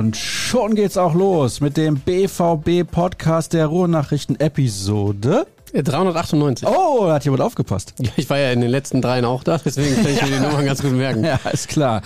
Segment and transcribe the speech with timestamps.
[0.00, 6.66] Und schon geht's auch los mit dem BVB Podcast der Ruhrnachrichten Episode 398.
[6.66, 7.92] Oh, da hat jemand aufgepasst.
[8.00, 10.40] Ja, ich war ja in den letzten dreien auch da, deswegen kann ich mir die
[10.46, 11.22] Nummern ganz gut merken.
[11.22, 12.00] Ja, ist klar.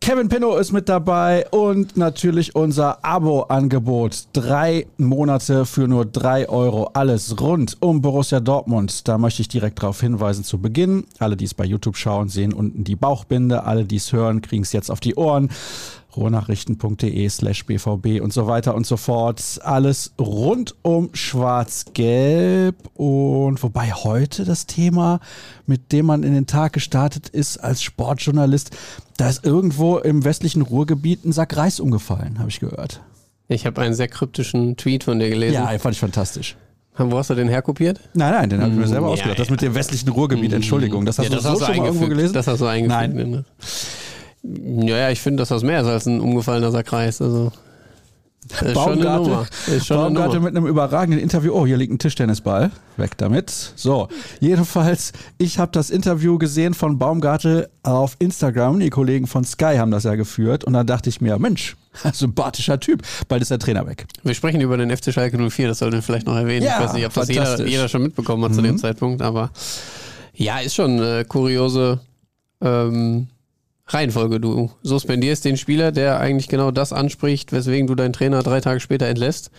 [0.00, 4.26] Kevin Pinno ist mit dabei und natürlich unser Abo-Angebot.
[4.32, 6.90] Drei Monate für nur drei Euro.
[6.92, 9.08] Alles rund um Borussia Dortmund.
[9.08, 11.06] Da möchte ich direkt darauf hinweisen zu Beginn.
[11.18, 13.64] Alle, die es bei YouTube schauen, sehen unten die Bauchbinde.
[13.64, 15.48] Alle, die es hören, kriegen es jetzt auf die Ohren
[16.16, 19.42] ruhrnachrichten.de slash bvb und so weiter und so fort.
[19.62, 25.20] Alles rund um Schwarz-Gelb und wobei heute das Thema,
[25.66, 28.70] mit dem man in den Tag gestartet ist als Sportjournalist,
[29.16, 33.00] da ist irgendwo im westlichen Ruhrgebiet ein Sack Reis umgefallen, habe ich gehört.
[33.48, 35.54] Ich habe einen sehr kryptischen Tweet von dir gelesen.
[35.54, 36.56] Ja, fand ich fantastisch.
[36.96, 38.00] Wo hast du den herkopiert?
[38.14, 39.38] Nein, nein, den habe ich mir selber Ja, ausgedacht.
[39.40, 39.52] Das ja.
[39.52, 41.04] mit dem westlichen Ruhrgebiet, Entschuldigung.
[41.04, 42.16] Das hast Ja, du das so hast du schon mal irgendwo eingefügt.
[42.18, 42.34] gelesen?
[42.34, 43.14] Das hast du eingefügt.
[43.16, 43.44] Nein.
[44.44, 44.90] Ne?
[44.90, 47.20] Ja, ja, ich finde, das ist mehr ist als ein umgefallener Sackkreis.
[47.22, 47.50] Also,
[48.48, 51.52] das ist mit einem überragenden Interview.
[51.54, 52.70] Oh, hier liegt ein Tischtennisball.
[52.98, 53.72] Weg damit.
[53.74, 58.80] So, jedenfalls, ich habe das Interview gesehen von Baumgartel auf Instagram.
[58.80, 60.64] Die Kollegen von Sky haben das ja geführt.
[60.64, 61.74] Und dann dachte ich mir, Mensch,
[62.12, 63.02] sympathischer Typ.
[63.28, 64.04] Bald ist der Trainer weg.
[64.22, 66.66] Wir sprechen über den FC Schalke 04, das sollten wir vielleicht noch erwähnen.
[66.66, 68.64] Ja, ich weiß nicht, ob das jeder, jeder schon mitbekommen hat zu Mhm.
[68.66, 69.50] dem Zeitpunkt, aber
[70.34, 72.00] ja, ist schon eine kuriose
[72.60, 73.28] ähm,
[73.86, 74.40] Reihenfolge.
[74.40, 78.80] Du suspendierst den Spieler, der eigentlich genau das anspricht, weswegen du deinen Trainer drei Tage
[78.80, 79.50] später entlässt.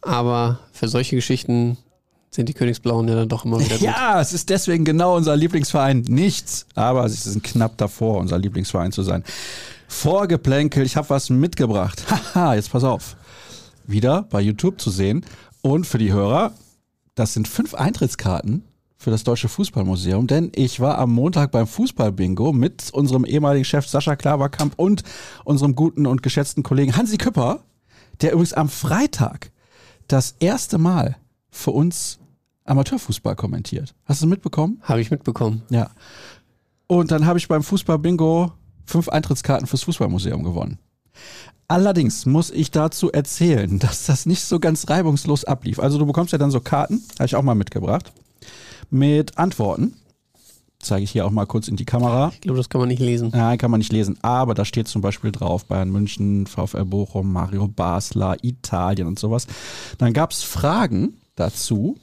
[0.00, 1.76] Aber für solche Geschichten
[2.30, 3.80] sind die Königsblauen ja dann doch immer wieder gut.
[3.80, 6.02] Ja, es ist deswegen genau unser Lieblingsverein.
[6.08, 6.66] Nichts.
[6.74, 9.24] Aber sie sind knapp davor, unser Lieblingsverein zu sein.
[9.88, 12.04] Vorgeplänkel, ich habe was mitgebracht.
[12.34, 13.16] Haha, jetzt pass auf.
[13.86, 15.26] Wieder bei YouTube zu sehen.
[15.62, 16.52] Und für die Hörer,
[17.14, 18.62] das sind fünf Eintrittskarten
[19.00, 23.88] für das Deutsche Fußballmuseum, denn ich war am Montag beim Fußballbingo mit unserem ehemaligen Chef
[23.88, 25.04] Sascha Klaverkamp und
[25.42, 27.60] unserem guten und geschätzten Kollegen Hansi Küpper,
[28.20, 29.52] der übrigens am Freitag
[30.06, 31.16] das erste Mal
[31.48, 32.18] für uns
[32.66, 33.94] Amateurfußball kommentiert.
[34.04, 34.82] Hast du es mitbekommen?
[34.82, 35.62] Habe ich mitbekommen.
[35.70, 35.92] Ja.
[36.86, 38.52] Und dann habe ich beim Fußball-Bingo
[38.84, 40.78] fünf Eintrittskarten fürs Fußballmuseum gewonnen.
[41.68, 45.78] Allerdings muss ich dazu erzählen, dass das nicht so ganz reibungslos ablief.
[45.80, 48.12] Also du bekommst ja dann so Karten, habe ich auch mal mitgebracht,
[48.90, 49.94] mit Antworten.
[50.78, 52.30] Zeige ich hier auch mal kurz in die Kamera.
[52.32, 53.30] Ich glaube, das kann man nicht lesen.
[53.34, 54.18] Nein, kann man nicht lesen.
[54.22, 59.46] Aber da steht zum Beispiel drauf Bayern München, VfL Bochum, Mario Basler, Italien und sowas.
[59.98, 61.98] Dann gab es Fragen dazu.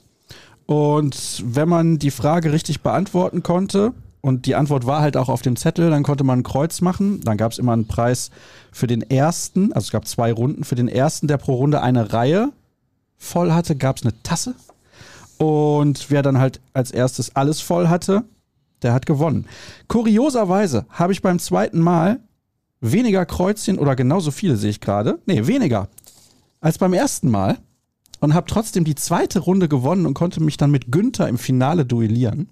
[0.68, 5.42] Und wenn man die Frage richtig beantworten konnte, und die Antwort war halt auch auf
[5.42, 7.22] dem Zettel, dann konnte man ein Kreuz machen.
[7.22, 8.30] Dann gab es immer einen Preis
[8.72, 10.66] für den ersten, also es gab zwei Runden.
[10.66, 12.52] Für den ersten, der pro Runde eine Reihe
[13.16, 14.56] voll hatte, gab es eine Tasse.
[15.38, 18.24] Und wer dann halt als erstes alles voll hatte,
[18.82, 19.48] der hat gewonnen.
[19.88, 22.20] Kurioserweise habe ich beim zweiten Mal
[22.80, 25.20] weniger Kreuzchen oder genauso viele sehe ich gerade.
[25.26, 25.90] Nee, weniger
[26.60, 27.58] als beim ersten Mal
[28.20, 31.86] und habe trotzdem die zweite Runde gewonnen und konnte mich dann mit Günther im Finale
[31.86, 32.50] duellieren.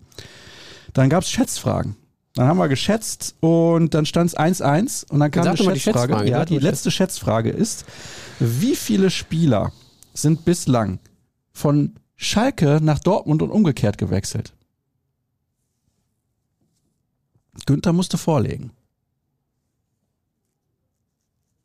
[0.93, 1.95] Dann gab es Schätzfragen.
[2.35, 5.79] Dann haben wir geschätzt und dann stand es 1-1 und dann kam eine mal die
[5.79, 6.13] Schätzfrage.
[6.13, 7.85] Schätzfrage, Ja, die letzte Schätzfrage ist,
[8.39, 9.71] wie viele Spieler
[10.13, 10.99] sind bislang
[11.53, 14.53] von Schalke nach Dortmund und umgekehrt gewechselt?
[17.65, 18.71] Günther musste vorlegen.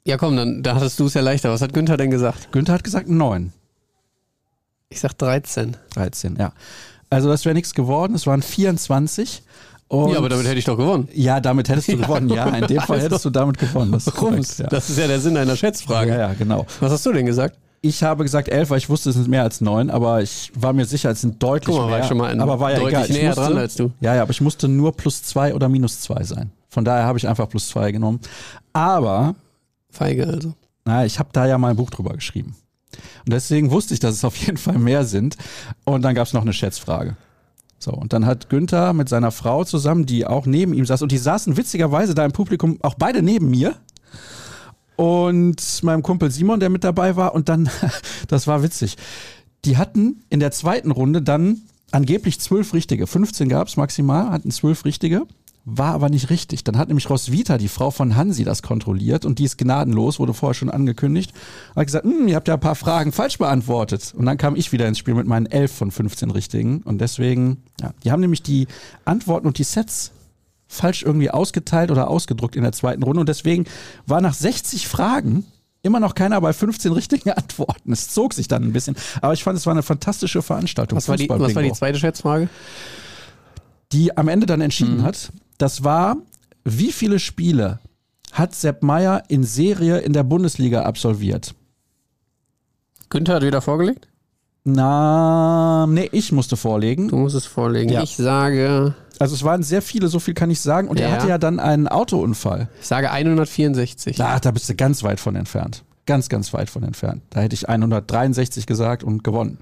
[0.07, 1.51] Ja, komm, dann da hattest du es ja leichter.
[1.51, 2.53] Was hat Günther denn gesagt?
[2.53, 3.53] Günther hat gesagt 9.
[4.89, 5.77] Ich sag 13.
[5.95, 6.53] 13, ja.
[7.11, 9.43] Also das wäre nichts geworden, es waren 24.
[9.89, 11.09] Und ja, aber damit hätte ich doch gewonnen.
[11.13, 12.49] Ja, damit hättest du gewonnen, ja.
[12.49, 13.93] In dem Fall Also, hättest du damit gewonnen.
[13.93, 14.69] Das ist korrekt, ja.
[14.69, 16.13] Das ist ja der Sinn einer Schätzfrage.
[16.13, 16.67] ja, ja, genau.
[16.79, 17.59] Was hast du denn gesagt?
[17.83, 20.73] Ich habe gesagt 11, weil ich wusste, es sind mehr als 9, aber ich war
[20.75, 22.01] mir sicher, es sind deutlich Guck mal, war mehr.
[22.01, 23.07] ich schon mal in- aber war ja deutlich egal.
[23.11, 23.91] Ich näher musste, dran als du.
[24.01, 26.51] Ja, ja, aber ich musste nur plus 2 oder minus 2 sein.
[26.69, 28.21] Von daher habe ich einfach plus 2 genommen.
[28.75, 29.35] Aber
[29.89, 30.53] Feige also.
[30.85, 32.55] Na, ich habe da ja mal ein Buch drüber geschrieben.
[33.25, 35.37] Und deswegen wusste ich, dass es auf jeden Fall mehr sind.
[35.85, 37.17] Und dann gab es noch eine Schätzfrage.
[37.79, 41.13] So, und dann hat Günther mit seiner Frau zusammen, die auch neben ihm saß, und
[41.13, 43.75] die saßen witzigerweise da im Publikum, auch beide neben mir.
[45.01, 47.35] Und meinem Kumpel Simon, der mit dabei war.
[47.35, 47.71] Und dann,
[48.29, 48.99] das war witzig.
[49.65, 53.07] Die hatten in der zweiten Runde dann angeblich zwölf Richtige.
[53.07, 55.23] 15 gab es maximal, hatten zwölf Richtige.
[55.65, 56.65] War aber nicht richtig.
[56.65, 60.35] Dann hat nämlich Roswitha, die Frau von Hansi, das kontrolliert und die ist gnadenlos, wurde
[60.35, 61.33] vorher schon angekündigt.
[61.75, 64.13] Hat gesagt, "Hm, ihr habt ja ein paar Fragen falsch beantwortet.
[64.15, 66.83] Und dann kam ich wieder ins Spiel mit meinen 11 von 15 Richtigen.
[66.83, 68.69] Und deswegen, ja, die haben nämlich die
[69.07, 70.13] Antworten und die Sets
[70.73, 73.21] falsch irgendwie ausgeteilt oder ausgedruckt in der zweiten Runde.
[73.21, 73.65] Und deswegen
[74.07, 75.45] war nach 60 Fragen
[75.83, 77.93] immer noch keiner bei 15 richtigen Antworten.
[77.93, 78.95] Es zog sich dann ein bisschen.
[79.21, 80.97] Aber ich fand, es war eine fantastische Veranstaltung.
[80.97, 82.49] Was war, die, was war die zweite Schätzfrage?
[83.93, 85.03] die am Ende dann entschieden Mhm.
[85.03, 86.17] hat, das war,
[86.65, 87.81] wie viele Spiele
[88.31, 91.57] hat Sepp Meier in Serie in der Bundesliga absolviert?
[93.09, 94.07] Günther hat wieder vorgelegt?
[94.63, 97.09] Na, nee, ich musste vorlegen.
[97.09, 97.91] Du musst es vorlegen.
[97.91, 98.03] Ja.
[98.05, 100.89] Ich sage, Also es waren sehr viele, so viel kann ich sagen.
[100.89, 101.15] Und er Ja.
[101.15, 102.69] hatte ja dann einen Autounfall.
[102.81, 104.21] ich sage 164.
[104.21, 105.85] Ach, da bist du ganz weit von entfernt.
[106.07, 107.23] Ganz, ganz weit von entfernt.
[107.31, 109.59] Da hätte ich 163 gesagt und gewonnen.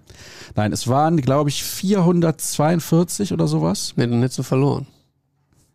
[0.55, 3.93] Nein, es waren, glaube ich, 442 oder sowas.
[3.96, 4.87] Nee, dann hättest du verloren.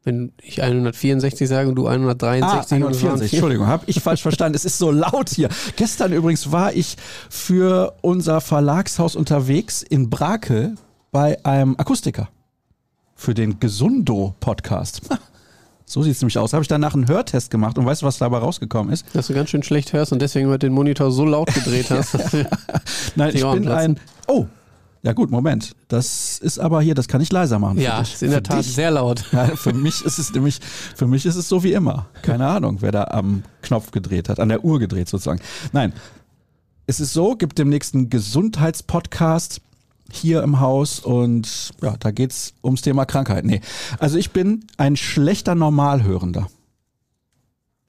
[0.06, 3.84] Wenn ich 164 sage und du 163 Ah, und es waren 140, vier- Entschuldigung, habe
[3.88, 4.56] ich falsch verstanden.
[4.56, 5.50] Es ist so laut hier.
[5.78, 6.98] Gestern übrigens war ich
[7.30, 10.76] für unser Verlagshaus unterwegs in Brakel
[11.12, 12.28] bei einem Akustiker.
[13.16, 15.02] Für den Gesundo-Podcast.
[15.86, 16.54] So sieht es nämlich aus.
[16.54, 19.06] Habe ich danach einen Hörtest gemacht und weißt du, was dabei rausgekommen ist?
[19.14, 22.16] Dass du ganz schön schlecht hörst und deswegen heute den Monitor so laut gedreht hast.
[23.16, 24.00] Nein, ich bin ein.
[24.28, 24.46] Oh,
[25.04, 25.76] ja gut, Moment.
[25.90, 27.78] Das ist aber hier, das kann ich leiser machen.
[27.80, 28.14] ja, dich.
[28.14, 28.74] ist in der Tat dich.
[28.74, 29.26] sehr laut.
[29.34, 30.62] Ja, für mich ist es nämlich,
[30.96, 32.08] für mich ist es so wie immer.
[32.22, 35.42] Keine Ahnung, wer da am Knopf gedreht hat, an der Uhr gedreht sozusagen.
[35.74, 35.92] Nein,
[36.88, 39.60] es ist so, gibt demnächst einen Gesundheitspodcast
[40.12, 43.46] hier im Haus und ja, da geht's ums Thema Krankheit.
[43.46, 43.62] Nee,
[44.00, 46.48] also ich bin ein schlechter Normalhörender.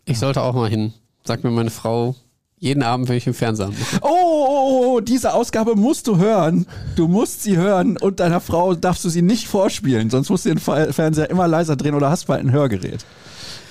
[0.04, 0.92] Ich sollte auch mal hin.
[1.24, 2.14] Sagt mir meine Frau
[2.58, 3.98] jeden Abend, wenn ich im Fernseher mache.
[4.00, 6.66] Oh, oh, oh, diese Ausgabe musst du hören.
[6.96, 10.50] Du musst sie hören und deiner Frau darfst du sie nicht vorspielen, sonst musst du
[10.50, 13.04] den Fe- Fernseher immer leiser drehen oder hast bald ein Hörgerät.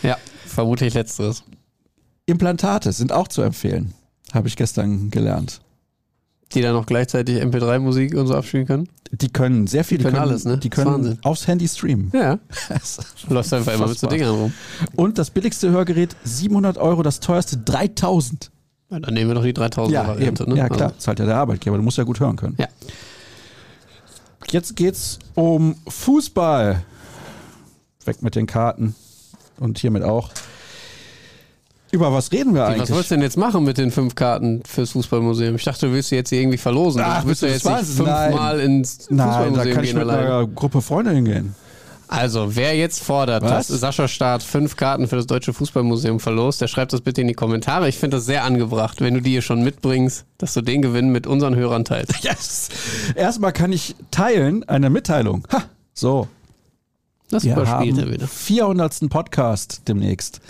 [0.04, 1.44] Ja, vermutlich letzteres.
[2.26, 3.94] Implantate sind auch zu empfehlen,
[4.32, 5.62] habe ich gestern gelernt.
[6.54, 8.90] Die dann noch gleichzeitig MP3-Musik und so abspielen können.
[9.12, 10.58] Die können sehr viel, Die können alles, ne?
[10.58, 11.20] Die Das ist können Wahnsinn.
[11.24, 12.12] aufs Handy streamen.
[12.14, 12.40] Ja,
[13.30, 14.08] läuft einfach immer mit so.
[14.08, 14.54] Dingern rum.
[14.96, 18.50] Und das billigste Hörgerät 700 Euro, das teuerste 3000.
[18.90, 20.44] Ja, dann nehmen wir doch die 3000er Variante.
[20.44, 20.54] eben.
[20.54, 20.60] Ne?
[20.60, 22.56] ja klar, Also, zahlt ja der Arbeitgeber, du musst ja gut hören können.
[22.60, 22.68] Ja.
[24.50, 26.84] Jetzt geht's um Fußball.
[28.06, 28.96] Weg mit den Karten
[29.60, 30.30] und hiermit auch.
[31.94, 32.90] Über was reden wir was eigentlich?
[32.90, 35.56] wolltest du denn jetzt machen mit den fünf Karten fürs Fußballmuseum?
[35.56, 37.02] Ich dachte, du willst sie jetzt hier irgendwie verlosen.
[37.06, 40.26] Ach, du willst du jetzt nicht fünfmal ins Nein, da Fußballmuseum kann ich mit allein.
[40.26, 41.56] einer Gruppe Freunde hingehen.
[42.08, 43.68] Also, wer jetzt fordert, Was?
[43.68, 47.28] dass Sascha Staat fünf Karten für das Deutsche Fußballmuseum verlost, der schreibt das bitte in
[47.28, 47.88] die Kommentare.
[47.90, 51.12] Ich finde das sehr angebracht, wenn du die hier schon mitbringst, dass du den Gewinn
[51.12, 52.14] mit unseren Hörern teilst.
[52.24, 52.70] Yes!
[53.16, 55.48] Erstmal kann ich teilen eine Mitteilung.
[55.52, 55.64] Ha!
[55.94, 56.28] So,
[57.30, 58.28] Das wir überspielt haben er wieder.
[58.28, 59.10] 400.
[59.10, 60.42] Podcast demnächst.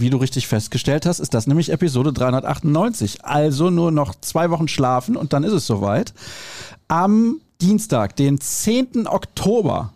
[0.00, 3.24] Wie du richtig festgestellt hast, ist das nämlich Episode 398.
[3.24, 6.14] Also nur noch zwei Wochen schlafen und dann ist es soweit.
[6.88, 9.06] Am Dienstag, den 10.
[9.06, 9.92] Oktober.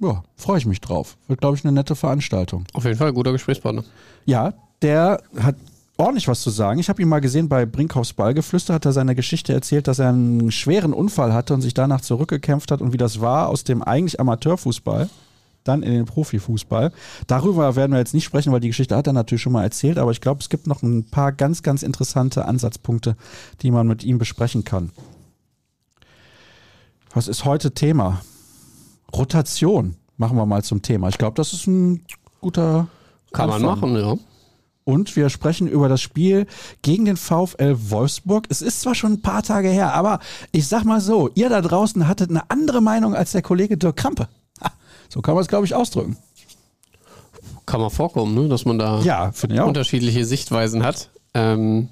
[0.00, 1.16] Ja, freue ich mich drauf.
[1.28, 2.64] Wird, glaube ich, eine nette Veranstaltung.
[2.74, 3.84] auf jeden Fall guter Gesprächspartner.
[4.26, 4.52] Ja,
[4.82, 5.56] der hat
[5.96, 6.80] ordentlich was zu sagen.
[6.80, 10.08] Ich habe ihn mal gesehen bei Brinkhoffs Ballgeflüster, hat er seine Geschichte erzählt, dass er
[10.08, 13.82] einen schweren Unfall hatte und sich danach zurückgekämpft hat und wie das war aus dem
[13.82, 15.08] eigentlich Amateurfußball
[15.64, 16.92] dann in den Profifußball.
[17.26, 19.98] Darüber werden wir jetzt nicht sprechen, weil die Geschichte hat er natürlich schon mal erzählt,
[19.98, 23.16] aber ich glaube, es gibt noch ein paar ganz, ganz interessante Ansatzpunkte,
[23.62, 24.90] die man mit ihm besprechen kann.
[27.14, 28.20] Was ist heute Thema?
[29.14, 31.08] Rotation machen wir mal zum Thema.
[31.08, 32.04] Ich glaube, das ist ein
[32.40, 32.88] guter
[33.32, 33.92] Kann man Anfang.
[33.92, 34.33] machen, ja.
[34.84, 36.46] Und wir sprechen über das Spiel
[36.82, 38.46] gegen den VfL Wolfsburg.
[38.50, 40.20] Es ist zwar schon ein paar Tage her, aber
[40.52, 43.96] ich sag mal so, ihr da draußen hattet eine andere Meinung als der Kollege Dirk
[43.96, 44.28] Krampe.
[45.08, 46.16] So kann man es, glaube ich, ausdrücken.
[47.66, 48.48] Kann mal vorkommen, ne?
[48.48, 49.00] dass man da
[49.54, 51.10] Ja, unterschiedliche Sichtweisen hat.
[51.32, 51.88] Ähm,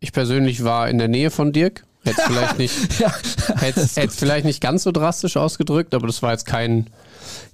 [0.00, 3.10] ich persönlich war in der Nähe von Dirk Hätte vielleicht nicht, ja,
[4.08, 6.90] vielleicht nicht ganz so drastisch ausgedrückt, aber das war jetzt kein,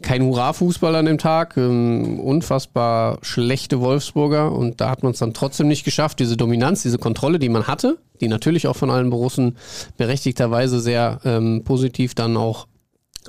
[0.02, 1.56] kein Hurra-Fußball an dem Tag.
[1.56, 6.82] Ähm, unfassbar schlechte Wolfsburger und da hat man es dann trotzdem nicht geschafft, diese Dominanz,
[6.82, 9.56] diese Kontrolle, die man hatte, die natürlich auch von allen Borussen
[9.96, 12.66] berechtigterweise sehr ähm, positiv dann auch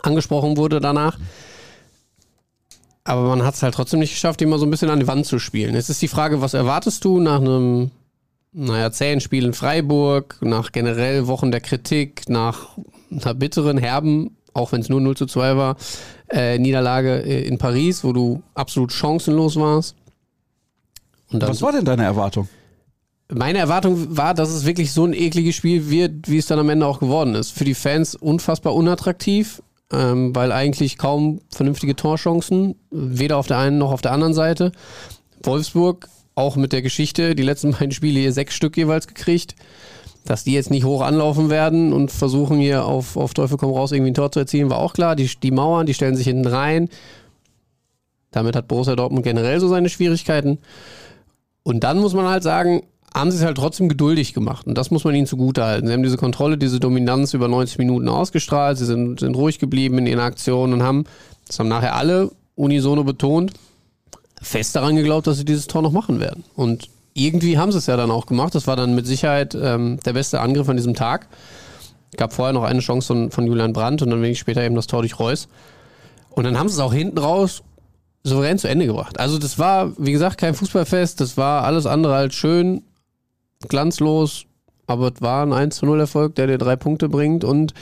[0.01, 1.18] angesprochen wurde danach.
[3.04, 5.08] Aber man hat es halt trotzdem nicht geschafft, die mal so ein bisschen an die
[5.08, 5.74] Wand zu spielen.
[5.74, 7.92] Jetzt ist die Frage, was erwartest du nach einem
[8.53, 12.77] naja, zähen Spiel in Freiburg, nach generell Wochen der Kritik, nach
[13.10, 15.77] einer bitteren, herben, auch wenn es nur 0 zu 2 war,
[16.29, 19.96] äh, Niederlage äh, in Paris, wo du absolut chancenlos warst.
[21.29, 22.50] Was war denn deine Erwartung?
[23.34, 26.70] Meine Erwartung war, dass es wirklich so ein ekliges Spiel wird, wie es dann am
[26.70, 27.51] Ende auch geworden ist.
[27.51, 33.77] Für die Fans unfassbar unattraktiv, ähm, weil eigentlich kaum vernünftige Torchancen, weder auf der einen
[33.77, 34.74] noch auf der anderen Seite.
[35.43, 36.10] Wolfsburg
[36.41, 39.55] auch mit der Geschichte, die letzten beiden Spiele hier sechs Stück jeweils gekriegt,
[40.25, 43.91] dass die jetzt nicht hoch anlaufen werden und versuchen hier auf, auf Teufel komm raus
[43.91, 45.15] irgendwie ein Tor zu erzielen, war auch klar.
[45.15, 46.89] Die, die Mauern, die stellen sich hinten rein.
[48.31, 50.60] Damit hat Borussia Dortmund generell so seine Schwierigkeiten.
[51.63, 52.83] Und dann muss man halt sagen,
[53.13, 54.67] haben sie es halt trotzdem geduldig gemacht.
[54.67, 55.88] Und das muss man ihnen zugutehalten.
[55.88, 58.77] Sie haben diese Kontrolle, diese Dominanz über 90 Minuten ausgestrahlt.
[58.77, 61.03] Sie sind, sind ruhig geblieben in ihren Aktionen und haben,
[61.45, 63.53] das haben nachher alle unisono betont,
[64.41, 66.43] fest daran geglaubt, dass sie dieses Tor noch machen werden.
[66.55, 68.55] Und irgendwie haben sie es ja dann auch gemacht.
[68.55, 71.27] Das war dann mit Sicherheit ähm, der beste Angriff an diesem Tag.
[72.17, 74.88] Gab vorher noch eine Chance von, von Julian Brandt und dann wenig später eben das
[74.88, 75.48] Tor durch Reus.
[76.29, 77.63] Und dann haben sie es auch hinten raus
[78.24, 79.19] souverän zu Ende gebracht.
[79.19, 81.21] Also das war, wie gesagt, kein Fußballfest.
[81.21, 82.83] Das war alles andere als schön,
[83.67, 84.45] glanzlos,
[84.88, 87.74] aber es war ein 1 zu 0 Erfolg, der dir drei Punkte bringt und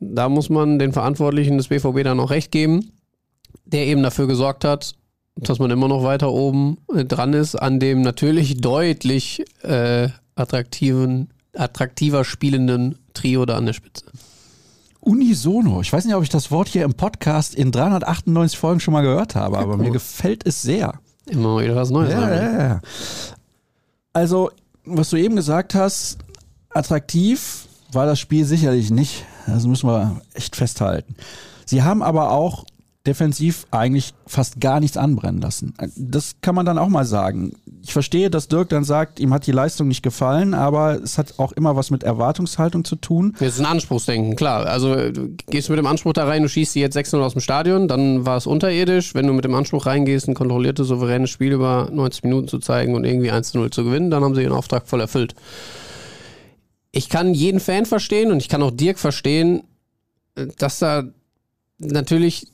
[0.00, 2.92] da muss man den Verantwortlichen des BVB dann auch recht geben,
[3.64, 4.94] der eben dafür gesorgt hat,
[5.36, 11.30] dass man immer noch weiter oben äh, dran ist, an dem natürlich deutlich äh, attraktiven,
[11.56, 14.04] attraktiver spielenden Trio da an der Spitze.
[15.00, 15.80] Unisono.
[15.82, 19.02] Ich weiß nicht, ob ich das Wort hier im Podcast in 398 Folgen schon mal
[19.02, 20.94] gehört habe, aber mir gefällt es sehr.
[21.26, 22.12] Immer wieder was Neues.
[22.12, 22.80] Ja, ja, ja.
[24.12, 24.50] Also,
[24.84, 26.18] was du eben gesagt hast,
[26.70, 29.24] attraktiv war das Spiel sicherlich nicht.
[29.46, 31.16] Das müssen wir echt festhalten.
[31.66, 32.64] Sie haben aber auch
[33.06, 35.74] defensiv eigentlich fast gar nichts anbrennen lassen.
[35.94, 37.52] Das kann man dann auch mal sagen.
[37.82, 41.34] Ich verstehe, dass Dirk dann sagt, ihm hat die Leistung nicht gefallen, aber es hat
[41.38, 43.36] auch immer was mit Erwartungshaltung zu tun.
[43.38, 44.64] Das ist ein Anspruchsdenken, klar.
[44.66, 47.42] Also du gehst mit dem Anspruch da rein, du schießt sie jetzt 6-0 aus dem
[47.42, 49.14] Stadion, dann war es unterirdisch.
[49.14, 52.94] Wenn du mit dem Anspruch reingehst, ein kontrolliertes, souveränes Spiel über 90 Minuten zu zeigen
[52.94, 55.34] und irgendwie 1-0 zu gewinnen, dann haben sie ihren Auftrag voll erfüllt.
[56.90, 59.64] Ich kann jeden Fan verstehen und ich kann auch Dirk verstehen,
[60.56, 61.04] dass da
[61.78, 62.53] natürlich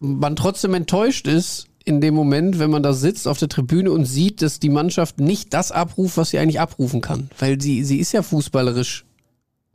[0.00, 4.04] man trotzdem enttäuscht ist in dem Moment, wenn man da sitzt auf der Tribüne und
[4.04, 7.30] sieht, dass die Mannschaft nicht das abruft, was sie eigentlich abrufen kann.
[7.38, 9.04] Weil sie, sie ist ja fußballerisch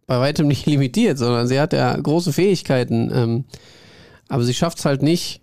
[0.08, 3.12] bei weitem nicht limitiert, sondern sie hat ja große Fähigkeiten.
[3.14, 3.44] Ähm,
[4.28, 5.42] aber sie schafft es halt nicht,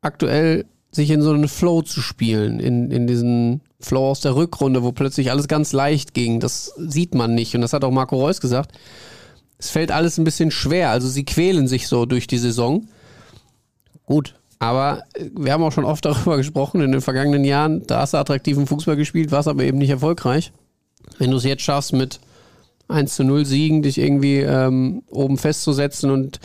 [0.00, 4.82] aktuell sich in so einen Flow zu spielen, in, in diesen Flow aus der Rückrunde,
[4.82, 6.40] wo plötzlich alles ganz leicht ging.
[6.40, 7.54] Das sieht man nicht.
[7.54, 8.76] Und das hat auch Marco Reus gesagt.
[9.58, 10.90] Es fällt alles ein bisschen schwer.
[10.90, 12.86] Also sie quälen sich so durch die Saison.
[14.10, 17.86] Gut, aber äh, wir haben auch schon oft darüber gesprochen in den vergangenen Jahren.
[17.86, 20.52] Da hast du attraktiven Fußball gespielt, warst aber eben nicht erfolgreich.
[21.18, 22.18] Wenn du es jetzt schaffst, mit
[22.88, 26.40] 1 zu 0 Siegen dich irgendwie ähm, oben festzusetzen und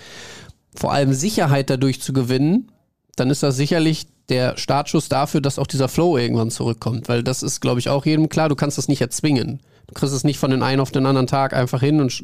[0.75, 2.71] vor allem Sicherheit dadurch zu gewinnen,
[3.15, 7.09] dann ist das sicherlich der Startschuss dafür, dass auch dieser Flow irgendwann zurückkommt.
[7.09, 9.59] Weil das ist, glaube ich, auch jedem klar, du kannst das nicht erzwingen.
[9.87, 12.23] Du kriegst es nicht von den einen auf den anderen Tag einfach hin und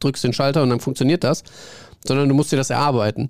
[0.00, 1.42] drückst den Schalter und dann funktioniert das,
[2.06, 3.28] sondern du musst dir das erarbeiten.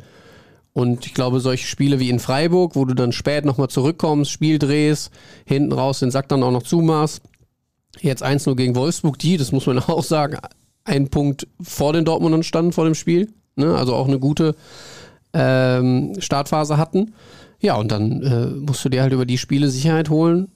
[0.74, 4.58] Und ich glaube, solche Spiele wie in Freiburg, wo du dann spät nochmal zurückkommst, Spiel
[4.58, 5.10] drehst,
[5.44, 7.22] hinten raus den Sack dann auch noch zumachst.
[8.00, 10.38] Jetzt 1-0 gegen Wolfsburg, die, das muss man auch sagen,
[10.84, 13.32] ein Punkt vor den Dortmundern standen vor dem Spiel.
[13.56, 13.74] Ne?
[13.74, 14.56] Also auch eine gute
[15.34, 17.14] ähm, Startphase hatten.
[17.60, 20.48] Ja, und dann äh, musst du dir halt über die Spiele Sicherheit holen.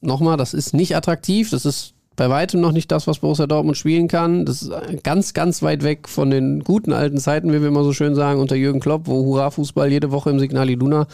[0.00, 3.76] Nochmal, das ist nicht attraktiv, das ist bei weitem noch nicht das, was Borussia Dortmund
[3.76, 4.44] spielen kann.
[4.44, 4.72] Das ist
[5.04, 8.40] ganz, ganz weit weg von den guten alten Zeiten, wie wir immer so schön sagen,
[8.40, 11.06] unter Jürgen Klopp, wo Hurra-Fußball jede Woche im Signal Iduna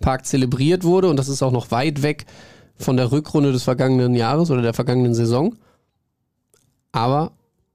[0.00, 1.08] Park zelebriert wurde.
[1.08, 2.26] Und das ist auch noch weit weg
[2.76, 5.56] von der Rückrunde des vergangenen Jahres oder der vergangenen Saison.
[6.92, 7.32] Aber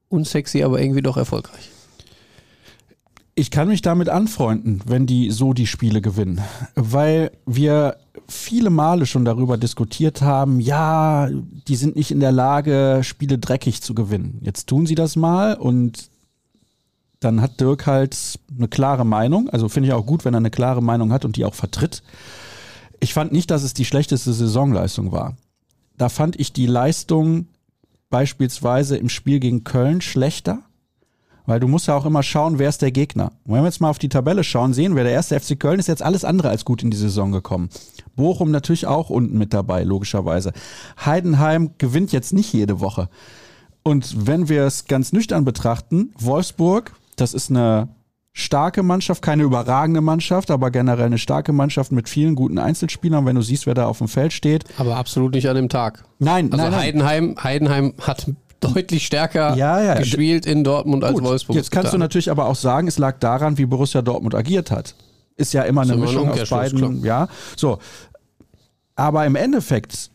[0.08, 1.72] unsexy, aber irgendwie doch erfolgreich
[3.38, 6.42] ich kann mich damit anfreunden, wenn die so die Spiele gewinnen,
[6.74, 11.30] weil wir viele Male schon darüber diskutiert haben, ja,
[11.68, 14.40] die sind nicht in der Lage, Spiele dreckig zu gewinnen.
[14.42, 16.10] Jetzt tun sie das mal und
[17.20, 19.50] dann hat Dirk halt eine klare Meinung.
[19.50, 22.04] Also finde ich auch gut, wenn er eine klare Meinung hat und die auch vertritt.
[23.00, 25.36] Ich fand nicht, dass es die schlechteste Saisonleistung war.
[25.98, 27.48] Da fand ich die Leistung
[28.10, 30.64] beispielsweise im Spiel gegen Köln schlechter?
[31.48, 33.32] Weil du musst ja auch immer schauen, wer ist der Gegner.
[33.46, 35.80] Und wenn wir jetzt mal auf die Tabelle schauen, sehen wir, der erste FC Köln
[35.80, 37.70] ist jetzt alles andere als gut in die Saison gekommen.
[38.18, 40.52] Bochum natürlich auch unten mit dabei, logischerweise.
[41.04, 43.10] Heidenheim gewinnt jetzt nicht jede Woche.
[43.82, 47.88] Und wenn wir es ganz nüchtern betrachten, Wolfsburg, das ist eine
[48.34, 53.38] starke Mannschaft, keine überragende Mannschaft, aber generell eine starke Mannschaft mit vielen guten Einzelspielern, wenn
[53.38, 54.66] du siehst, wer da auf dem Feld steht.
[54.78, 56.04] Aber absolut nicht an dem Tag.
[56.20, 56.82] Nein, Also nein, nein.
[56.82, 58.28] Heidenheim, Heidenheim hat
[58.60, 59.96] deutlich stärker Ja, ja.
[59.96, 61.56] gespielt in Dortmund als Gut, Wolfsburg.
[61.56, 64.96] Jetzt kannst du natürlich aber auch sagen, es lag daran, wie Borussia Dortmund agiert hat.
[65.36, 67.28] Ist ja immer eine ein Mischung aus beiden, ja.
[67.56, 67.78] So.
[68.96, 70.10] Aber im Endeffekt,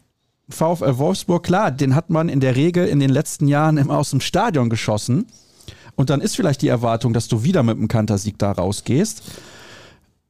[0.49, 4.11] VfL Wolfsburg, klar, den hat man in der Regel in den letzten Jahren immer aus
[4.11, 5.27] dem Stadion geschossen.
[5.95, 9.23] Und dann ist vielleicht die Erwartung, dass du wieder mit einem Kantersieg da rausgehst.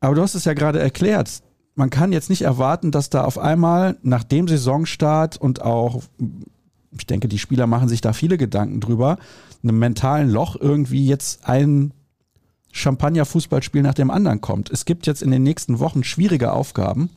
[0.00, 1.30] Aber du hast es ja gerade erklärt.
[1.74, 6.02] Man kann jetzt nicht erwarten, dass da auf einmal nach dem Saisonstart und auch,
[6.98, 9.18] ich denke, die Spieler machen sich da viele Gedanken drüber,
[9.62, 11.92] einem mentalen Loch irgendwie jetzt ein
[12.72, 14.70] Champagner-Fußballspiel nach dem anderen kommt.
[14.70, 17.10] Es gibt jetzt in den nächsten Wochen schwierige Aufgaben.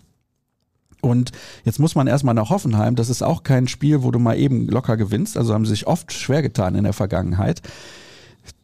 [1.01, 1.32] Und
[1.63, 2.96] jetzt muss man erstmal nach Hoffenheim.
[2.96, 5.38] Das ist auch kein Spiel, wo du mal eben locker gewinnst.
[5.38, 7.62] Also haben sie sich oft schwer getan in der Vergangenheit.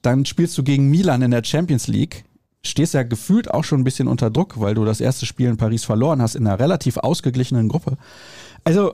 [0.02, 2.26] Dann spielst du gegen Milan in der Champions League.
[2.64, 5.58] Stehst ja gefühlt auch schon ein bisschen unter Druck, weil du das erste Spiel in
[5.58, 7.98] Paris verloren hast in einer relativ ausgeglichenen Gruppe.
[8.64, 8.94] Also,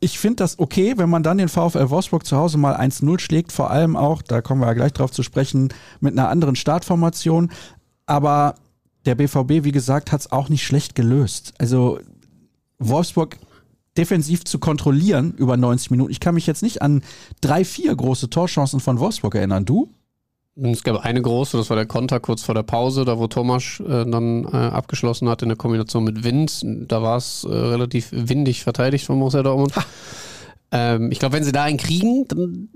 [0.00, 3.52] ich finde das okay, wenn man dann den VfL Wolfsburg zu Hause mal 1-0 schlägt,
[3.52, 7.50] vor allem auch, da kommen wir ja gleich drauf zu sprechen, mit einer anderen Startformation.
[8.06, 8.54] Aber
[9.04, 11.52] der BVB, wie gesagt, hat es auch nicht schlecht gelöst.
[11.58, 12.00] Also
[12.78, 13.38] Wolfsburg
[13.96, 16.10] defensiv zu kontrollieren über 90 Minuten.
[16.10, 17.02] Ich kann mich jetzt nicht an
[17.40, 19.64] drei, vier große Torchancen von Wolfsburg erinnern.
[19.64, 19.88] Du?
[20.56, 23.80] Es gab eine große, das war der Konter kurz vor der Pause, da wo Thomas
[23.80, 26.62] äh, dann äh, abgeschlossen hat in der Kombination mit Wind.
[26.64, 29.72] Da war es äh, relativ windig verteidigt von Borussia Dortmund.
[30.72, 32.68] Ähm, ich glaube, wenn sie da einen kriegen, dann,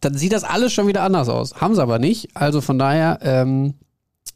[0.00, 1.54] dann sieht das alles schon wieder anders aus.
[1.60, 2.28] Haben sie aber nicht.
[2.34, 3.74] Also von daher ähm,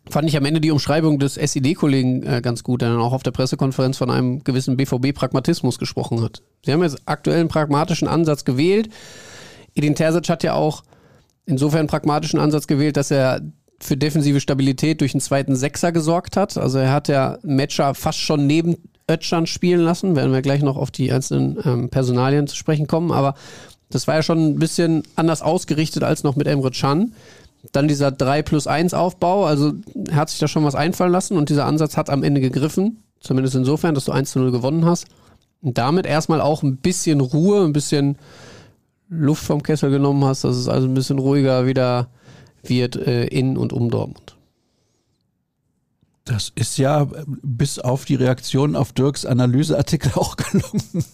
[0.08, 3.22] fand ich am Ende die Umschreibung des SED-Kollegen äh, ganz gut, der dann auch auf
[3.22, 6.42] der Pressekonferenz von einem gewissen BVB-Pragmatismus gesprochen hat.
[6.64, 8.88] Sie haben jetzt aktuell einen pragmatischen Ansatz gewählt.
[9.74, 10.82] Edin Terzic hat ja auch
[11.46, 13.40] insofern pragmatischen Ansatz gewählt, dass er
[13.80, 16.56] für defensive Stabilität durch einen zweiten Sechser gesorgt hat.
[16.56, 18.76] Also er hat ja Matcher fast schon neben
[19.10, 20.16] Özcan spielen lassen.
[20.16, 23.12] Werden wir gleich noch auf die einzelnen ähm, Personalien zu sprechen kommen.
[23.12, 23.34] Aber
[23.90, 27.14] das war ja schon ein bisschen anders ausgerichtet als noch mit Emre Can.
[27.72, 29.44] Dann dieser 3 plus 1 Aufbau.
[29.44, 29.74] Also
[30.08, 33.02] er hat sich da schon was einfallen lassen und dieser Ansatz hat am Ende gegriffen.
[33.20, 35.06] Zumindest insofern, dass du 1 zu 0 gewonnen hast.
[35.62, 38.18] Und damit erstmal auch ein bisschen Ruhe, ein bisschen
[39.08, 42.08] Luft vom Kessel genommen hast, dass es also ein bisschen ruhiger wieder
[42.62, 44.36] wird äh, in und um Dortmund.
[46.24, 51.04] Das ist ja äh, bis auf die Reaktion auf Dirks Analyseartikel auch gelungen.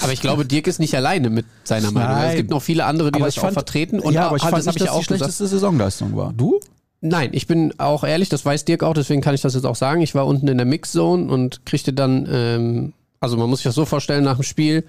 [0.00, 2.12] Aber ich glaube, Dirk ist nicht alleine mit seiner Meinung.
[2.12, 2.30] Nein.
[2.30, 3.98] Es gibt noch viele andere, die Aber das ich auch fand- vertreten.
[3.98, 5.18] Und ja, aber ich ah, fand das nicht, ich dass ja die auch gesagt.
[5.18, 6.32] schlechteste Saisonleistung war.
[6.32, 6.60] Du?
[7.00, 9.74] Nein, ich bin auch ehrlich, das weiß Dirk auch, deswegen kann ich das jetzt auch
[9.74, 10.00] sagen.
[10.02, 13.74] Ich war unten in der Mixzone und kriegte dann, ähm, also man muss sich das
[13.74, 14.84] so vorstellen, nach dem Spiel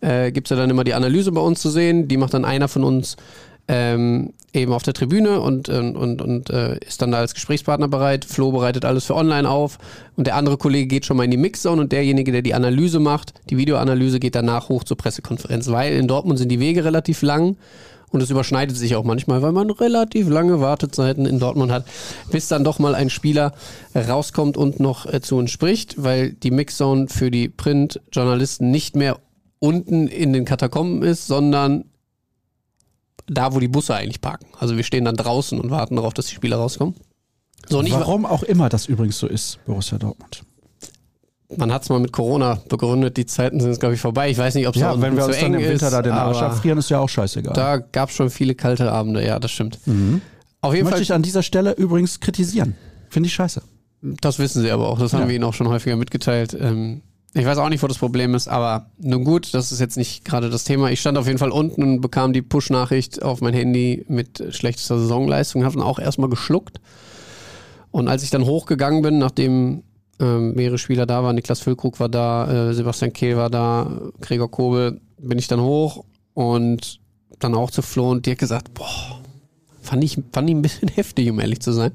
[0.00, 2.08] äh, gibt es ja dann immer die Analyse bei uns zu sehen.
[2.08, 3.16] Die macht dann einer von uns
[3.68, 8.24] ähm, eben auf der Tribüne und, und, und, äh, ist dann da als Gesprächspartner bereit.
[8.24, 9.78] Flo bereitet alles für online auf
[10.16, 12.98] und der andere Kollege geht schon mal in die Mixzone und derjenige, der die Analyse
[12.98, 17.20] macht, die Videoanalyse, geht danach hoch zur Pressekonferenz, weil in Dortmund sind die Wege relativ
[17.20, 17.56] lang
[18.10, 21.84] und es überschneidet sich auch manchmal, weil man relativ lange Wartezeiten in Dortmund hat,
[22.30, 23.52] bis dann doch mal ein Spieler
[23.94, 29.18] rauskommt und noch äh, zu uns spricht, weil die Mixzone für die Print-Journalisten nicht mehr
[29.58, 31.84] unten in den Katakomben ist, sondern
[33.26, 34.46] da, wo die Busse eigentlich parken.
[34.58, 36.94] Also wir stehen dann draußen und warten darauf, dass die Spieler rauskommen.
[37.68, 40.42] So, Warum auch immer das übrigens so ist, Borussia Dortmund.
[41.56, 44.30] man hat es mal mit Corona begründet, die Zeiten sind jetzt, glaube ich, vorbei.
[44.30, 45.92] Ich weiß nicht, ob es Ja, wenn wir zu uns dann eng im Winter ist,
[45.92, 47.52] da den Arsch abfrieren, ist ja auch scheißegal.
[47.52, 49.78] Da gab es schon viele kalte Abende, ja, das stimmt.
[49.86, 50.22] Mhm.
[50.62, 52.74] Auf jeden Möchte Fall ich an dieser Stelle übrigens kritisieren.
[53.10, 53.62] Finde ich scheiße.
[54.00, 54.98] Das wissen sie aber auch.
[54.98, 55.28] Das haben Ja.
[55.28, 56.56] wir ihnen auch schon häufiger mitgeteilt.
[56.58, 57.02] Ähm,
[57.38, 60.24] ich weiß auch nicht, wo das Problem ist, aber nun gut, das ist jetzt nicht
[60.24, 60.90] gerade das Thema.
[60.90, 64.98] Ich stand auf jeden Fall unten und bekam die Push-Nachricht auf mein Handy mit schlechtester
[64.98, 66.80] Saisonleistung, habe dann auch erstmal geschluckt.
[67.90, 69.82] Und als ich dann hochgegangen bin, nachdem
[70.20, 74.50] ähm, mehrere Spieler da waren, Niklas Füllkrug war da, äh, Sebastian Kehl war da, Gregor
[74.50, 77.00] Kobel, bin ich dann hoch und
[77.38, 79.20] dann auch zu Flo und Dirk gesagt, boah,
[79.80, 81.92] fand ich, fand ich ein bisschen heftig, um ehrlich zu sein.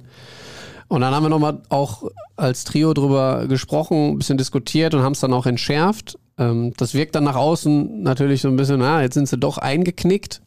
[0.93, 2.03] Und dann haben wir nochmal auch
[2.35, 6.19] als Trio drüber gesprochen, ein bisschen diskutiert und haben es dann auch entschärft.
[6.37, 9.57] Ähm, das wirkt dann nach außen natürlich so ein bisschen, na, jetzt sind sie doch
[9.57, 10.43] eingeknickt.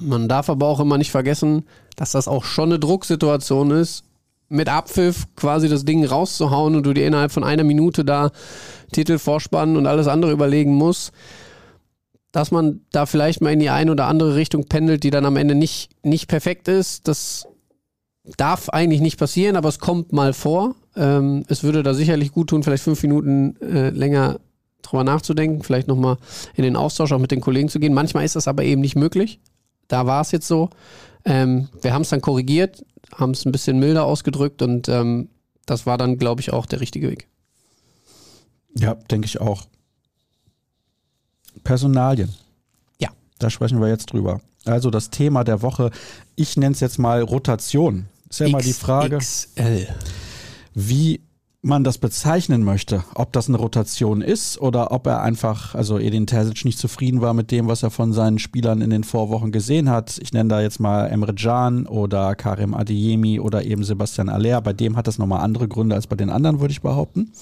[0.00, 1.64] Man darf aber auch immer nicht vergessen,
[1.94, 4.02] dass das auch schon eine Drucksituation ist,
[4.48, 8.32] mit Abpfiff quasi das Ding rauszuhauen und du dir innerhalb von einer Minute da
[8.90, 11.12] Titel, Vorspann und alles andere überlegen musst.
[12.32, 15.36] dass man da vielleicht mal in die eine oder andere Richtung pendelt, die dann am
[15.36, 17.06] Ende nicht, nicht perfekt ist.
[17.08, 17.46] Das
[18.36, 20.74] darf eigentlich nicht passieren, aber es kommt mal vor.
[20.96, 24.40] Ähm, es würde da sicherlich gut tun, vielleicht fünf Minuten äh, länger
[24.82, 26.16] drüber nachzudenken, vielleicht nochmal
[26.54, 27.94] in den Austausch auch mit den Kollegen zu gehen.
[27.94, 29.40] Manchmal ist das aber eben nicht möglich.
[29.88, 30.70] Da war es jetzt so.
[31.24, 35.28] Ähm, wir haben es dann korrigiert, haben es ein bisschen milder ausgedrückt und ähm,
[35.66, 37.28] das war dann, glaube ich, auch der richtige Weg.
[38.74, 39.64] Ja, denke ich auch.
[41.64, 42.34] Personalien.
[43.00, 43.10] Ja.
[43.38, 44.40] Da sprechen wir jetzt drüber.
[44.64, 45.90] Also das Thema der Woche,
[46.36, 48.06] ich nenne es jetzt mal Rotation.
[48.30, 49.86] Ist ja immer die Frage, XL.
[50.74, 51.20] wie
[51.60, 56.26] man das bezeichnen möchte, ob das eine Rotation ist oder ob er einfach, also Edin
[56.26, 59.90] Terzic nicht zufrieden war mit dem, was er von seinen Spielern in den Vorwochen gesehen
[59.90, 60.18] hat.
[60.22, 64.60] Ich nenne da jetzt mal Emre Can oder Karim Adeyemi oder eben Sebastian Aller.
[64.60, 67.32] Bei dem hat das nochmal andere Gründe als bei den anderen, würde ich behaupten.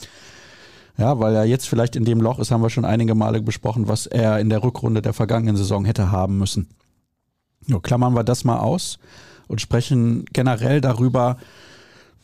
[0.96, 3.86] Ja, weil er jetzt vielleicht in dem Loch ist, haben wir schon einige Male besprochen,
[3.86, 6.68] was er in der Rückrunde der vergangenen Saison hätte haben müssen.
[7.66, 8.98] Jo, klammern wir das mal aus
[9.48, 11.36] und sprechen generell darüber,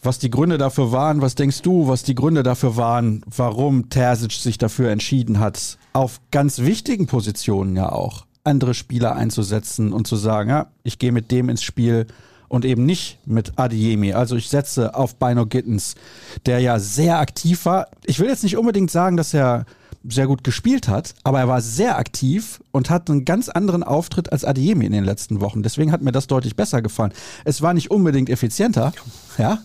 [0.02, 1.22] was die Gründe dafür waren.
[1.22, 6.20] Was denkst du, was die Gründe dafür waren, warum Terzic sich dafür entschieden hat, auf
[6.30, 11.30] ganz wichtigen Positionen ja auch andere Spieler einzusetzen und zu sagen, ja, ich gehe mit
[11.30, 12.06] dem ins Spiel
[12.48, 14.12] und eben nicht mit Adiemi.
[14.12, 15.94] Also ich setze auf Bino Gittens,
[16.44, 17.88] der ja sehr aktiv war.
[18.04, 19.64] Ich will jetzt nicht unbedingt sagen, dass er
[20.08, 24.32] sehr gut gespielt hat, aber er war sehr aktiv und hat einen ganz anderen Auftritt
[24.32, 25.62] als Adiemi in den letzten Wochen.
[25.62, 27.12] Deswegen hat mir das deutlich besser gefallen.
[27.44, 28.92] Es war nicht unbedingt effizienter,
[29.38, 29.60] ja,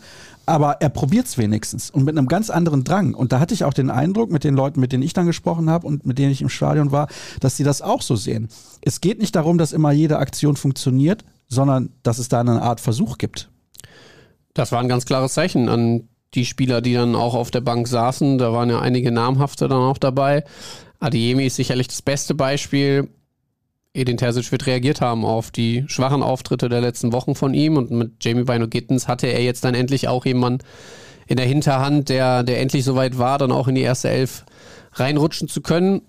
[0.45, 3.13] aber er probiert es wenigstens und mit einem ganz anderen Drang.
[3.13, 5.69] Und da hatte ich auch den Eindruck mit den Leuten, mit denen ich dann gesprochen
[5.69, 7.07] habe und mit denen ich im Stadion war,
[7.41, 8.47] dass sie das auch so sehen.
[8.81, 12.79] Es geht nicht darum, dass immer jede Aktion funktioniert, sondern dass es da eine Art
[12.79, 13.49] Versuch gibt.
[14.53, 17.87] Das war ein ganz klares Zeichen an die Spieler, die dann auch auf der Bank
[17.87, 18.37] saßen.
[18.37, 20.43] Da waren ja einige namhafte dann auch dabei.
[20.99, 23.09] Adiemi ist sicherlich das beste Beispiel.
[23.93, 27.89] Edin Terzic wird reagiert haben auf die schwachen Auftritte der letzten Wochen von ihm und
[27.89, 30.63] mit Jamie Bino Gittens hatte er jetzt dann endlich auch jemanden
[31.25, 34.45] in der Hinterhand, der, der endlich soweit war, dann auch in die erste Elf
[34.93, 36.01] reinrutschen zu können.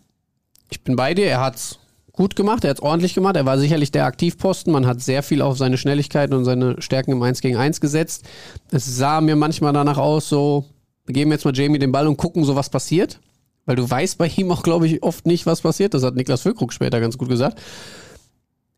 [0.70, 1.78] Ich bin bei dir, er hat's
[2.18, 5.22] gut gemacht, er hat es ordentlich gemacht, er war sicherlich der Aktivposten, man hat sehr
[5.22, 8.24] viel auf seine Schnelligkeit und seine Stärken im 1 gegen 1 gesetzt.
[8.72, 10.64] Es sah mir manchmal danach aus, so,
[11.06, 13.20] wir geben jetzt mal Jamie den Ball und gucken so, was passiert.
[13.66, 15.94] Weil du weißt bei ihm auch, glaube ich, oft nicht, was passiert.
[15.94, 17.60] Das hat Niklas Füllkrug später ganz gut gesagt.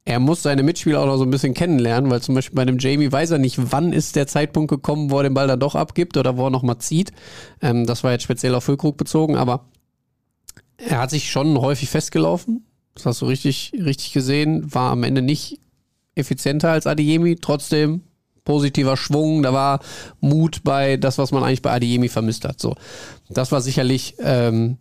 [0.05, 2.79] Er muss seine Mitspieler auch noch so ein bisschen kennenlernen, weil zum Beispiel bei dem
[2.79, 5.77] Jamie weiß er nicht, wann ist der Zeitpunkt gekommen, wo er den Ball dann doch
[5.77, 7.13] abgibt oder wo er nochmal zieht.
[7.63, 9.65] Ähm, das war jetzt speziell auf Füllkrug bezogen, aber
[10.77, 12.67] er hat sich schon häufig festgelaufen.
[13.01, 14.73] Das hast du richtig, richtig gesehen.
[14.75, 15.59] War am Ende nicht
[16.15, 17.37] effizienter als Adiemi.
[17.37, 18.03] Trotzdem
[18.45, 19.43] positiver Schwung.
[19.43, 19.81] Da war
[20.21, 22.61] Mut bei das, was man eigentlich bei Adiemi vermisst hat.
[22.61, 22.75] So,
[23.29, 24.77] das war sicherlich ähm,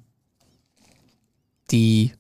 [1.72, 2.12] die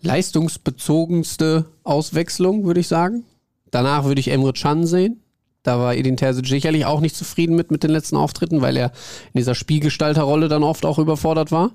[0.00, 3.24] leistungsbezogenste Auswechslung, würde ich sagen.
[3.70, 5.22] Danach würde ich Emre Can sehen.
[5.62, 8.92] Da war Edin Terzic sicherlich auch nicht zufrieden mit, mit den letzten Auftritten, weil er
[9.32, 11.72] in dieser Spielgestalterrolle dann oft auch überfordert war.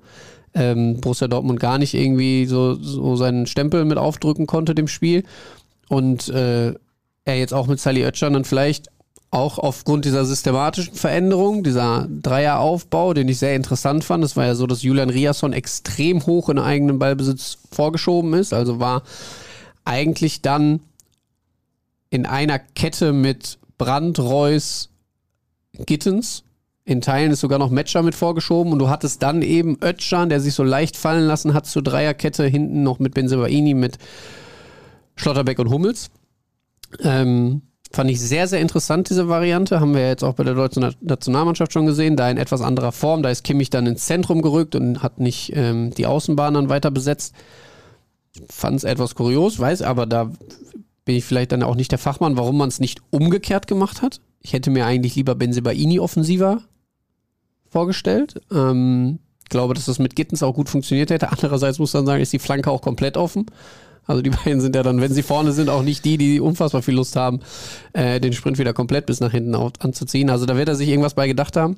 [0.55, 5.23] Ähm, Borussia Dortmund gar nicht irgendwie so, so seinen Stempel mit aufdrücken konnte dem Spiel.
[5.89, 6.73] Und äh,
[7.25, 8.89] er jetzt auch mit Sally Oetschan dann vielleicht
[9.31, 14.23] auch aufgrund dieser systematischen Veränderung, dieser Dreieraufbau, den ich sehr interessant fand.
[14.23, 18.53] Es war ja so, dass Julian Riasson extrem hoch in eigenen Ballbesitz vorgeschoben ist.
[18.53, 19.03] Also war
[19.83, 20.79] eigentlich dann
[22.09, 24.89] in einer Kette mit Brand, Reus,
[25.85, 26.44] Gittens.
[26.87, 30.39] In Teilen ist sogar noch Matcher mit vorgeschoben und du hattest dann eben Ötschan, der
[30.39, 33.97] sich so leicht fallen lassen hat zur Dreierkette, hinten noch mit Benzebaini, mit
[35.15, 36.11] Schlotterbeck und Hummels.
[36.99, 39.79] Ähm, fand ich sehr, sehr interessant, diese Variante.
[39.79, 42.17] Haben wir jetzt auch bei der deutschen Nationalmannschaft schon gesehen.
[42.17, 43.23] Da in etwas anderer Form.
[43.23, 46.91] Da ist Kimmich dann ins Zentrum gerückt und hat nicht ähm, die Außenbahn dann weiter
[46.91, 47.33] besetzt.
[48.47, 50.31] Fand es etwas kurios, weiß aber, da
[51.05, 54.21] bin ich vielleicht dann auch nicht der Fachmann, warum man es nicht umgekehrt gemacht hat.
[54.41, 56.61] Ich hätte mir eigentlich lieber Benzebaini offensiver
[57.75, 58.41] vorgestellt.
[58.53, 61.29] Ähm, glaube, dass das mit Gittens auch gut funktioniert hätte.
[61.29, 63.47] Andererseits muss man sagen, ist die Flanke auch komplett offen.
[64.05, 66.81] Also die beiden sind ja dann, wenn sie vorne sind, auch nicht die, die unfassbar
[66.81, 67.41] viel Lust haben,
[67.91, 70.29] äh, den Sprint wieder komplett bis nach hinten auf, anzuziehen.
[70.29, 71.75] Also da wird er sich irgendwas bei gedacht haben.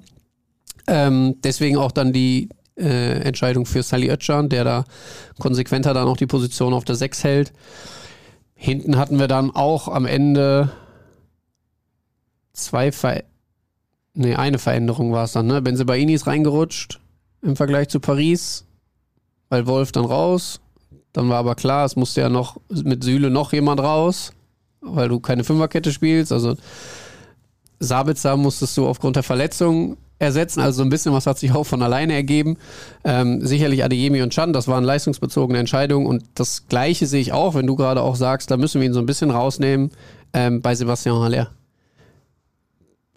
[0.85, 4.85] Ähm, deswegen auch dann die äh, Entscheidung für Sally Oetschan, der da
[5.39, 7.53] konsequenter dann auch die Position auf der 6 hält.
[8.53, 10.69] Hinten hatten wir dann auch am Ende
[12.53, 13.23] zwei Ver
[14.17, 15.61] nee, eine Veränderung war es dann, ne?
[15.61, 16.99] Benzebaini ist reingerutscht
[17.41, 18.65] im Vergleich zu Paris,
[19.49, 20.59] weil Wolf dann raus.
[21.13, 24.33] Dann war aber klar, es musste ja noch mit Süle noch jemand raus,
[24.81, 26.31] weil du keine Fünferkette spielst.
[26.31, 26.55] Also
[27.79, 30.61] Sabitzer musstest du aufgrund der Verletzung ersetzen.
[30.61, 32.57] Also so ein bisschen was hat sich auch von alleine ergeben.
[33.03, 37.55] Ähm, sicherlich Adeyemi und Chan, das waren leistungsbezogene Entscheidungen und das Gleiche sehe ich auch,
[37.55, 39.91] wenn du gerade auch sagst, da müssen wir ihn so ein bisschen rausnehmen
[40.33, 41.51] ähm, bei Sebastian Haller.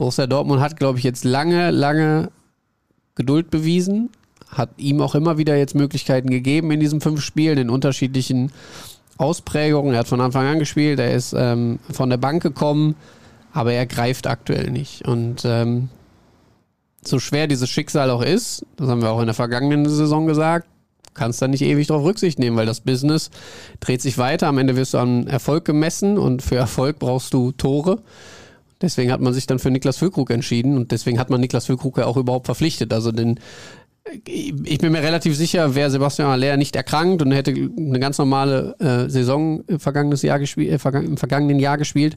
[0.01, 2.31] Borussia Dortmund hat, glaube ich, jetzt lange, lange
[3.17, 4.09] Geduld bewiesen,
[4.49, 8.51] hat ihm auch immer wieder jetzt Möglichkeiten gegeben in diesen fünf Spielen in unterschiedlichen
[9.19, 9.93] Ausprägungen.
[9.93, 12.97] Er hat von Anfang an gespielt, er ist ähm, von der Bank gekommen,
[13.53, 15.07] aber er greift aktuell nicht.
[15.07, 15.91] Und ähm,
[17.05, 20.67] so schwer dieses Schicksal auch ist, das haben wir auch in der vergangenen Saison gesagt,
[21.13, 23.31] kannst da nicht ewig darauf Rücksicht nehmen, weil das Business
[23.81, 24.47] dreht sich weiter.
[24.47, 27.99] Am Ende wirst du an Erfolg gemessen und für Erfolg brauchst du Tore.
[28.83, 31.99] Deswegen hat man sich dann für Niklas Füllkrug entschieden und deswegen hat man Niklas Füllkrug
[31.99, 32.93] ja auch überhaupt verpflichtet.
[32.93, 33.39] Also den,
[34.27, 38.75] ich bin mir relativ sicher, wäre Sebastian Aller nicht erkrankt und hätte eine ganz normale
[38.81, 42.17] äh, Saison im, vergangenes Jahr gespielt, äh, im vergangenen Jahr gespielt,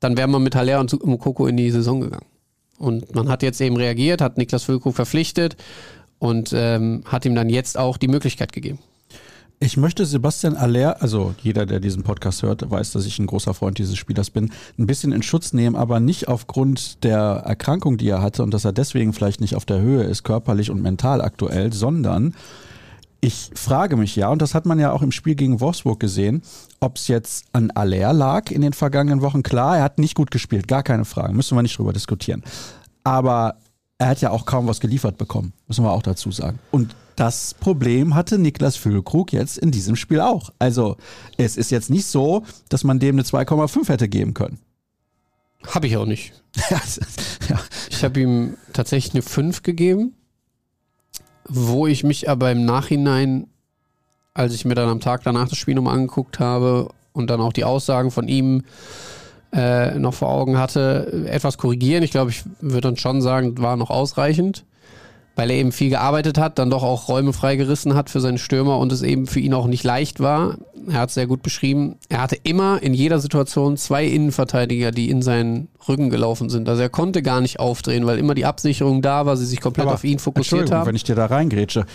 [0.00, 2.26] dann wäre man mit Haller und Mokoko in die Saison gegangen.
[2.78, 5.56] Und man hat jetzt eben reagiert, hat Niklas Füllkrug verpflichtet
[6.18, 8.78] und ähm, hat ihm dann jetzt auch die Möglichkeit gegeben.
[9.62, 13.54] Ich möchte Sebastian Aller, also jeder, der diesen Podcast hört, weiß, dass ich ein großer
[13.54, 18.08] Freund dieses Spielers bin, ein bisschen in Schutz nehmen, aber nicht aufgrund der Erkrankung, die
[18.08, 21.20] er hatte und dass er deswegen vielleicht nicht auf der Höhe ist, körperlich und mental
[21.20, 22.34] aktuell, sondern
[23.20, 26.42] ich frage mich ja, und das hat man ja auch im Spiel gegen Wolfsburg gesehen,
[26.80, 29.44] ob es jetzt an Aller lag in den vergangenen Wochen.
[29.44, 32.42] Klar, er hat nicht gut gespielt, gar keine Frage, müssen wir nicht drüber diskutieren.
[33.04, 33.58] Aber
[33.98, 36.58] er hat ja auch kaum was geliefert bekommen, müssen wir auch dazu sagen.
[36.72, 40.50] Und das Problem hatte Niklas Füllkrug jetzt in diesem Spiel auch.
[40.58, 40.96] Also
[41.36, 44.58] es ist jetzt nicht so, dass man dem eine 2,5 hätte geben können.
[45.66, 46.32] Habe ich auch nicht.
[47.48, 47.60] ja.
[47.90, 50.14] Ich habe ihm tatsächlich eine 5 gegeben,
[51.48, 53.46] wo ich mich aber im Nachhinein,
[54.34, 57.52] als ich mir dann am Tag danach das Spiel nochmal angeguckt habe und dann auch
[57.52, 58.64] die Aussagen von ihm
[59.52, 62.02] äh, noch vor Augen hatte, etwas korrigieren.
[62.02, 64.64] Ich glaube, ich würde dann schon sagen, war noch ausreichend
[65.36, 68.78] weil er eben viel gearbeitet hat, dann doch auch Räume freigerissen hat für seinen Stürmer
[68.78, 70.58] und es eben für ihn auch nicht leicht war.
[70.88, 71.96] Er hat es sehr gut beschrieben.
[72.08, 76.68] Er hatte immer in jeder Situation zwei Innenverteidiger, die in seinen Rücken gelaufen sind.
[76.68, 79.86] Also er konnte gar nicht aufdrehen, weil immer die Absicherung da war, sie sich komplett
[79.86, 80.86] Aber auf ihn fokussiert haben.
[80.86, 81.86] wenn ich dir da reingrätsche.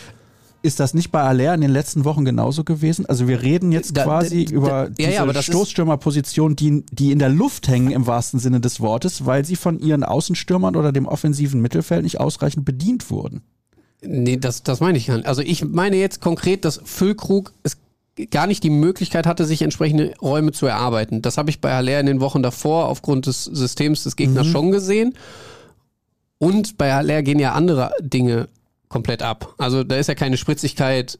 [0.63, 3.05] Ist das nicht bei Aller in den letzten Wochen genauso gewesen?
[3.05, 7.11] Also wir reden jetzt da, quasi da, über da, diese ja, ja, Stoßstürmerposition, die, die
[7.11, 10.91] in der Luft hängen im wahrsten Sinne des Wortes, weil sie von ihren Außenstürmern oder
[10.91, 13.41] dem offensiven Mittelfeld nicht ausreichend bedient wurden.
[14.01, 15.27] Nee, das, das meine ich gar nicht.
[15.27, 17.77] Also ich meine jetzt konkret, dass Füllkrug es
[18.31, 21.21] gar nicht die Möglichkeit hatte, sich entsprechende Räume zu erarbeiten.
[21.21, 24.51] Das habe ich bei Haller in den Wochen davor aufgrund des Systems des Gegners mhm.
[24.51, 25.13] schon gesehen.
[26.39, 28.47] Und bei Haller gehen ja andere Dinge
[28.89, 29.53] komplett ab.
[29.57, 31.19] Also da ist ja keine Spritzigkeit,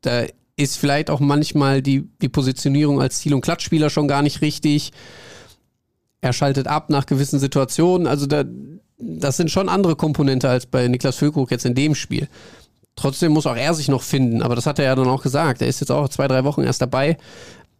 [0.00, 0.24] da
[0.56, 4.92] ist vielleicht auch manchmal die, die Positionierung als Ziel- und Klatschspieler schon gar nicht richtig.
[6.20, 8.08] Er schaltet ab nach gewissen Situationen.
[8.08, 8.44] Also da,
[8.98, 12.28] das sind schon andere Komponente als bei Niklas Füllkrug jetzt in dem Spiel.
[12.96, 15.62] Trotzdem muss auch er sich noch finden, aber das hat er ja dann auch gesagt.
[15.62, 17.16] Er ist jetzt auch zwei, drei Wochen erst dabei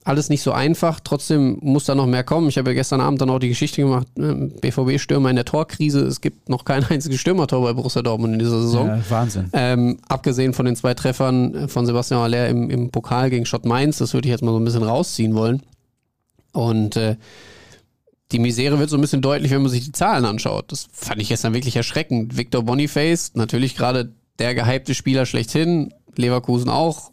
[0.09, 1.01] alles nicht so einfach.
[1.05, 2.49] Trotzdem muss da noch mehr kommen.
[2.49, 6.01] Ich habe ja gestern Abend dann auch die Geschichte gemacht, BVB-Stürmer in der Torkrise.
[6.01, 8.87] Es gibt noch kein einziges Stürmertor bei Borussia Dortmund in dieser Saison.
[8.89, 9.51] Ja, Wahnsinn.
[9.53, 13.99] Ähm, abgesehen von den zwei Treffern von Sebastian Aller im, im Pokal gegen Schott Mainz,
[13.99, 15.63] das würde ich jetzt mal so ein bisschen rausziehen wollen.
[16.53, 17.17] Und äh,
[18.33, 20.73] die Misere wird so ein bisschen deutlich, wenn man sich die Zahlen anschaut.
[20.73, 22.39] Das fand ich gestern wirklich erschreckend.
[22.39, 27.11] Victor Boniface, natürlich gerade der gehypte Spieler schlechthin, Leverkusen auch.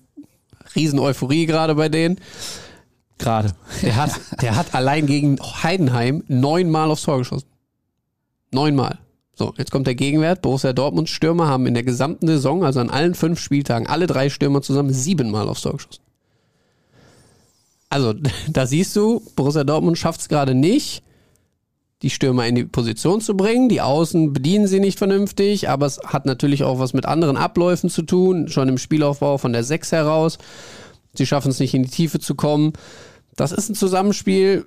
[0.78, 2.20] Riesen Euphorie gerade bei denen.
[3.17, 3.54] Gerade.
[3.82, 7.47] Der hat, der hat allein gegen Heidenheim neunmal aufs Tor geschossen.
[8.51, 8.99] Neunmal.
[9.34, 10.41] So, jetzt kommt der Gegenwert.
[10.41, 14.30] Borussia Dortmunds Stürmer haben in der gesamten Saison, also an allen fünf Spieltagen, alle drei
[14.30, 16.01] Stürmer zusammen siebenmal aufs Tor geschossen.
[17.89, 18.13] Also,
[18.49, 21.04] da siehst du, Borussia Dortmund schafft es gerade nicht,
[22.01, 23.67] die Stürmer in die Position zu bringen.
[23.67, 27.89] Die Außen bedienen sie nicht vernünftig, aber es hat natürlich auch was mit anderen Abläufen
[27.89, 30.38] zu tun, schon im Spielaufbau von der Sechs heraus.
[31.17, 32.73] Sie schaffen es nicht in die Tiefe zu kommen.
[33.36, 34.65] Das ist ein Zusammenspiel,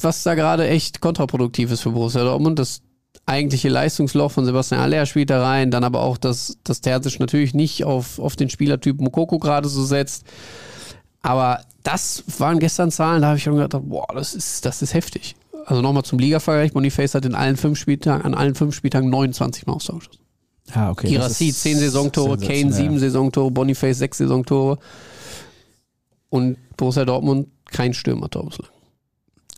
[0.00, 2.58] was da gerade echt kontraproduktiv ist für Borussia Dortmund.
[2.58, 2.82] Das
[3.24, 7.54] eigentliche Leistungsloch von Sebastian Aller spielt da rein, dann aber auch, dass, dass Terzic natürlich
[7.54, 10.24] nicht auf, auf den Spielertyp Mokoko gerade so setzt.
[11.22, 14.94] Aber das waren gestern Zahlen, da habe ich schon gedacht, boah, das ist, das ist
[14.94, 15.34] heftig.
[15.64, 19.66] Also nochmal zum Liga-Vergleich, Boniface hat in allen fünf Spieltagen, an allen fünf Spieltagen 29
[19.66, 20.20] Mal ausgeschossen.
[20.72, 21.08] Ah, okay.
[21.08, 24.78] Girassi 10 Saisontore, Kane 7 Saisontore, Boniface 6 Saisontore
[26.28, 28.70] und Borussia Dortmund kein Stürmertor bislang.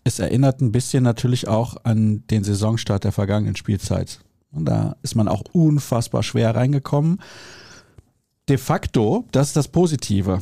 [0.04, 4.20] Es erinnert ein bisschen natürlich auch an den Saisonstart der vergangenen Spielzeit.
[4.50, 7.20] Und da ist man auch unfassbar schwer reingekommen.
[8.48, 10.40] De facto, das ist das Positive.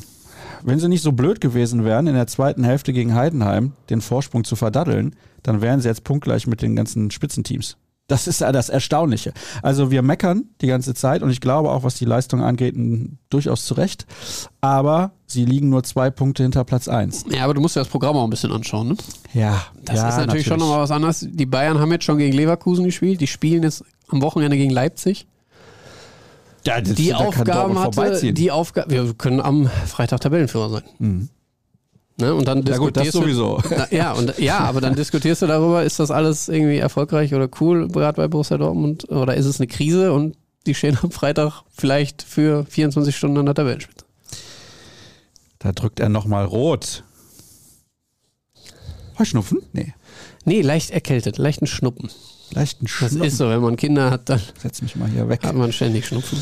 [0.62, 4.44] Wenn sie nicht so blöd gewesen wären, in der zweiten Hälfte gegen Heidenheim den Vorsprung
[4.44, 7.76] zu verdaddeln, dann wären sie jetzt punktgleich mit den ganzen Spitzenteams.
[8.08, 9.32] Das ist ja das Erstaunliche.
[9.62, 12.76] Also wir meckern die ganze Zeit und ich glaube auch, was die Leistung angeht,
[13.30, 14.06] durchaus zu Recht.
[14.60, 17.24] Aber sie liegen nur zwei Punkte hinter Platz eins.
[17.28, 18.88] Ja, aber du musst dir das Programm auch ein bisschen anschauen.
[18.88, 18.96] Ne?
[19.34, 21.26] Ja, Das ja, ist natürlich, schon nochmal was anderes.
[21.28, 23.20] Die Bayern haben jetzt schon gegen Leverkusen gespielt.
[23.20, 25.26] Die spielen jetzt am Wochenende gegen Leipzig.
[26.64, 30.82] Ja, das, Die Aufgaben hatte, die Aufgabe, wir können am Freitag Tabellenführer sein.
[30.98, 31.28] Mhm.
[32.18, 32.34] Ne?
[32.34, 33.60] Und dann Ja gut, das sowieso.
[33.70, 37.48] Na, ja, und, ja, aber dann diskutierst du darüber, ist das alles irgendwie erfolgreich oder
[37.60, 41.62] cool, gerade bei Borussia Dortmund, oder ist es eine Krise und die stehen am Freitag
[41.70, 44.04] vielleicht für 24 Stunden an der Tabellenspitze.
[45.58, 47.04] Da drückt er nochmal rot.
[49.18, 49.62] Heuschnupfen?
[49.72, 49.94] Nee.
[50.44, 52.10] Nee, leicht erkältet, leichten Schnuppen.
[52.52, 53.24] Leichten Das Schnupfen.
[53.24, 55.42] ist so, wenn man Kinder hat, dann Setz mich mal hier weg.
[55.42, 56.38] hat man ständig Schnupfen.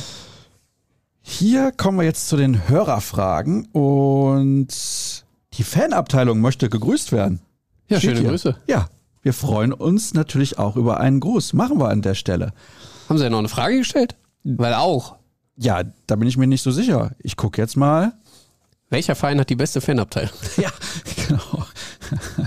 [1.23, 5.24] Hier kommen wir jetzt zu den Hörerfragen und
[5.59, 7.40] die Fanabteilung möchte gegrüßt werden.
[7.88, 8.31] Ja, Steht schöne hier.
[8.31, 8.57] Grüße.
[8.67, 8.88] Ja,
[9.23, 11.53] wir freuen uns natürlich auch über einen Gruß.
[11.53, 12.53] Machen wir an der Stelle.
[13.09, 14.17] Haben Sie ja noch eine Frage gestellt?
[14.43, 15.17] Weil auch.
[15.57, 17.12] Ja, da bin ich mir nicht so sicher.
[17.19, 18.12] Ich gucke jetzt mal.
[18.90, 20.33] Welcher Verein hat die beste Fanabteilung?
[20.57, 20.71] Ja,
[21.29, 21.64] genau.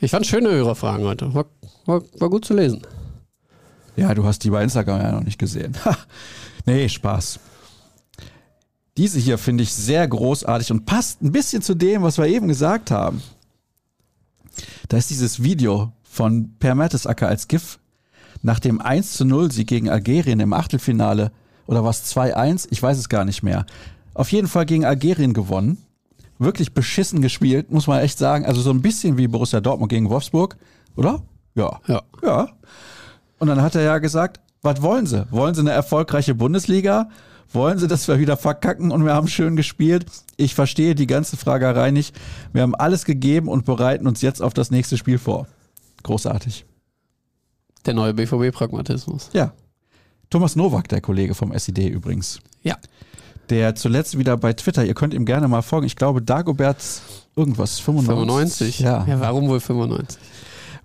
[0.00, 1.34] Ich fand schöne Hörerfragen heute.
[1.34, 1.46] War,
[1.86, 2.82] war, war gut zu lesen.
[3.96, 5.76] Ja, du hast die bei Instagram ja noch nicht gesehen.
[6.66, 7.40] Nee, Spaß.
[8.98, 12.48] Diese hier finde ich sehr großartig und passt ein bisschen zu dem, was wir eben
[12.48, 13.22] gesagt haben.
[14.88, 17.78] Da ist dieses Video von Per Mertesacker als GIF
[18.42, 21.30] nach dem 1 zu 0 Sieg gegen Algerien im Achtelfinale
[21.66, 23.66] oder was 2-1, ich weiß es gar nicht mehr.
[24.14, 25.78] Auf jeden Fall gegen Algerien gewonnen.
[26.40, 28.46] Wirklich beschissen gespielt, muss man echt sagen.
[28.46, 30.56] Also so ein bisschen wie Borussia Dortmund gegen Wolfsburg,
[30.96, 31.22] oder?
[31.54, 31.80] Ja.
[31.86, 32.02] Ja.
[32.22, 32.48] Ja.
[33.38, 35.24] Und dann hat er ja gesagt, was wollen sie?
[35.30, 37.08] Wollen sie eine erfolgreiche Bundesliga?
[37.52, 40.06] Wollen sie, dass wir wieder verkacken und wir haben schön gespielt?
[40.36, 42.14] Ich verstehe die ganze Fragerei nicht.
[42.52, 45.46] Wir haben alles gegeben und bereiten uns jetzt auf das nächste Spiel vor.
[46.02, 46.66] Großartig.
[47.86, 49.30] Der neue BVB-Pragmatismus.
[49.32, 49.52] Ja.
[50.30, 52.40] Thomas Nowak, der Kollege vom SID übrigens.
[52.62, 52.76] Ja.
[53.48, 55.86] Der zuletzt wieder bei Twitter, ihr könnt ihm gerne mal folgen.
[55.86, 56.84] Ich glaube, Dagobert
[57.34, 58.18] irgendwas, 95.
[58.18, 58.80] 95?
[58.80, 59.06] Ja.
[59.06, 59.20] ja.
[59.20, 60.20] Warum wohl 95?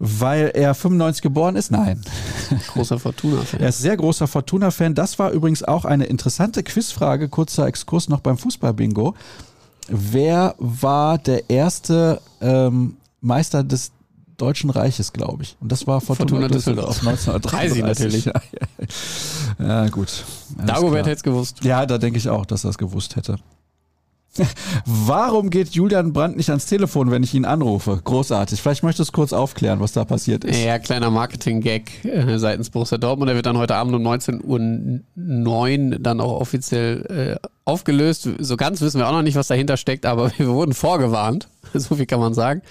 [0.05, 1.71] Weil er 95 geboren ist?
[1.71, 2.01] Nein.
[2.73, 3.61] Großer Fortuna-Fan.
[3.61, 4.95] Er ist sehr großer Fortuna-Fan.
[4.95, 9.13] Das war übrigens auch eine interessante Quizfrage, kurzer Exkurs noch beim Fußball-Bingo.
[9.87, 13.93] Wer war der erste ähm, Meister des
[14.35, 15.55] Deutschen Reiches, glaube ich?
[15.61, 16.99] Und das war Fortuna, Fortuna Düsseldorf.
[16.99, 17.23] Düsseldorf.
[17.53, 17.83] 1933.
[17.83, 18.43] Weiß ich natürlich.
[19.59, 20.25] Ja, gut.
[20.65, 21.63] Dagobert hätte es gewusst.
[21.63, 23.37] Ja, da denke ich auch, dass er es gewusst hätte.
[24.85, 27.99] Warum geht Julian Brandt nicht ans Telefon, wenn ich ihn anrufe?
[28.03, 28.61] Großartig.
[28.61, 30.63] Vielleicht möchtest du kurz aufklären, was da passiert ist.
[30.63, 33.29] Ja, kleiner Marketing-Gag äh, seitens Borussia Dortmund.
[33.29, 38.27] Der wird dann heute Abend um 19.09 Uhr dann auch offiziell äh, aufgelöst.
[38.39, 41.47] So ganz wissen wir auch noch nicht, was dahinter steckt, aber wir wurden vorgewarnt.
[41.75, 42.61] So viel kann man sagen.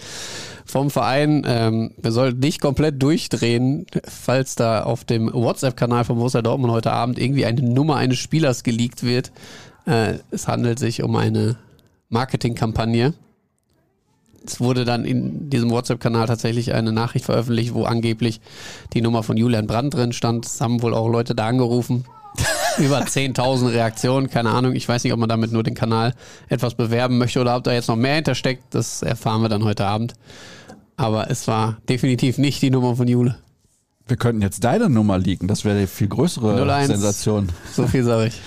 [0.65, 6.41] Vom Verein, ähm, wir sollten nicht komplett durchdrehen, falls da auf dem WhatsApp-Kanal von Borussia
[6.41, 9.33] Dortmund heute Abend irgendwie eine Nummer eines Spielers geleakt wird.
[9.87, 11.57] Äh, es handelt sich um eine
[12.09, 13.15] Marketingkampagne.
[14.45, 18.41] Es wurde dann in diesem WhatsApp-Kanal tatsächlich eine Nachricht veröffentlicht, wo angeblich
[18.93, 20.47] die Nummer von Julian Brandt drin stand.
[20.47, 22.05] Es haben wohl auch Leute da angerufen.
[22.79, 24.75] Über 10.000 Reaktionen, keine Ahnung.
[24.75, 26.15] Ich weiß nicht, ob man damit nur den Kanal
[26.49, 28.75] etwas bewerben möchte oder ob da jetzt noch mehr hintersteckt.
[28.75, 30.15] Das erfahren wir dann heute Abend.
[30.97, 33.37] Aber es war definitiv nicht die Nummer von Jule.
[34.07, 35.49] Wir könnten jetzt deine Nummer liegen.
[35.49, 36.89] Das wäre die viel größere 01.
[36.89, 37.49] Sensation.
[37.73, 38.41] So viel sage ich.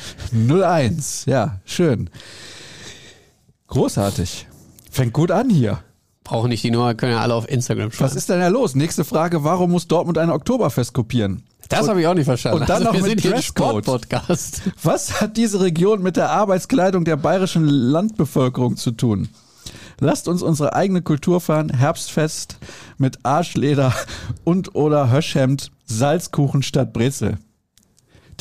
[0.52, 1.26] 01.
[1.26, 2.10] Ja, schön.
[3.68, 4.48] Großartig.
[4.92, 5.80] Fängt gut an hier.
[6.24, 8.10] Brauchen nicht die Nummer, können ja alle auf Instagram schreiben.
[8.10, 8.76] Was ist denn da los?
[8.76, 9.44] Nächste Frage.
[9.44, 11.44] Warum muss Dortmund ein Oktoberfest kopieren?
[11.70, 12.62] das habe ich auch nicht verstanden.
[12.62, 13.84] Also und dann noch wir mit Dresscode.
[13.84, 14.62] Sportpodcast.
[14.84, 19.30] Was hat diese Region mit der Arbeitskleidung der bayerischen Landbevölkerung zu tun?
[20.00, 21.70] Lasst uns unsere eigene Kultur fahren.
[21.70, 22.58] Herbstfest
[22.98, 23.94] mit Arschleder
[24.44, 27.38] und oder Höschhemd, Salzkuchen statt Brezel.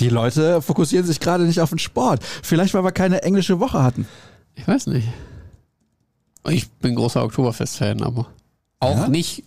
[0.00, 2.24] Die Leute fokussieren sich gerade nicht auf den Sport.
[2.42, 4.08] Vielleicht, weil wir keine englische Woche hatten.
[4.56, 5.08] Ich weiß nicht.
[6.48, 8.26] Ich bin großer Oktoberfest-Fan, aber
[8.80, 9.08] auch Ja?
[9.08, 9.44] nicht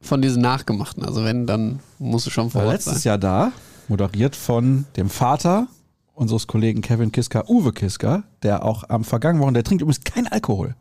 [0.00, 1.04] von diesen nachgemachten.
[1.04, 3.10] Also wenn, dann muss es schon vor Ort letztes sein.
[3.10, 3.52] Jahr da,
[3.88, 5.68] moderiert von dem Vater
[6.14, 10.26] unseres Kollegen Kevin Kiska, Uwe Kiska, der auch am vergangenen Wochen, der trinkt übrigens kein
[10.26, 10.74] Alkohol.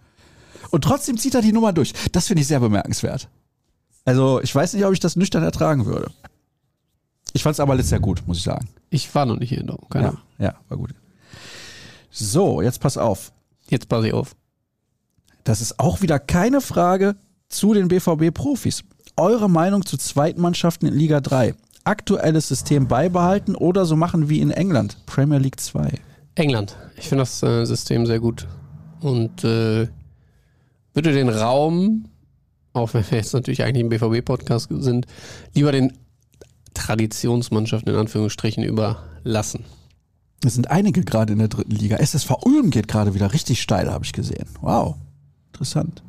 [0.71, 1.93] Und trotzdem zieht er die Nummer durch.
[2.11, 3.29] Das finde ich sehr bemerkenswert.
[4.05, 6.11] Also, ich weiß nicht, ob ich das nüchtern ertragen würde.
[7.33, 8.67] Ich fand es aber letztes Jahr gut, muss ich sagen.
[8.89, 9.91] Ich war noch nicht hier in Dortmund.
[9.91, 10.21] Keine Ja, Ahnung.
[10.37, 10.91] ja, war gut.
[12.11, 13.31] So, jetzt pass auf.
[13.69, 14.35] Jetzt passe ich auf.
[15.43, 17.15] Das ist auch wieder keine Frage
[17.49, 18.83] zu den BVB-Profis.
[19.17, 21.55] Eure Meinung zu Zweitmannschaften in Liga 3.
[21.83, 25.99] Aktuelles System beibehalten oder so machen wie in England, Premier League 2.
[26.35, 26.75] England.
[26.97, 28.47] Ich finde das äh, System sehr gut.
[29.01, 29.87] Und äh,
[30.95, 32.05] würde den Raum,
[32.73, 35.05] auch wenn wir jetzt natürlich eigentlich im BVB-Podcast sind,
[35.53, 35.93] lieber den
[36.73, 39.65] Traditionsmannschaften in Anführungsstrichen überlassen.
[40.43, 41.97] Es sind einige gerade in der dritten Liga.
[41.97, 44.47] SSV Ulm geht gerade wieder richtig steil, habe ich gesehen.
[44.61, 44.95] Wow,
[45.51, 46.03] interessant.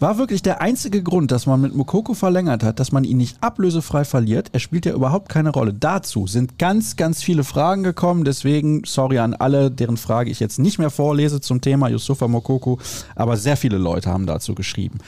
[0.00, 3.38] War wirklich der einzige Grund, dass man mit Mokoko verlängert hat, dass man ihn nicht
[3.42, 4.48] ablösefrei verliert.
[4.52, 5.72] Er spielt ja überhaupt keine Rolle.
[5.72, 8.24] Dazu sind ganz, ganz viele Fragen gekommen.
[8.24, 12.78] Deswegen, sorry an alle, deren Frage ich jetzt nicht mehr vorlese zum Thema Yusufa Mokoko.
[13.14, 14.98] Aber sehr viele Leute haben dazu geschrieben.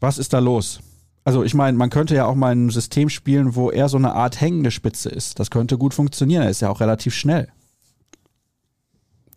[0.00, 0.80] Was ist da los?
[1.24, 4.14] Also ich meine, man könnte ja auch mal ein System spielen, wo er so eine
[4.14, 5.38] Art hängende Spitze ist.
[5.38, 6.42] Das könnte gut funktionieren.
[6.42, 7.48] Er ist ja auch relativ schnell.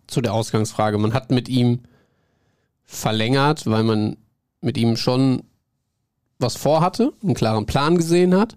[0.06, 0.98] Zu der Ausgangsfrage.
[0.98, 1.80] Man hat mit ihm
[2.84, 4.16] verlängert, weil man
[4.62, 5.42] mit ihm schon
[6.38, 8.56] was vorhatte, einen klaren Plan gesehen hat.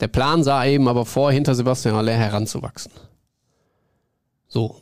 [0.00, 2.92] Der Plan sah eben aber vor, hinter Sebastian Haller heranzuwachsen.
[4.48, 4.80] So.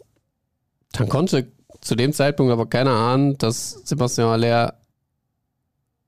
[0.92, 4.74] Dann konnte zu dem Zeitpunkt aber keiner ahnen, dass Sebastian Haller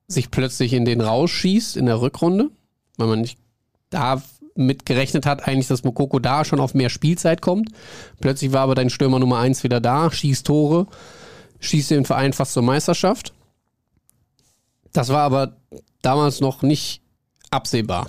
[0.07, 2.49] sich plötzlich in den Rausch schießt in der Rückrunde,
[2.97, 3.37] weil man nicht
[3.89, 4.21] da
[4.55, 7.69] mitgerechnet hat, eigentlich, dass Mokoko da schon auf mehr Spielzeit kommt.
[8.19, 10.87] Plötzlich war aber dein Stürmer Nummer 1 wieder da, schießt Tore,
[11.59, 13.33] schießt den Verein fast zur Meisterschaft.
[14.97, 15.57] Das war aber
[16.01, 17.03] damals noch nicht
[17.51, 18.07] absehbar.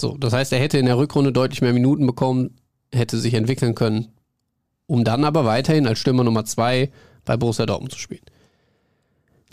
[0.00, 2.54] So, das heißt, er hätte in der Rückrunde deutlich mehr Minuten bekommen,
[2.94, 4.12] hätte sich entwickeln können,
[4.86, 6.92] um dann aber weiterhin als Stürmer Nummer 2
[7.24, 8.22] bei Borussia Dortmund zu spielen.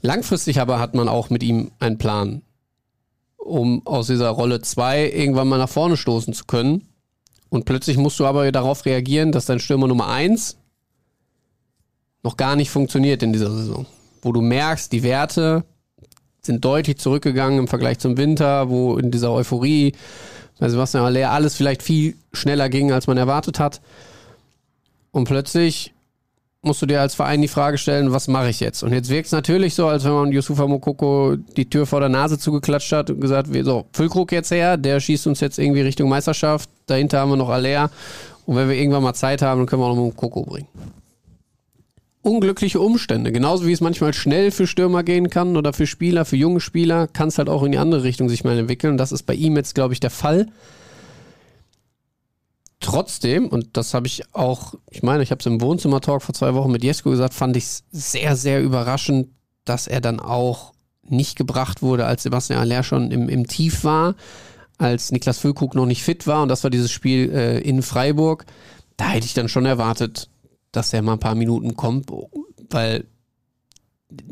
[0.01, 2.43] Langfristig aber hat man auch mit ihm einen Plan,
[3.37, 6.87] um aus dieser Rolle 2 irgendwann mal nach vorne stoßen zu können.
[7.49, 10.55] Und plötzlich musst du aber darauf reagieren, dass dein Stürmer Nummer 1
[12.21, 13.87] noch gar nicht funktioniert in dieser Saison.
[14.21, 15.65] Wo du merkst, die Werte
[16.45, 19.93] sind deutlich zurückgegangen im Vergleich zum Winter, wo in dieser Euphorie
[20.59, 23.81] bei Sebastian Aller alles vielleicht viel schneller ging, als man erwartet hat.
[25.11, 25.93] Und plötzlich
[26.61, 28.81] musst du dir als Verein die Frage stellen, was mache ich jetzt?
[28.83, 32.09] Und jetzt wirkt es natürlich so, als wenn man Yusufa Mokoko die Tür vor der
[32.09, 36.09] Nase zugeklatscht hat und gesagt, so, Füllkrug jetzt her, der schießt uns jetzt irgendwie Richtung
[36.09, 37.91] Meisterschaft, dahinter haben wir noch Aller
[38.45, 40.67] und wenn wir irgendwann mal Zeit haben, dann können wir auch noch Mokoko bringen
[42.25, 43.31] unglückliche Umstände.
[43.31, 47.07] Genauso wie es manchmal schnell für Stürmer gehen kann oder für Spieler, für junge Spieler,
[47.07, 48.97] kann es halt auch in die andere Richtung sich mal entwickeln.
[48.97, 50.47] Das ist bei ihm jetzt, glaube ich, der Fall.
[52.79, 56.53] Trotzdem, und das habe ich auch, ich meine, ich habe es im Wohnzimmer-Talk vor zwei
[56.55, 59.29] Wochen mit Jesko gesagt, fand ich es sehr, sehr überraschend,
[59.63, 60.73] dass er dann auch
[61.07, 64.15] nicht gebracht wurde, als Sebastian Aller schon im, im Tief war,
[64.77, 66.41] als Niklas Füllkrug noch nicht fit war.
[66.41, 68.45] Und das war dieses Spiel äh, in Freiburg.
[68.97, 70.29] Da hätte ich dann schon erwartet,
[70.75, 72.11] dass er mal ein paar Minuten kommt,
[72.69, 73.05] weil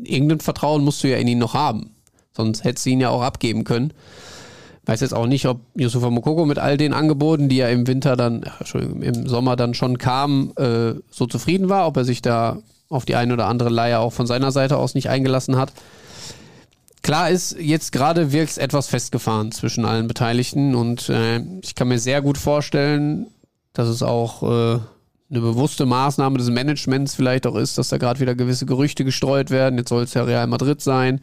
[0.02, 1.94] irgendein Vertrauen musst du ja in ihn noch haben.
[2.36, 3.92] Sonst hättest du ihn ja auch abgeben können.
[4.86, 8.16] Weiß jetzt auch nicht, ob Yusufa Mokoko mit all den Angeboten, die ja im Winter
[8.16, 12.58] dann, Entschuldigung, im Sommer dann schon kamen, äh, so zufrieden war, ob er sich da
[12.90, 15.72] auf die eine oder andere Leier auch von seiner Seite aus nicht eingelassen hat.
[17.02, 21.88] Klar ist, jetzt gerade wirkt es etwas festgefahren zwischen allen Beteiligten und äh, ich kann
[21.88, 23.26] mir sehr gut vorstellen,
[23.72, 24.80] dass es auch äh,
[25.34, 29.50] eine bewusste Maßnahme des Managements vielleicht auch ist, dass da gerade wieder gewisse Gerüchte gestreut
[29.50, 29.78] werden.
[29.78, 31.20] Jetzt soll es ja Real Madrid sein.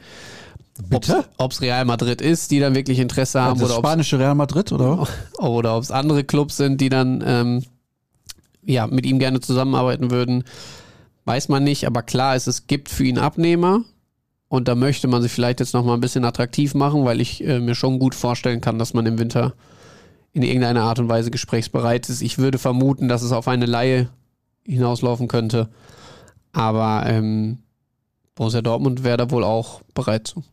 [0.90, 1.26] Bitte?
[1.38, 3.60] Ob es Real Madrid ist, die dann wirklich Interesse haben.
[3.60, 5.08] Das oder spanische Real Madrid, oder?
[5.40, 7.64] Oder ob es andere Clubs sind, die dann ähm,
[8.64, 10.44] ja, mit ihm gerne zusammenarbeiten würden.
[11.26, 13.82] Weiß man nicht, aber klar ist, es gibt für ihn Abnehmer.
[14.48, 17.60] Und da möchte man sich vielleicht jetzt nochmal ein bisschen attraktiv machen, weil ich äh,
[17.60, 19.54] mir schon gut vorstellen kann, dass man im Winter
[20.34, 22.22] in irgendeiner Art und Weise gesprächsbereit ist.
[22.22, 24.10] Ich würde vermuten, dass es auf eine Laie
[24.64, 25.70] hinauslaufen könnte.
[26.54, 27.60] Aber ähm,
[28.36, 30.44] Borussia Dortmund wäre da wohl auch bereit zu.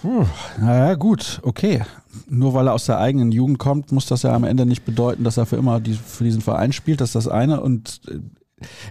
[0.00, 0.26] Puh,
[0.60, 1.82] naja, gut, okay.
[2.28, 5.24] Nur weil er aus der eigenen Jugend kommt, muss das ja am Ende nicht bedeuten,
[5.24, 7.00] dass er für immer die, für diesen Verein spielt.
[7.00, 7.60] Das ist das eine.
[7.60, 8.18] Und äh,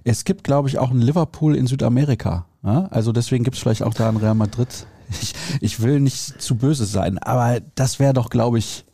[0.04, 2.48] es gibt, glaube ich, auch ein Liverpool in Südamerika.
[2.64, 2.88] Ja?
[2.90, 4.88] Also deswegen gibt es vielleicht auch da ein Real Madrid
[5.22, 8.86] ich, ich will nicht zu böse sein, aber das wäre doch, glaube ich,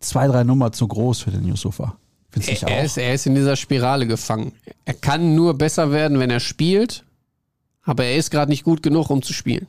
[0.00, 1.96] zwei, drei Nummer zu groß für den Yusufa.
[2.36, 4.52] Er, er, ist, er ist in dieser Spirale gefangen.
[4.84, 7.04] Er kann nur besser werden, wenn er spielt,
[7.84, 9.68] aber er ist gerade nicht gut genug, um zu spielen.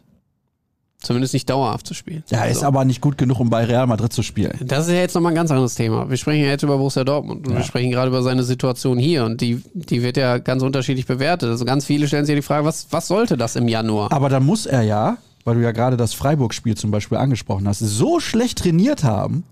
[0.98, 2.24] Zumindest nicht dauerhaft zu spielen.
[2.30, 2.62] Ja, er also.
[2.62, 4.58] ist aber nicht gut genug, um bei Real Madrid zu spielen.
[4.62, 6.10] Das ist ja jetzt nochmal ein ganz anderes Thema.
[6.10, 7.60] Wir sprechen ja jetzt über Borussia Dortmund und ja.
[7.60, 11.50] wir sprechen gerade über seine Situation hier und die, die wird ja ganz unterschiedlich bewertet.
[11.50, 14.12] Also ganz viele stellen sich ja die Frage, was, was sollte das im Januar?
[14.12, 17.80] Aber dann muss er ja weil du ja gerade das Freiburg-Spiel zum Beispiel angesprochen hast,
[17.80, 19.43] so schlecht trainiert haben,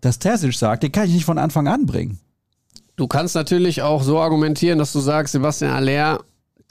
[0.00, 2.20] dass Terzic sagt, den kann ich nicht von Anfang an bringen.
[2.96, 6.20] Du kannst natürlich auch so argumentieren, dass du sagst, Sebastian Aller,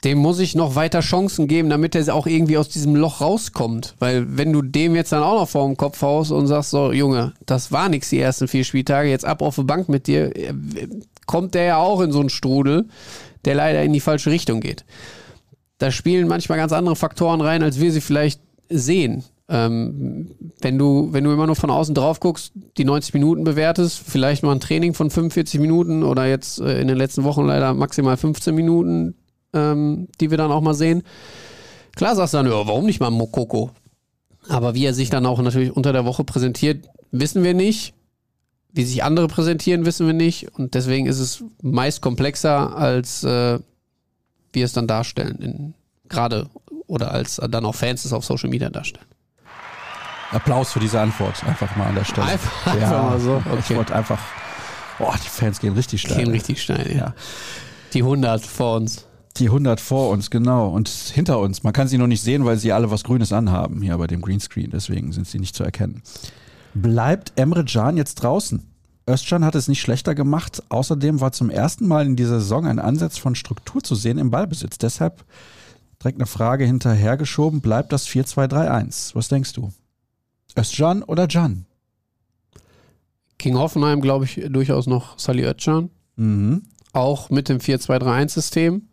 [0.04, 3.96] dem muss ich noch weiter Chancen geben, damit er auch irgendwie aus diesem Loch rauskommt.
[3.98, 6.92] Weil wenn du dem jetzt dann auch noch vor dem Kopf haust und sagst, so
[6.92, 10.32] Junge, das war nichts die ersten vier Spieltage, jetzt ab auf die Bank mit dir,
[11.26, 12.86] kommt der ja auch in so einen Strudel,
[13.44, 14.84] der leider in die falsche Richtung geht.
[15.78, 18.40] Da spielen manchmal ganz andere Faktoren rein, als wir sie vielleicht
[18.72, 19.24] sehen.
[19.48, 23.98] Ähm, wenn, du, wenn du immer nur von außen drauf guckst, die 90 Minuten bewertest,
[23.98, 27.74] vielleicht mal ein Training von 45 Minuten oder jetzt äh, in den letzten Wochen leider
[27.74, 29.14] maximal 15 Minuten,
[29.52, 31.02] ähm, die wir dann auch mal sehen.
[31.96, 33.70] Klar sagst du dann, ja, warum nicht mal Mokoko?
[34.48, 37.94] Aber wie er sich dann auch natürlich unter der Woche präsentiert, wissen wir nicht.
[38.72, 40.56] Wie sich andere präsentieren, wissen wir nicht.
[40.56, 43.58] Und deswegen ist es meist komplexer, als äh,
[44.52, 45.74] wir es dann darstellen.
[46.08, 46.48] Gerade
[46.92, 49.06] oder als dann auch Fans es auf Social Media darstellen.
[50.30, 52.26] Applaus für diese Antwort, einfach mal an der Stelle.
[52.26, 53.36] Einfach, einfach mal so.
[53.36, 53.58] Okay.
[53.60, 54.18] Ich wollte einfach,
[54.98, 56.18] boah, die Fans gehen richtig steil.
[56.18, 56.96] Gehen richtig steil, ja.
[56.96, 57.14] ja.
[57.94, 59.06] Die 100 vor uns.
[59.38, 60.68] Die 100 vor uns, genau.
[60.68, 61.62] Und hinter uns.
[61.62, 64.20] Man kann sie noch nicht sehen, weil sie alle was Grünes anhaben hier bei dem
[64.20, 64.70] Greenscreen.
[64.70, 66.02] Deswegen sind sie nicht zu erkennen.
[66.74, 68.66] Bleibt Emre Can jetzt draußen?
[69.08, 70.62] Özcan hat es nicht schlechter gemacht.
[70.68, 74.30] Außerdem war zum ersten Mal in dieser Saison ein Ansatz von Struktur zu sehen im
[74.30, 74.76] Ballbesitz.
[74.76, 75.24] Deshalb
[76.02, 77.60] direkt eine Frage hinterhergeschoben.
[77.60, 79.14] Bleibt das 4-2-3-1?
[79.14, 79.72] Was denkst du?
[80.56, 81.66] Özcan oder Can?
[83.38, 85.90] King Hoffenheim, glaube ich, durchaus noch Sali Özcan.
[86.16, 86.62] Mhm.
[86.92, 88.88] Auch mit dem 4-2-3-1-System.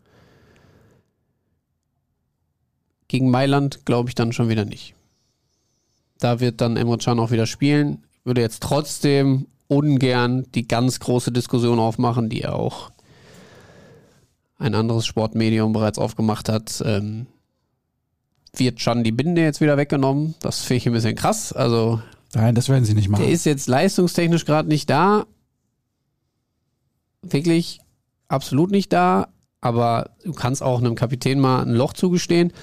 [3.08, 4.94] Gegen Mailand glaube ich dann schon wieder nicht.
[6.20, 8.04] Da wird dann Emre Can auch wieder spielen.
[8.12, 12.92] Ich würde jetzt trotzdem ungern die ganz große Diskussion aufmachen, die ja auch
[14.60, 16.84] ein anderes Sportmedium bereits aufgemacht hat.
[16.86, 17.26] Ähm,
[18.56, 20.36] wird Can die Binde jetzt wieder weggenommen?
[20.42, 21.54] Das finde ich ein bisschen krass.
[21.54, 22.02] Also
[22.36, 23.24] Nein, das werden sie nicht machen.
[23.24, 25.26] Der ist jetzt leistungstechnisch gerade nicht da.
[27.22, 27.80] Wirklich
[28.28, 29.30] absolut nicht da.
[29.62, 32.54] Aber du kannst auch einem Kapitän mal ein Loch zugestehen.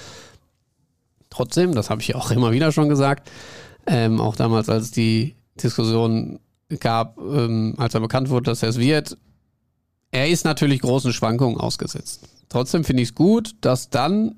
[1.30, 3.30] Trotzdem, das habe ich auch immer wieder schon gesagt,
[3.86, 6.38] ähm, auch damals, als die Diskussion
[6.80, 9.18] gab, ähm, als er bekannt wurde, dass er es wird,
[10.16, 12.22] er ist natürlich großen Schwankungen ausgesetzt.
[12.48, 14.36] Trotzdem finde ich es gut, dass dann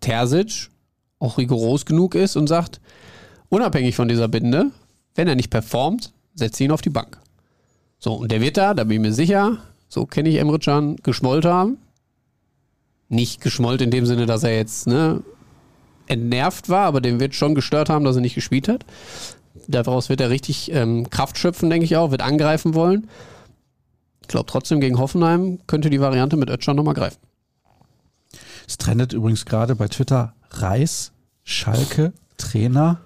[0.00, 0.70] Terzic
[1.20, 2.80] auch rigoros genug ist und sagt,
[3.48, 4.72] unabhängig von dieser Binde,
[5.14, 7.20] wenn er nicht performt, setze ihn auf die Bank.
[8.00, 9.58] So, und der wird da, da bin ich mir sicher,
[9.88, 11.78] so kenne ich Emre Can, geschmollt haben.
[13.08, 15.22] Nicht geschmollt in dem Sinne, dass er jetzt ne,
[16.08, 18.84] entnervt war, aber dem wird schon gestört haben, dass er nicht gespielt hat.
[19.68, 23.08] Daraus wird er richtig ähm, Kraft schöpfen, denke ich auch, wird angreifen wollen.
[24.24, 27.18] Ich glaube trotzdem, gegen Hoffenheim könnte die Variante mit Ötschan nochmal greifen.
[28.66, 31.12] Es trendet übrigens gerade bei Twitter Reis,
[31.42, 33.00] Schalke, Trainer,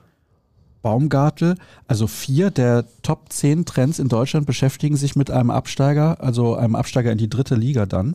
[0.80, 1.56] Baumgartel.
[1.88, 6.76] Also vier der Top 10 Trends in Deutschland beschäftigen sich mit einem Absteiger, also einem
[6.76, 8.14] Absteiger in die dritte Liga dann.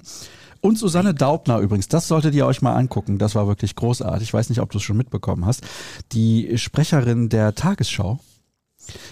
[0.61, 3.17] Und Susanne Daubner übrigens, das solltet ihr euch mal angucken.
[3.17, 4.29] Das war wirklich großartig.
[4.29, 5.65] Ich weiß nicht, ob du es schon mitbekommen hast.
[6.13, 8.21] Die Sprecherin der Tagesschau,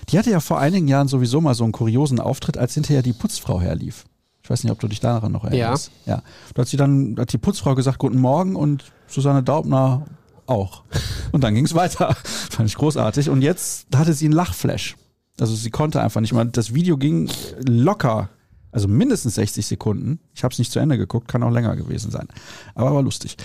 [0.10, 3.14] die hatte ja vor einigen Jahren sowieso mal so einen kuriosen Auftritt, als hinterher die
[3.14, 4.06] Putzfrau herlief.
[4.44, 5.92] Ich weiß nicht, ob du dich daran noch erinnerst.
[6.06, 6.16] Ja.
[6.16, 6.24] ja.
[6.54, 10.06] Da hat sie dann, hat die Putzfrau gesagt, guten Morgen und Susanne Daubner
[10.48, 10.84] auch.
[11.32, 12.14] Und dann ging es weiter.
[12.24, 13.30] Fand ich großartig.
[13.30, 14.98] Und jetzt hatte sie einen Lachflash.
[15.40, 16.46] Also sie konnte einfach nicht mal.
[16.46, 17.30] Das Video ging
[17.66, 18.30] locker
[18.72, 20.20] also mindestens 60 Sekunden.
[20.34, 22.28] Ich habe es nicht zu Ende geguckt, kann auch länger gewesen sein.
[22.74, 23.38] Aber war lustig.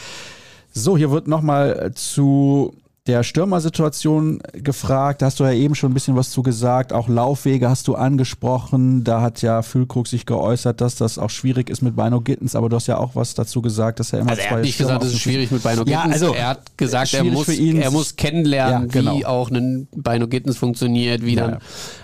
[0.72, 2.74] So, hier wird nochmal zu
[3.06, 5.22] der Stürmersituation gefragt.
[5.22, 6.92] Da hast du ja eben schon ein bisschen was zu gesagt.
[6.92, 9.04] Auch Laufwege hast du angesprochen.
[9.04, 12.56] Da hat ja Füllkrug sich geäußert, dass das auch schwierig ist mit Bino Gittens.
[12.56, 14.78] Aber du hast ja auch was dazu gesagt, dass er immer also er hat nicht
[14.78, 15.92] gesagt, es ist schwierig mit Bino Gittens.
[15.92, 19.16] Ja, also er hat gesagt, er muss, er muss kennenlernen, ja, genau.
[19.16, 21.58] wie auch ein Bino Gittens funktioniert, wie ja, dann.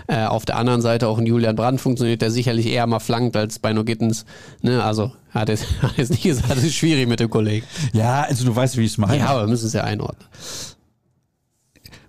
[0.07, 3.35] Äh, auf der anderen Seite auch ein Julian Brandt funktioniert, der sicherlich eher mal flankt
[3.35, 4.25] als Bino Gittens.
[4.61, 7.65] Ne, also hat jetzt, hat jetzt nicht gesagt, es ist schwierig mit dem Kollegen.
[7.91, 9.17] Ja, also du weißt, wie ich es meine.
[9.17, 10.27] Ja, aber wir müssen es ja einordnen.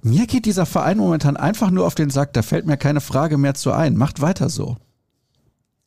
[0.04, 3.38] Mir geht dieser Verein momentan einfach nur auf den Sack, da fällt mir keine Frage
[3.38, 3.96] mehr zu ein.
[3.96, 4.76] Macht weiter so.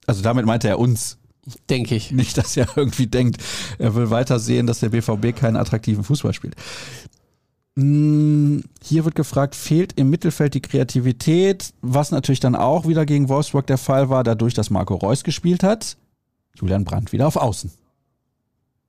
[0.07, 1.19] Also damit meinte er uns.
[1.69, 2.11] Denke ich.
[2.11, 3.43] Nicht, dass er irgendwie denkt,
[3.77, 6.55] er will weiter sehen, dass der BVB keinen attraktiven Fußball spielt.
[7.77, 13.29] Hm, hier wird gefragt, fehlt im Mittelfeld die Kreativität, was natürlich dann auch wieder gegen
[13.29, 15.95] Wolfsburg der Fall war, dadurch, dass Marco Reus gespielt hat.
[16.55, 17.69] Julian Brandt wieder auf Außen.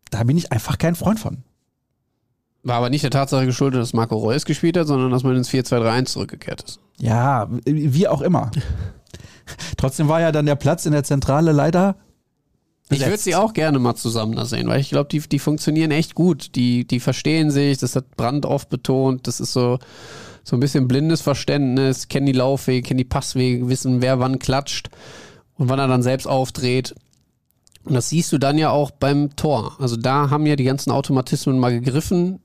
[0.08, 1.44] Da bin ich einfach kein Freund von.
[2.62, 5.50] War aber nicht der Tatsache geschuldet, dass Marco Reus gespielt hat, sondern dass man ins
[5.50, 6.80] 4-2-3-1 zurückgekehrt ist.
[6.98, 8.50] Ja, wie auch immer.
[9.76, 11.96] Trotzdem war ja dann der Platz in der Zentrale leider.
[12.88, 13.02] Besetzt.
[13.02, 15.90] Ich würde sie auch gerne mal zusammen da sehen, weil ich glaube, die, die funktionieren
[15.90, 16.54] echt gut.
[16.56, 19.26] Die, die verstehen sich, das hat Brand oft betont.
[19.26, 19.78] Das ist so,
[20.42, 24.88] so ein bisschen blindes Verständnis, kennen die Laufwege, kennen die Passwege, wissen, wer wann klatscht
[25.56, 26.94] und wann er dann selbst aufdreht.
[27.84, 29.76] Und das siehst du dann ja auch beim Tor.
[29.78, 32.40] Also da haben ja die ganzen Automatismen mal gegriffen.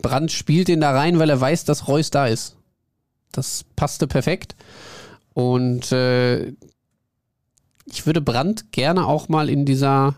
[0.00, 2.56] Brand spielt den da rein, weil er weiß, dass Reus da ist.
[3.32, 4.56] Das passte perfekt.
[5.34, 6.52] Und äh,
[7.86, 10.14] ich würde Brandt gerne auch mal in dieser,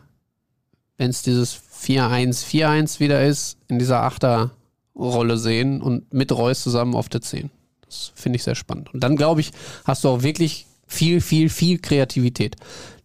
[0.97, 7.09] wenn es dieses 4-1-4-1 wieder ist, in dieser Achterrolle sehen und mit Reus zusammen auf
[7.09, 7.51] der 10.
[7.87, 8.93] Das finde ich sehr spannend.
[8.95, 9.53] Und dann, glaube ich,
[9.85, 12.57] hast du auch wirklich viel, viel, viel Kreativität,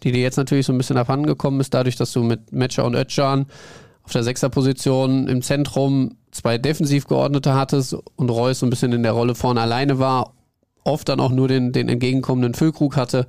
[0.04, 2.86] die dir jetzt natürlich so ein bisschen abhanden gekommen ist, dadurch, dass du mit Metscher
[2.86, 3.46] und Özcan
[4.04, 9.04] auf der Sechserposition im Zentrum zwei defensiv geordnete hattest und Reus so ein bisschen in
[9.04, 10.34] der Rolle vorne alleine war,
[10.84, 13.28] oft dann auch nur den, den entgegenkommenden Füllkrug hatte.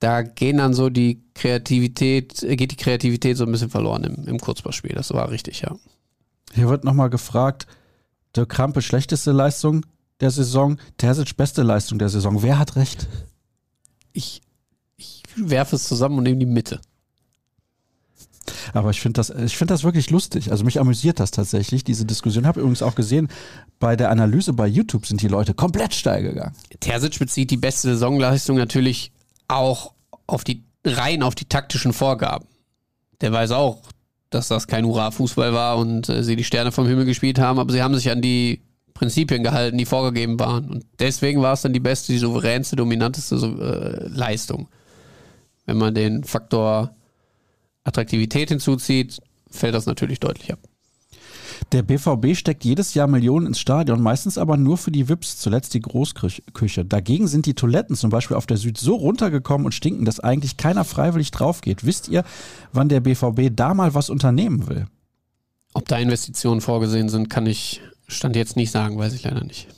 [0.00, 4.40] Da gehen dann so die Kreativität, geht die Kreativität so ein bisschen verloren im, im
[4.40, 4.94] Kurzballspiel.
[4.94, 5.76] Das war richtig, ja.
[6.54, 7.66] Hier wird nochmal gefragt,
[8.34, 9.86] der Krampe schlechteste Leistung
[10.20, 12.42] der Saison, Terzic beste Leistung der Saison.
[12.42, 13.06] Wer hat recht?
[14.12, 14.42] Ich,
[14.96, 16.80] ich werfe es zusammen und nehme die Mitte.
[18.72, 20.50] Aber ich finde das, ich das wirklich lustig.
[20.50, 22.46] Also mich amüsiert das tatsächlich, diese Diskussion.
[22.46, 23.28] Habe übrigens auch gesehen,
[23.78, 26.54] bei der Analyse bei YouTube sind die Leute komplett steil gegangen.
[26.80, 29.12] Terzic bezieht die beste Saisonleistung natürlich
[29.48, 29.92] auch
[30.26, 32.46] auf die, rein auf die taktischen Vorgaben.
[33.20, 33.82] Der weiß auch,
[34.30, 37.72] dass das kein Hurra-Fußball war und äh, sie die Sterne vom Himmel gespielt haben, aber
[37.72, 38.60] sie haben sich an die
[38.94, 40.68] Prinzipien gehalten, die vorgegeben waren.
[40.68, 44.68] Und deswegen war es dann die beste, die souveränste, dominanteste äh, Leistung.
[45.66, 46.94] Wenn man den Faktor
[47.88, 49.18] Attraktivität hinzuzieht,
[49.50, 50.60] fällt das natürlich deutlich ab.
[51.72, 55.74] Der BVB steckt jedes Jahr Millionen ins Stadion, meistens aber nur für die VIPs, zuletzt
[55.74, 56.84] die Großküche.
[56.84, 60.56] Dagegen sind die Toiletten zum Beispiel auf der Süd so runtergekommen und stinken, dass eigentlich
[60.56, 61.84] keiner freiwillig drauf geht.
[61.84, 62.24] Wisst ihr,
[62.72, 64.86] wann der BVB da mal was unternehmen will?
[65.74, 69.68] Ob da Investitionen vorgesehen sind, kann ich Stand jetzt nicht sagen, weiß ich leider nicht.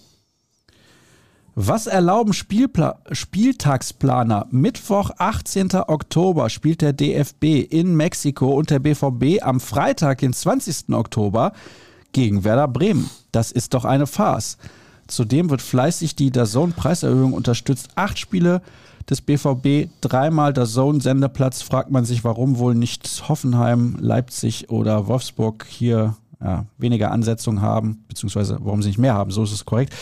[1.55, 4.47] Was erlauben Spielpla Spieltagsplaner?
[4.51, 5.71] Mittwoch, 18.
[5.89, 10.91] Oktober spielt der DFB in Mexiko und der BVB am Freitag, den 20.
[10.91, 11.53] Oktober,
[12.13, 13.11] gegen Werder Bremen.
[13.33, 14.59] Das ist doch eine Farce.
[15.09, 17.89] Zudem wird fleißig die DAZN-Preiserhöhung unterstützt.
[17.97, 18.63] Acht Spiele
[19.09, 21.63] des BVB, dreimal DAZN-Sendeplatz.
[21.63, 28.05] Fragt man sich, warum wohl nicht Hoffenheim, Leipzig oder Wolfsburg hier ja, weniger Ansetzungen haben,
[28.09, 29.33] beziehungsweise warum sie nicht mehr haben.
[29.33, 29.95] So ist es korrekt.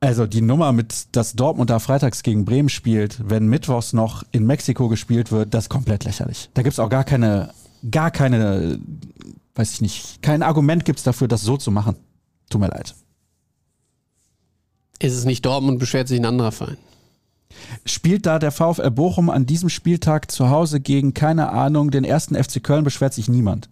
[0.00, 4.46] Also die Nummer mit, dass Dortmund da freitags gegen Bremen spielt, wenn mittwochs noch in
[4.46, 6.48] Mexiko gespielt wird, das ist komplett lächerlich.
[6.54, 7.52] Da gibt's auch gar keine,
[7.90, 8.80] gar keine,
[9.54, 11.96] weiß ich nicht, kein Argument gibt's dafür, das so zu machen.
[12.48, 12.94] Tut mir leid.
[15.00, 16.78] Ist es nicht Dortmund, beschwert sich ein anderer Verein.
[17.84, 22.42] Spielt da der VfL Bochum an diesem Spieltag zu Hause gegen, keine Ahnung, den ersten
[22.42, 23.68] FC Köln, beschwert sich niemand.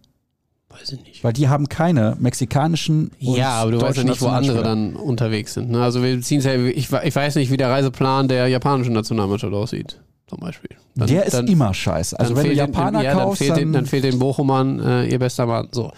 [0.78, 1.24] Weiß ich nicht.
[1.24, 3.10] Weil die haben keine mexikanischen.
[3.18, 5.70] Ja, aber du weißt ja nicht, wo andere dann unterwegs sind.
[5.70, 5.82] Ne?
[5.82, 10.00] Also wir beziehen ja, ich, ich weiß nicht, wie der Reiseplan der japanischen Nationalmannschaft aussieht,
[10.26, 10.70] zum Beispiel.
[10.94, 12.18] Dann, der ist dann, immer scheiße.
[12.18, 14.80] Also wenn du Japaner den, ja, kaufst, dann fehlt, dann, den, dann fehlt den Bochumern
[14.80, 15.68] äh, ihr bester Mann.
[15.72, 15.92] So.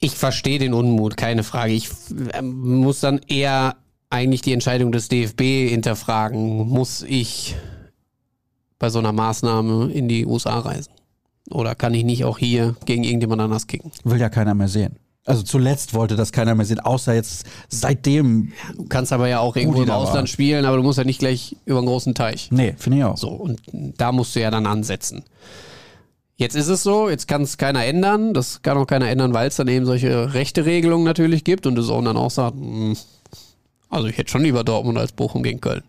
[0.00, 1.72] Ich verstehe den Unmut, keine Frage.
[1.72, 1.88] Ich
[2.32, 3.76] äh, muss dann eher
[4.10, 6.68] eigentlich die Entscheidung des DFB hinterfragen.
[6.68, 7.56] Muss ich
[8.78, 10.92] bei so einer Maßnahme in die USA reisen?
[11.50, 13.92] Oder kann ich nicht auch hier gegen irgendjemand anders kicken?
[14.04, 14.96] Will ja keiner mehr sehen.
[15.24, 18.52] Also zuletzt wollte das keiner mehr sehen, außer jetzt seitdem.
[18.76, 20.26] Du kannst aber ja auch irgendwo im Ausland war.
[20.28, 22.48] spielen, aber du musst ja nicht gleich über einen großen Teich.
[22.52, 23.16] Nee, finde ich auch.
[23.16, 25.24] So, und da musst du ja dann ansetzen.
[26.36, 28.34] Jetzt ist es so, jetzt kann es keiner ändern.
[28.34, 31.74] Das kann auch keiner ändern, weil es dann eben solche rechte Regelungen natürlich gibt und
[31.74, 32.96] du so dann auch sagt, hm,
[33.88, 35.82] also ich hätte schon lieber Dortmund als Bochum gegen Köln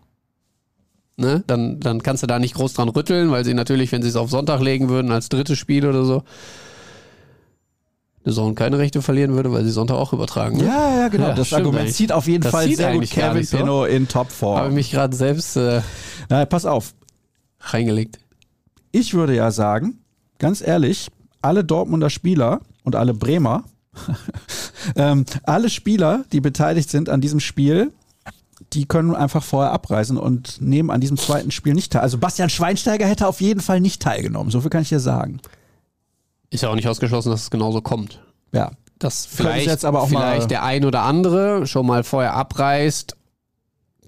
[1.18, 4.08] ne, dann, dann kannst du da nicht groß dran rütteln, weil sie natürlich, wenn sie
[4.08, 6.22] es auf Sonntag legen würden, als drittes Spiel oder so,
[8.24, 10.58] eine Zone keine Rechte verlieren würde, weil sie Sonntag auch übertragen.
[10.58, 10.66] Ne?
[10.66, 11.28] Ja, ja, genau.
[11.28, 11.96] Ja, das Argument eigentlich.
[11.96, 13.56] zieht auf jeden das Fall sehr gut Kevin so.
[13.56, 14.58] Pino in Topform.
[14.58, 15.80] Habe mich gerade selbst äh,
[16.28, 16.94] Na, pass auf.
[17.60, 18.18] reingelegt.
[18.92, 19.98] Ich würde ja sagen,
[20.38, 21.08] ganz ehrlich,
[21.42, 23.64] alle Dortmunder Spieler und alle Bremer,
[24.96, 27.92] ähm, alle Spieler, die beteiligt sind an diesem Spiel,
[28.72, 32.02] die können einfach vorher abreisen und nehmen an diesem zweiten Spiel nicht teil.
[32.02, 34.50] Also Bastian Schweinsteiger hätte auf jeden Fall nicht teilgenommen.
[34.50, 35.40] So viel kann ich dir sagen.
[36.50, 38.22] Ist ja auch nicht ausgeschlossen, dass es genauso kommt.
[38.52, 38.72] Ja.
[38.98, 43.16] Dass vielleicht, jetzt aber auch vielleicht mal der ein oder andere schon mal vorher abreist,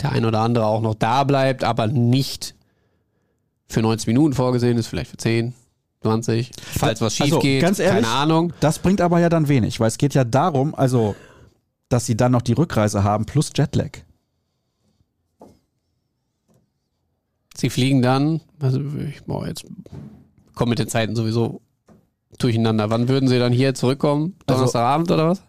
[0.03, 2.55] der ein oder andere auch noch da bleibt, aber nicht
[3.69, 5.55] für 90 Minuten vorgesehen ist, vielleicht für 10,
[6.03, 8.53] 20, falls was schief also, geht, ganz ehrlich, keine Ahnung.
[8.61, 11.15] Das bringt aber ja dann wenig, weil es geht ja darum, also,
[11.89, 13.99] dass sie dann noch die Rückreise haben plus Jetlag.
[17.61, 19.67] Sie fliegen dann, also ich boah, jetzt
[20.55, 21.61] kommen mit den Zeiten sowieso
[22.39, 22.89] durcheinander.
[22.89, 24.35] Wann würden Sie dann hier zurückkommen?
[24.47, 25.43] Also Donnerstagabend also, oder was?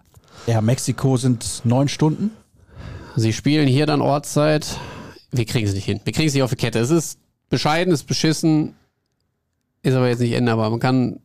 [0.45, 2.32] Ja, Mexiko sind neun Stunden.
[3.16, 4.78] Sie spielen hier dann Ortszeit.
[5.32, 6.01] Wir kriegen es nicht hin.
[6.03, 6.80] Wir kriegen es nicht auf die Kette.
[6.80, 7.18] Es ist
[7.49, 8.76] bescheiden, es ist beschissen,
[9.82, 10.70] ist aber jetzt nicht änderbar.
[10.70, 11.22] Man kann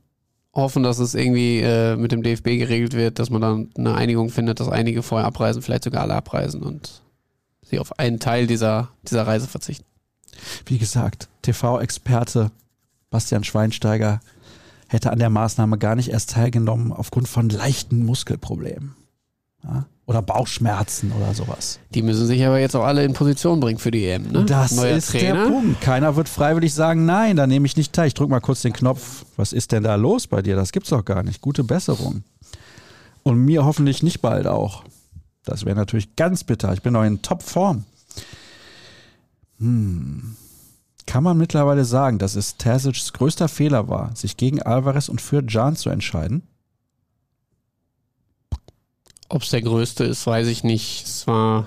[0.54, 4.30] hoffen, dass es irgendwie äh, mit dem DFB geregelt wird, dass man dann eine Einigung
[4.30, 7.02] findet, dass einige vorher abreisen, vielleicht sogar alle abreisen und
[7.62, 9.84] sie auf einen Teil dieser, dieser Reise verzichten.
[10.66, 12.50] Wie gesagt, TV-Experte
[13.10, 14.20] Bastian Schweinsteiger
[14.88, 18.94] hätte an der Maßnahme gar nicht erst teilgenommen aufgrund von leichten Muskelproblemen.
[19.64, 19.86] Ja?
[20.06, 21.80] Oder Bauchschmerzen oder sowas.
[21.92, 24.30] Die müssen sich aber jetzt auch alle in Position bringen für die EM.
[24.30, 24.44] Ne?
[24.44, 25.44] Das Neuer ist Trainer.
[25.44, 25.80] der Punkt.
[25.80, 28.06] Keiner wird freiwillig sagen, nein, da nehme ich nicht teil.
[28.06, 29.24] Ich drücke mal kurz den Knopf.
[29.36, 30.54] Was ist denn da los bei dir?
[30.54, 31.40] Das gibt's doch gar nicht.
[31.40, 32.22] Gute Besserung.
[33.24, 34.84] Und mir hoffentlich nicht bald auch.
[35.44, 36.72] Das wäre natürlich ganz bitter.
[36.72, 37.84] Ich bin noch in Topform.
[39.58, 40.36] Hm.
[41.06, 45.42] Kann man mittlerweile sagen, dass es Terzic's größter Fehler war, sich gegen Alvarez und für
[45.46, 46.42] Jan zu entscheiden?
[49.28, 51.06] Ob es der größte ist, weiß ich nicht.
[51.06, 51.66] Es war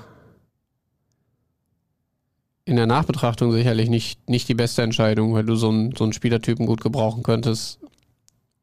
[2.65, 6.13] in der Nachbetrachtung sicherlich nicht, nicht die beste Entscheidung, weil du so einen, so einen
[6.13, 7.79] Spielertypen gut gebrauchen könntest.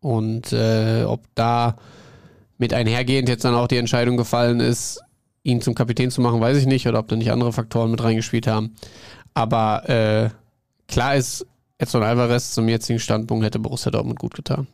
[0.00, 1.76] Und äh, ob da
[2.58, 5.00] mit einhergehend jetzt dann auch die Entscheidung gefallen ist,
[5.42, 6.86] ihn zum Kapitän zu machen, weiß ich nicht.
[6.86, 8.76] Oder ob da nicht andere Faktoren mit reingespielt haben.
[9.37, 10.30] Aber äh,
[10.89, 11.45] klar ist,
[11.76, 14.66] Edson Alvarez zum jetzigen Standpunkt hätte Borussia Dortmund gut getan.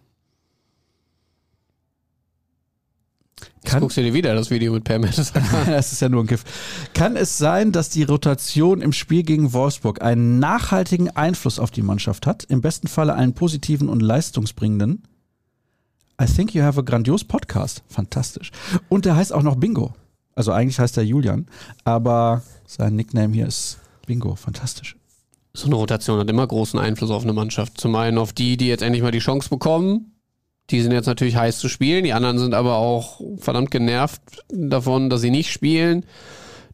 [3.64, 5.66] Kann- guckst du dir wieder das Video mit Per Mertesacker an.
[5.66, 6.46] Das ist ja nur ein Gift.
[6.94, 11.82] Kann es sein, dass die Rotation im Spiel gegen Wolfsburg einen nachhaltigen Einfluss auf die
[11.82, 12.44] Mannschaft hat?
[12.44, 15.02] Im besten Falle einen positiven und leistungsbringenden?
[16.20, 17.82] I think you have a grandios Podcast.
[17.88, 18.52] Fantastisch.
[18.88, 19.92] Und der heißt auch noch Bingo.
[20.36, 21.46] Also eigentlich heißt er Julian,
[21.84, 24.34] aber sein Nickname hier ist Bingo.
[24.34, 24.96] Fantastisch.
[25.54, 27.78] So eine Rotation hat immer großen Einfluss auf eine Mannschaft.
[27.78, 30.12] Zum einen auf die, die jetzt endlich mal die Chance bekommen.
[30.70, 32.04] Die sind jetzt natürlich heiß zu spielen.
[32.04, 36.06] Die anderen sind aber auch verdammt genervt davon, dass sie nicht spielen.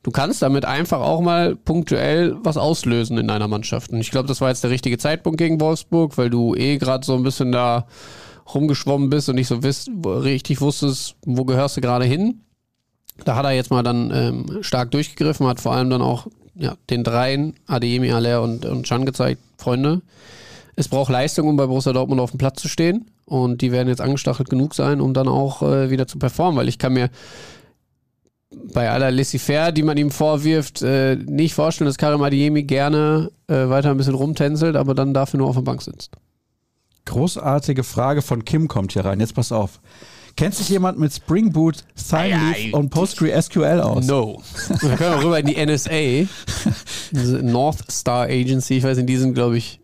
[0.02, 3.90] Du kannst damit einfach auch mal punktuell was auslösen in deiner Mannschaft.
[3.90, 7.04] Und ich glaube, das war jetzt der richtige Zeitpunkt gegen Wolfsburg, weil du eh gerade
[7.04, 7.86] so ein bisschen da
[8.54, 12.42] rumgeschwommen bist und nicht so wisst, richtig wusstest, wo gehörst du gerade hin.
[13.24, 16.28] Da hat er jetzt mal dann ähm, stark durchgegriffen, hat vor allem dann auch
[16.59, 20.02] ja, den dreien, Adeyemi, Aller und, und Chan gezeigt, Freunde,
[20.76, 23.11] es braucht Leistung, um bei Borussia Dortmund auf dem Platz zu stehen.
[23.24, 26.68] Und die werden jetzt angestachelt genug sein, um dann auch äh, wieder zu performen, weil
[26.68, 27.11] ich kann mir
[28.72, 33.68] bei aller Laissez-faire, die man ihm vorwirft, äh, nicht vorstellen, dass Karim Adeyemi gerne äh,
[33.68, 36.12] weiter ein bisschen rumtänzelt, aber dann dafür nur auf der Bank sitzt.
[37.04, 39.20] Großartige Frage von Kim kommt hier rein.
[39.20, 39.80] Jetzt pass auf.
[40.39, 44.07] Kennt sich jemand mit Spring Boot, Sign und PostgreSQL aus?
[44.07, 44.41] No.
[44.82, 45.91] Wir können auch rüber in die NSA,
[47.11, 48.76] diese North Star Agency.
[48.76, 49.80] Ich weiß nicht, die sind, glaube ich,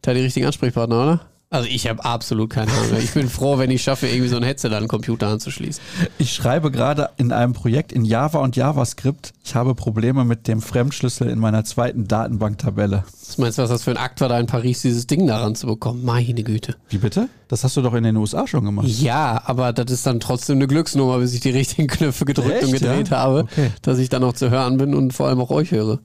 [0.00, 1.29] da die richtigen Ansprechpartner, oder?
[1.52, 2.98] Also ich habe absolut keine Ahnung.
[3.02, 5.82] Ich bin froh, wenn ich schaffe, irgendwie so ein Headset an den Computer anzuschließen.
[6.16, 9.32] Ich schreibe gerade in einem Projekt in Java und JavaScript.
[9.44, 13.02] Ich habe Probleme mit dem Fremdschlüssel in meiner zweiten Datenbanktabelle.
[13.26, 15.56] Was meinst du, was das für ein Akt war, da in Paris dieses Ding daran
[15.56, 16.04] zu bekommen?
[16.04, 16.76] Meine Güte.
[16.88, 17.28] Wie bitte?
[17.48, 18.86] Das hast du doch in den USA schon gemacht.
[18.86, 22.72] Ja, aber das ist dann trotzdem eine Glücksnummer, bis ich die richtigen Knöpfe gedrückt und
[22.74, 23.16] Echt, gedreht ja?
[23.18, 23.72] habe, Okay.
[23.82, 25.98] dass ich dann auch zu hören bin und vor allem auch euch höre.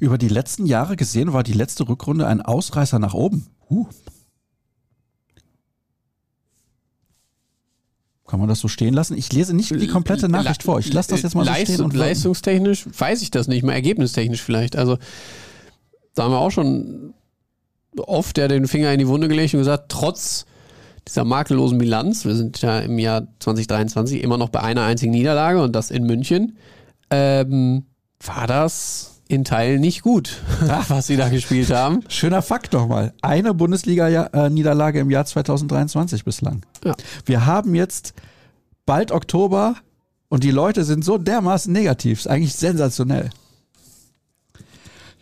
[0.00, 3.46] Über die letzten Jahre gesehen war die letzte Rückrunde ein Ausreißer nach oben.
[3.70, 3.86] Huh.
[8.26, 9.16] Kann man das so stehen lassen?
[9.16, 10.78] Ich lese nicht die komplette Nachricht vor.
[10.78, 11.84] Ich lasse das jetzt mal so Leistung, stehen.
[11.84, 14.76] Und leistungstechnisch weiß ich das nicht mal, ergebnistechnisch vielleicht.
[14.76, 14.98] Also,
[16.14, 17.14] da haben wir auch schon
[17.96, 20.46] oft ja den Finger in die Wunde gelegt und gesagt, trotz
[21.06, 25.62] dieser makellosen Bilanz, wir sind ja im Jahr 2023 immer noch bei einer einzigen Niederlage
[25.62, 26.56] und das in München,
[27.10, 27.84] ähm,
[28.20, 30.42] war das in Teilen nicht gut,
[30.88, 32.04] was sie da gespielt haben.
[32.08, 33.12] Schöner Fakt nochmal.
[33.22, 36.62] Eine Bundesliga-Niederlage im Jahr 2023 bislang.
[36.84, 36.94] Ja.
[37.24, 38.14] Wir haben jetzt
[38.86, 39.76] bald Oktober
[40.28, 42.20] und die Leute sind so dermaßen negativ.
[42.20, 43.30] Ist eigentlich sensationell.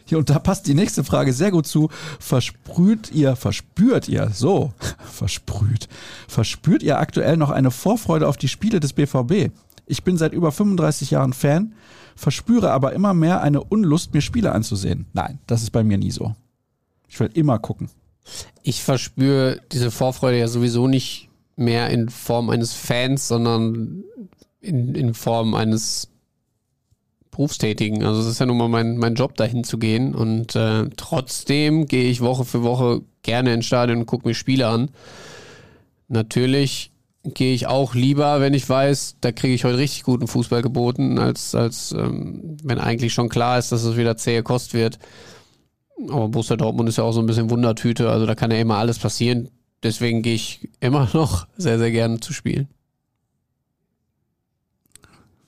[0.04, 1.88] Hier, und da passt die nächste Frage sehr gut zu.
[2.18, 4.72] Versprüht ihr, verspürt ihr, so,
[5.10, 5.88] versprüht,
[6.28, 9.52] verspürt ihr aktuell noch eine Vorfreude auf die Spiele des BVB?
[9.86, 11.72] Ich bin seit über 35 Jahren Fan,
[12.16, 15.06] verspüre aber immer mehr eine Unlust, mir Spiele anzusehen.
[15.12, 16.34] Nein, das ist bei mir nie so.
[17.08, 17.88] Ich will immer gucken.
[18.62, 24.04] Ich verspüre diese Vorfreude ja sowieso nicht mehr in Form eines Fans, sondern
[24.60, 26.08] in, in Form eines
[27.30, 28.04] Berufstätigen.
[28.04, 30.14] Also es ist ja nun mal mein, mein Job, dahin zu gehen.
[30.14, 34.68] Und äh, trotzdem gehe ich Woche für Woche gerne ins Stadion und gucke mir Spiele
[34.68, 34.90] an.
[36.08, 36.91] Natürlich
[37.24, 41.18] gehe ich auch lieber, wenn ich weiß, da kriege ich heute richtig guten Fußball geboten,
[41.18, 44.98] als, als ähm, wenn eigentlich schon klar ist, dass es wieder zähe Kost wird.
[46.08, 48.78] Aber Borussia Dortmund ist ja auch so ein bisschen Wundertüte, also da kann ja immer
[48.78, 49.50] alles passieren.
[49.82, 52.68] Deswegen gehe ich immer noch sehr, sehr gerne zu spielen.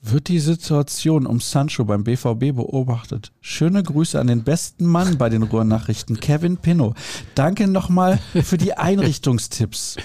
[0.07, 3.31] Wird die Situation um Sancho beim BVB beobachtet?
[3.41, 6.93] Schöne Grüße an den besten Mann bei den Ruhrnachrichten, Kevin Pinnow.
[7.33, 9.95] Danke nochmal für die Einrichtungstipps.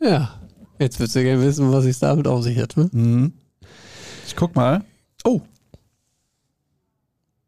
[0.00, 0.40] Ja,
[0.78, 2.76] jetzt würdest du gerne wissen, was sich damit auf sich hat.
[2.76, 2.88] Ne?
[2.92, 3.32] Mhm.
[4.26, 4.84] Ich guck mal.
[5.24, 5.40] Oh.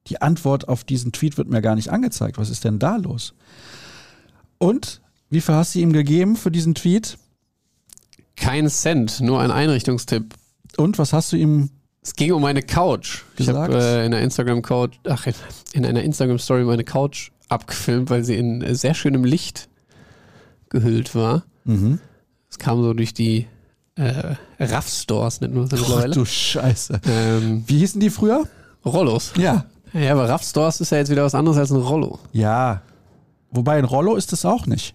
[0.07, 2.39] Die Antwort auf diesen Tweet wird mir gar nicht angezeigt.
[2.39, 3.35] Was ist denn da los?
[4.59, 5.01] Und
[5.31, 7.19] wie viel hast du ihm gegeben für diesen Tweet?
[8.37, 10.35] Kein Cent, nur ein Einrichtungstipp.
[10.77, 11.71] Und was hast du ihm
[12.03, 13.25] Es ging um meine Couch.
[13.33, 13.75] Ich Gesagt?
[13.75, 15.35] habe äh, in einer Instagram Couch, ach, in,
[15.73, 19.69] in einer Instagram Story meine Couch abgefilmt, weil sie in sehr schönem Licht
[20.71, 21.45] gehüllt war.
[21.65, 22.01] Mhm.
[22.59, 23.47] Kam so durch die
[23.97, 26.15] äh, Raff Stores, nennt man das mittlerweile.
[26.15, 27.01] du Scheiße.
[27.09, 28.45] ähm, Wie hießen die früher?
[28.85, 29.33] Rollos.
[29.37, 29.65] Ja.
[29.93, 32.19] Ja, aber Raff Stores ist ja jetzt wieder was anderes als ein Rollo.
[32.33, 32.83] Ja.
[33.51, 34.95] Wobei ein Rollo ist es auch nicht.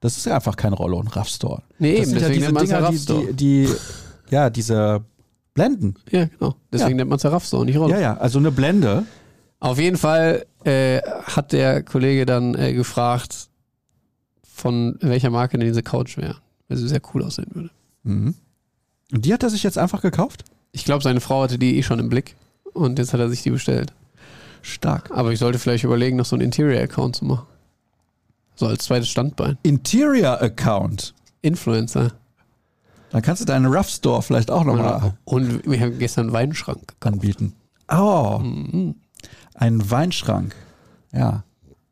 [0.00, 1.62] Das ist ja einfach kein Rollo, ein Raff Store.
[1.78, 3.68] Nee, das eben, sind ja deswegen diese nennt man es ja die, die, die,
[4.30, 5.00] ja, diese
[5.54, 5.94] Blenden.
[6.10, 6.54] Ja, genau.
[6.72, 6.96] Deswegen Ja.
[6.98, 7.92] nennt man es ja Raff Store, nicht Rollo.
[7.94, 9.04] Ja, ja, also eine Blende.
[9.60, 13.48] Auf jeden Fall äh, hat der Kollege dann äh, gefragt,
[14.44, 16.36] von welcher Marke denn diese Couch wäre.
[16.68, 17.70] Weil sie sehr cool aussehen würde.
[18.02, 18.34] Mhm.
[19.12, 20.44] Und die hat er sich jetzt einfach gekauft?
[20.72, 22.36] Ich glaube, seine Frau hatte die eh schon im Blick.
[22.74, 23.92] Und jetzt hat er sich die bestellt.
[24.60, 25.10] Stark.
[25.12, 27.46] Aber ich sollte vielleicht überlegen, noch so einen Interior-Account zu machen.
[28.54, 29.56] So als zweites Standbein.
[29.62, 31.14] Interior Account.
[31.42, 32.12] Influencer.
[33.10, 36.80] Dann kannst du deinen Rough Store vielleicht auch nochmal Und wir haben gestern einen Weinschrank
[36.88, 37.06] gekauft.
[37.14, 37.54] anbieten.
[37.90, 38.96] Oh, Mhm.
[39.54, 40.54] ein Weinschrank.
[41.12, 41.44] Ja.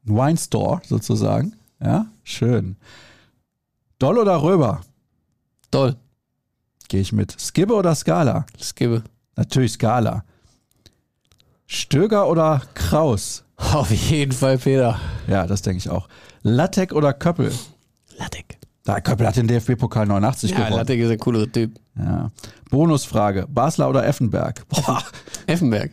[0.07, 1.55] Ein Wine Store sozusagen.
[1.81, 2.77] Ja, schön.
[3.99, 4.81] Doll oder Röber?
[5.71, 5.97] Toll.
[6.89, 7.35] Gehe ich mit.
[7.41, 8.47] Skibbe oder Skala?
[8.75, 9.03] Gebe.
[9.37, 10.25] Natürlich Skala.
[11.67, 13.45] Stöger oder Kraus?
[13.57, 15.01] Auf jeden Fall, Peter.
[15.27, 16.09] Ja, das denke ich auch.
[16.43, 17.53] Lattek oder Köppel?
[18.19, 18.59] Lattek.
[18.85, 20.77] Da, Köppel hat den DFB-Pokal 89 Ja, gewonnen.
[20.77, 21.81] Lattek ist ein cooler Typ.
[21.99, 22.31] Ja.
[22.71, 23.47] Bonusfrage.
[23.49, 24.69] Basler oder Effenberg?
[24.69, 25.03] Boah.
[25.47, 25.91] Effenberg.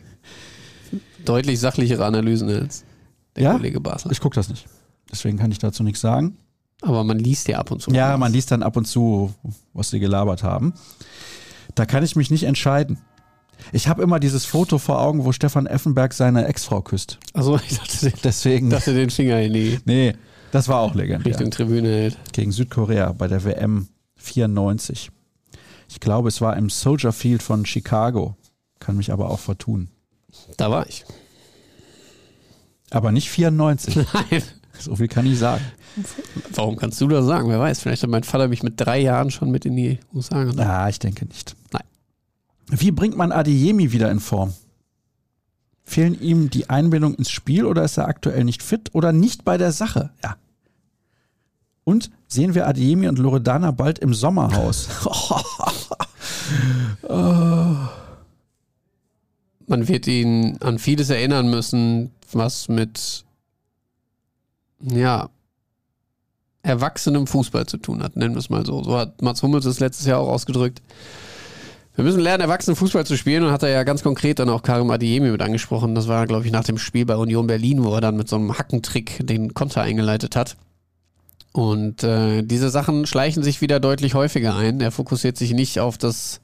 [1.24, 2.84] Deutlich sachlichere Analysen als
[3.34, 3.52] der Ja?
[3.52, 4.12] Kollege Basler.
[4.12, 4.66] Ich gucke das nicht.
[5.10, 6.36] Deswegen kann ich dazu nichts sagen.
[6.82, 7.90] Aber man liest ja ab und zu.
[7.90, 8.20] Ja, was.
[8.20, 9.32] man liest dann ab und zu,
[9.72, 10.74] was sie gelabert haben.
[11.74, 12.98] Da kann ich mich nicht entscheiden.
[13.72, 17.18] Ich habe immer dieses Foto vor Augen, wo Stefan Effenberg seine Ex-Frau küsst.
[17.32, 18.70] Also ich dachte, Deswegen.
[18.70, 20.14] dachte den Finger in die nee,
[20.50, 21.32] das war auch legendär.
[21.32, 22.18] Richtung Tribüne hält.
[22.32, 25.10] Gegen Südkorea bei der WM 94.
[25.88, 28.36] Ich glaube, es war im Soldier Field von Chicago.
[28.78, 29.88] Kann mich aber auch vertun.
[30.56, 31.04] Da war ich.
[32.90, 33.96] Aber nicht 94.
[34.30, 34.42] Nein.
[34.78, 35.64] So viel kann ich sagen.
[36.54, 37.48] Warum kannst du das sagen?
[37.48, 40.44] Wer weiß, vielleicht hat mein Vater mich mit drei Jahren schon mit in die USA
[40.44, 40.60] genommen.
[40.60, 41.56] Ah, ich denke nicht.
[41.72, 41.84] Nein.
[42.68, 44.54] Wie bringt man Adeyemi wieder in Form?
[45.84, 49.58] Fehlen ihm die Einbindung ins Spiel oder ist er aktuell nicht fit oder nicht bei
[49.58, 50.10] der Sache?
[50.22, 50.36] Ja.
[51.84, 54.88] Und sehen wir Adeyemi und Loredana bald im Sommerhaus?
[59.66, 63.24] Man wird ihn an vieles erinnern müssen, was mit
[64.84, 65.30] ja
[66.62, 68.82] erwachsenem Fußball zu tun hat, nennen wir es mal so.
[68.82, 70.82] So hat Mats Hummels es letztes Jahr auch ausgedrückt.
[71.94, 74.62] Wir müssen lernen, erwachsenen Fußball zu spielen und hat er ja ganz konkret dann auch
[74.62, 75.94] Karim Adeyemi mit angesprochen.
[75.94, 78.36] Das war, glaube ich, nach dem Spiel bei Union Berlin, wo er dann mit so
[78.36, 80.56] einem Hackentrick den Konter eingeleitet hat.
[81.52, 84.80] Und äh, diese Sachen schleichen sich wieder deutlich häufiger ein.
[84.80, 86.40] Er fokussiert sich nicht auf das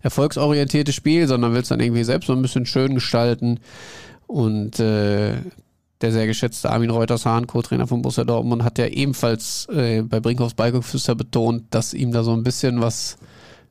[0.00, 3.60] erfolgsorientierte Spiel, sondern will es dann irgendwie selbst so ein bisschen schön gestalten.
[4.26, 5.34] Und äh,
[6.04, 10.54] der sehr geschätzte Armin Reuters-Hahn, Co-Trainer von Borussia Dortmund, hat ja ebenfalls äh, bei Brinkhoffs
[10.54, 13.16] Ballgeflüster betont, dass ihm da so ein bisschen was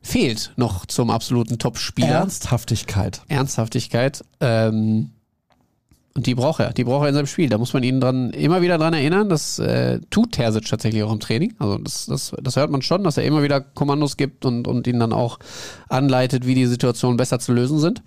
[0.01, 2.09] fehlt noch zum absoluten Top-Spieler.
[2.09, 3.21] Ernsthaftigkeit.
[3.27, 4.23] Ernsthaftigkeit.
[4.41, 5.11] Ähm,
[6.15, 6.73] und die braucht er.
[6.73, 7.49] Die braucht er in seinem Spiel.
[7.49, 9.29] Da muss man ihn dran, immer wieder dran erinnern.
[9.29, 11.53] Das äh, tut Terzic tatsächlich auch im Training.
[11.59, 14.87] Also das, das, das hört man schon, dass er immer wieder Kommandos gibt und, und
[14.87, 15.37] ihn dann auch
[15.87, 18.01] anleitet, wie die Situationen besser zu lösen sind.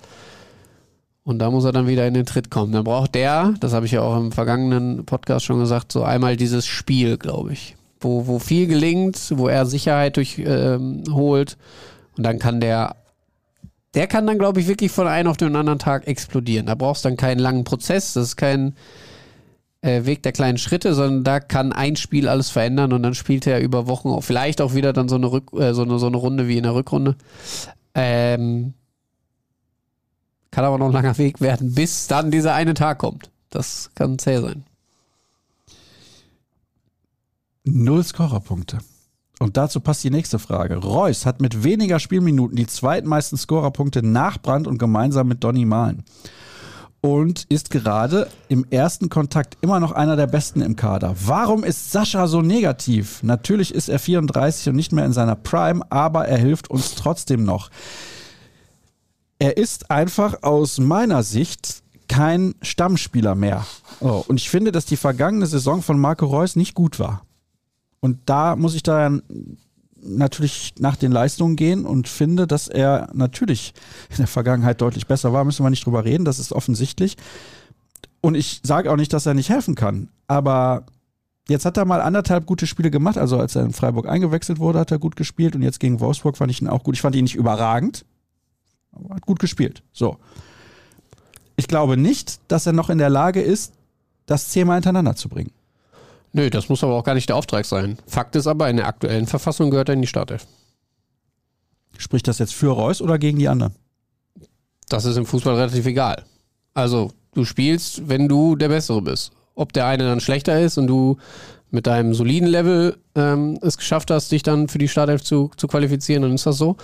[1.26, 2.70] Und da muss er dann wieder in den Tritt kommen.
[2.72, 6.36] Dann braucht der, das habe ich ja auch im vergangenen Podcast schon gesagt, so einmal
[6.36, 7.74] dieses Spiel, glaube ich.
[8.00, 10.46] Wo, wo viel gelingt, wo er Sicherheit durchholt.
[10.46, 11.04] Ähm,
[12.16, 12.94] und dann kann der
[13.96, 16.66] der kann dann, glaube ich, wirklich von einem auf den anderen Tag explodieren.
[16.66, 18.74] Da brauchst du dann keinen langen Prozess, das ist kein
[19.80, 23.46] äh, Weg der kleinen Schritte, sondern da kann ein Spiel alles verändern und dann spielt
[23.46, 26.06] er über Wochen auch, vielleicht auch wieder dann so eine, Rück, äh, so eine, so
[26.06, 27.16] eine Runde wie in der Rückrunde.
[27.94, 28.74] Ähm,
[30.50, 33.30] kann aber noch ein langer Weg werden, bis dann dieser eine Tag kommt.
[33.50, 34.64] Das kann zäh sein.
[37.64, 38.78] Null Scorerpunkte.
[39.38, 40.76] Und dazu passt die nächste Frage.
[40.76, 46.04] Reus hat mit weniger Spielminuten die zweitmeisten Scorerpunkte nach Brand und gemeinsam mit Donny Malen.
[47.02, 51.14] Und ist gerade im ersten Kontakt immer noch einer der Besten im Kader.
[51.26, 53.22] Warum ist Sascha so negativ?
[53.22, 57.44] Natürlich ist er 34 und nicht mehr in seiner Prime, aber er hilft uns trotzdem
[57.44, 57.70] noch.
[59.38, 63.66] Er ist einfach aus meiner Sicht kein Stammspieler mehr.
[64.00, 67.22] Oh, und ich finde, dass die vergangene Saison von Marco Reus nicht gut war.
[68.00, 69.22] Und da muss ich dann
[70.00, 73.74] natürlich nach den Leistungen gehen und finde, dass er natürlich
[74.10, 75.44] in der Vergangenheit deutlich besser war.
[75.44, 77.16] Müssen wir nicht drüber reden, das ist offensichtlich.
[78.20, 80.08] Und ich sage auch nicht, dass er nicht helfen kann.
[80.26, 80.86] Aber
[81.48, 83.18] jetzt hat er mal anderthalb gute Spiele gemacht.
[83.18, 85.54] Also als er in Freiburg eingewechselt wurde, hat er gut gespielt.
[85.54, 86.94] Und jetzt gegen Wolfsburg fand ich ihn auch gut.
[86.94, 88.04] Ich fand ihn nicht überragend,
[89.10, 89.82] hat gut gespielt.
[89.92, 90.18] So.
[91.56, 93.72] Ich glaube nicht, dass er noch in der Lage ist,
[94.26, 95.52] das zehnmal hintereinander zu bringen.
[96.32, 97.96] Nö, das muss aber auch gar nicht der Auftrag sein.
[98.06, 100.46] Fakt ist aber, in der aktuellen Verfassung gehört er in die Startelf.
[101.96, 103.74] Spricht das jetzt für Reus oder gegen die anderen?
[104.88, 106.24] Das ist im Fußball relativ egal.
[106.74, 109.32] Also, du spielst, wenn du der Bessere bist.
[109.54, 111.16] Ob der eine dann schlechter ist und du
[111.70, 115.66] mit deinem soliden Level ähm, es geschafft hast, dich dann für die Startelf zu, zu
[115.66, 116.76] qualifizieren, dann ist das so.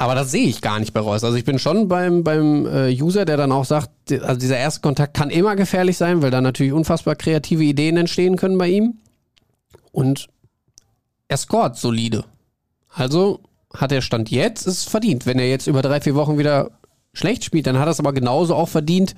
[0.00, 1.24] Aber das sehe ich gar nicht bei Reus.
[1.24, 4.80] Also ich bin schon beim, beim äh, User, der dann auch sagt, also dieser erste
[4.80, 8.94] Kontakt kann immer gefährlich sein, weil da natürlich unfassbar kreative Ideen entstehen können bei ihm.
[9.92, 10.28] Und
[11.28, 12.24] er scoret solide.
[12.88, 13.40] Also
[13.74, 15.26] hat er Stand jetzt, ist es verdient.
[15.26, 16.70] Wenn er jetzt über drei, vier Wochen wieder
[17.12, 19.14] schlecht spielt, dann hat er es aber genauso auch verdient,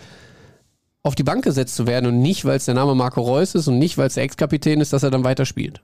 [1.04, 3.68] auf die Bank gesetzt zu werden und nicht, weil es der Name Marco Reus ist
[3.68, 5.80] und nicht, weil es der Ex-Kapitän ist, dass er dann weiterspielt.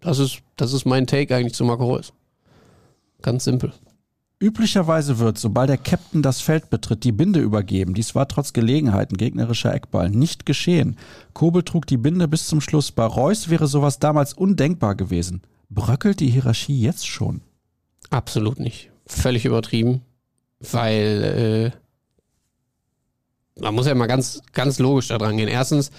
[0.00, 2.12] Das ist, das ist mein Take eigentlich zu Marco Reus.
[3.22, 3.72] Ganz simpel.
[4.42, 7.92] Üblicherweise wird, sobald der Captain das Feld betritt, die Binde übergeben.
[7.92, 10.96] Dies war trotz Gelegenheiten gegnerischer Eckball nicht geschehen.
[11.34, 12.90] Kobel trug die Binde bis zum Schluss.
[12.90, 15.42] Bei Reus wäre sowas damals undenkbar gewesen.
[15.68, 17.42] Bröckelt die Hierarchie jetzt schon?
[18.08, 18.90] Absolut nicht.
[19.06, 20.00] Völlig übertrieben.
[20.58, 25.48] Weil äh, man muss ja mal ganz, ganz logisch da dran gehen.
[25.48, 25.90] Erstens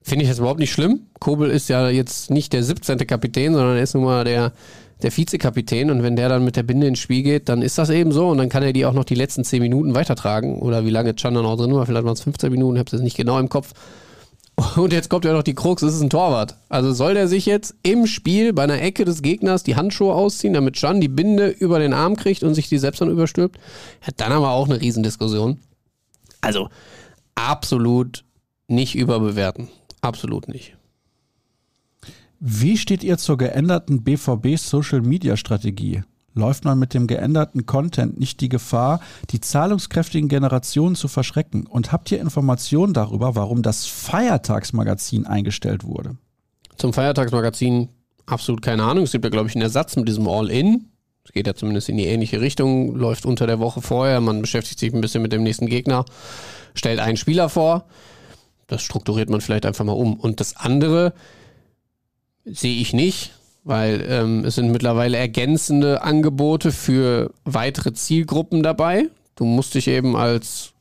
[0.00, 1.08] finde ich das überhaupt nicht schlimm.
[1.18, 2.96] Kobel ist ja jetzt nicht der 17.
[3.06, 4.54] Kapitän, sondern er ist nun mal der
[5.02, 7.90] der Vizekapitän und wenn der dann mit der Binde ins Spiel geht, dann ist das
[7.90, 10.84] eben so und dann kann er die auch noch die letzten 10 Minuten weitertragen oder
[10.84, 13.02] wie lange Chan dann auch drin war, vielleicht waren es 15 Minuten, ich habe es
[13.02, 13.72] nicht genau im Kopf.
[14.76, 16.56] Und jetzt kommt ja noch die Krux, es ist ein Torwart.
[16.68, 20.52] Also soll der sich jetzt im Spiel bei einer Ecke des Gegners die Handschuhe ausziehen,
[20.52, 23.58] damit Chan die Binde über den Arm kriegt und sich die selbst dann überstülpt?
[24.06, 25.58] Ja, dann haben wir auch eine Riesendiskussion.
[26.40, 26.68] Also
[27.34, 28.24] absolut
[28.68, 29.68] nicht überbewerten.
[30.00, 30.76] Absolut nicht.
[32.42, 36.00] Wie steht ihr zur geänderten BVB Social Media Strategie?
[36.32, 41.66] Läuft man mit dem geänderten Content nicht die Gefahr, die zahlungskräftigen Generationen zu verschrecken?
[41.66, 46.16] Und habt ihr Informationen darüber, warum das Feiertagsmagazin eingestellt wurde?
[46.78, 47.90] Zum Feiertagsmagazin
[48.24, 49.04] absolut keine Ahnung.
[49.04, 50.86] Es gibt ja, glaube ich, einen Ersatz mit diesem All-In.
[51.26, 54.22] Es geht ja zumindest in die ähnliche Richtung, läuft unter der Woche vorher.
[54.22, 56.06] Man beschäftigt sich ein bisschen mit dem nächsten Gegner,
[56.72, 57.84] stellt einen Spieler vor.
[58.66, 60.14] Das strukturiert man vielleicht einfach mal um.
[60.14, 61.12] Und das andere,
[62.44, 63.32] sehe ich nicht,
[63.64, 69.08] weil ähm, es sind mittlerweile ergänzende Angebote für weitere Zielgruppen dabei.
[69.36, 70.72] Du musst dich eben als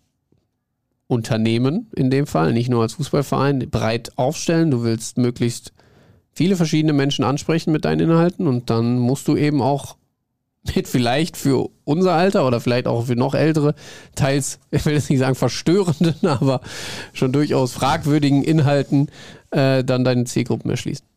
[1.07, 4.71] Unternehmen in dem Fall, nicht nur als Fußballverein, breit aufstellen.
[4.71, 5.73] Du willst möglichst
[6.31, 9.97] viele verschiedene Menschen ansprechen mit deinen Inhalten und dann musst du eben auch
[10.75, 13.75] mit vielleicht für unser Alter oder vielleicht auch für noch ältere,
[14.15, 16.61] teils, ich will jetzt nicht sagen verstörenden, aber
[17.13, 19.09] schon durchaus fragwürdigen Inhalten
[19.51, 21.08] äh, dann deine Zielgruppen erschließen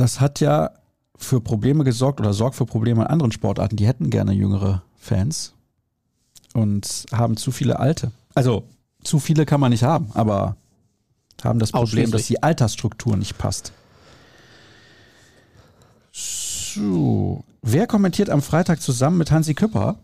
[0.00, 0.70] das hat ja
[1.16, 3.76] für Probleme gesorgt oder sorgt für Probleme in anderen Sportarten.
[3.76, 5.52] Die hätten gerne jüngere Fans
[6.54, 8.10] und haben zu viele alte.
[8.34, 8.64] Also
[9.04, 10.56] zu viele kann man nicht haben, aber
[11.42, 13.72] haben das Problem, dass die Altersstruktur nicht passt.
[16.12, 17.44] So.
[17.62, 19.98] Wer kommentiert am Freitag zusammen mit Hansi Küpper?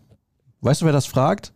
[0.61, 1.53] Weißt du, wer das fragt?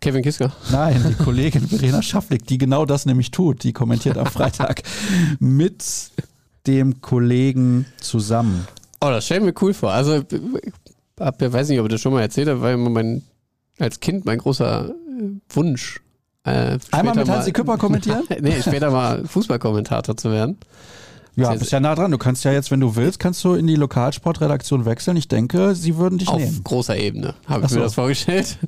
[0.00, 0.52] Kevin Kiska.
[0.70, 3.64] Nein, die Kollegin Verena Schafflik, die genau das nämlich tut.
[3.64, 4.82] Die kommentiert am Freitag
[5.40, 5.84] mit
[6.66, 8.66] dem Kollegen zusammen.
[9.00, 9.92] Oh, das stellen wir cool vor.
[9.92, 10.24] Also, ich
[11.18, 13.22] weiß nicht, ob ich das schon mal erzählt habe, weil mein,
[13.78, 16.00] als Kind mein großer äh, Wunsch.
[16.44, 18.24] Äh, Einmal mit Hansi Küpper kommentieren?
[18.40, 20.58] nee, später mal Fußballkommentator zu werden.
[21.36, 22.10] Ja, bist ja nah dran.
[22.10, 25.16] Du kannst ja jetzt, wenn du willst, kannst du in die Lokalsportredaktion wechseln.
[25.16, 26.56] Ich denke, sie würden dich Auf nehmen.
[26.56, 27.76] Auf großer Ebene habe ich so.
[27.76, 28.58] mir das vorgestellt.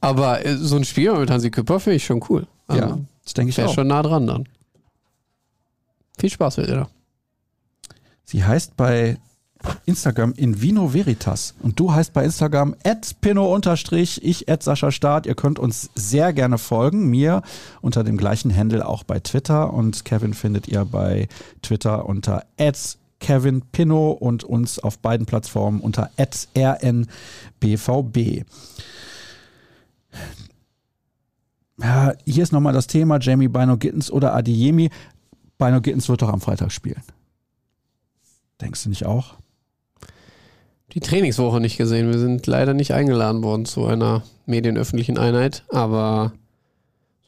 [0.00, 2.46] Aber äh, so ein Spiel mit Hansi Küpper finde ich schon cool.
[2.66, 3.64] Also, ja, das denke ich auch.
[3.64, 4.48] Wäre schon nah dran dann.
[6.18, 6.88] Viel Spaß mit dir da.
[8.30, 9.18] Sie heißt bei
[9.86, 12.76] Instagram in Vino Veritas und du heißt bei Instagram
[13.20, 15.26] @pino unterstrich ich Sascha Start.
[15.26, 17.42] Ihr könnt uns sehr gerne folgen, mir
[17.80, 21.26] unter dem gleichen Handle auch bei Twitter und Kevin findet ihr bei
[21.62, 22.44] Twitter unter
[23.18, 26.08] Kevin Pino und uns auf beiden Plattformen unter
[26.56, 28.44] rnbvb.
[31.82, 34.88] Ja, hier ist nochmal das Thema Jamie Bino Gittens oder Adiemi.
[35.58, 37.02] Bino Gittens wird doch am Freitag spielen.
[38.60, 39.34] Denkst du nicht auch?
[40.92, 42.08] Die Trainingswoche nicht gesehen.
[42.10, 46.32] Wir sind leider nicht eingeladen worden zu einer medienöffentlichen Einheit, aber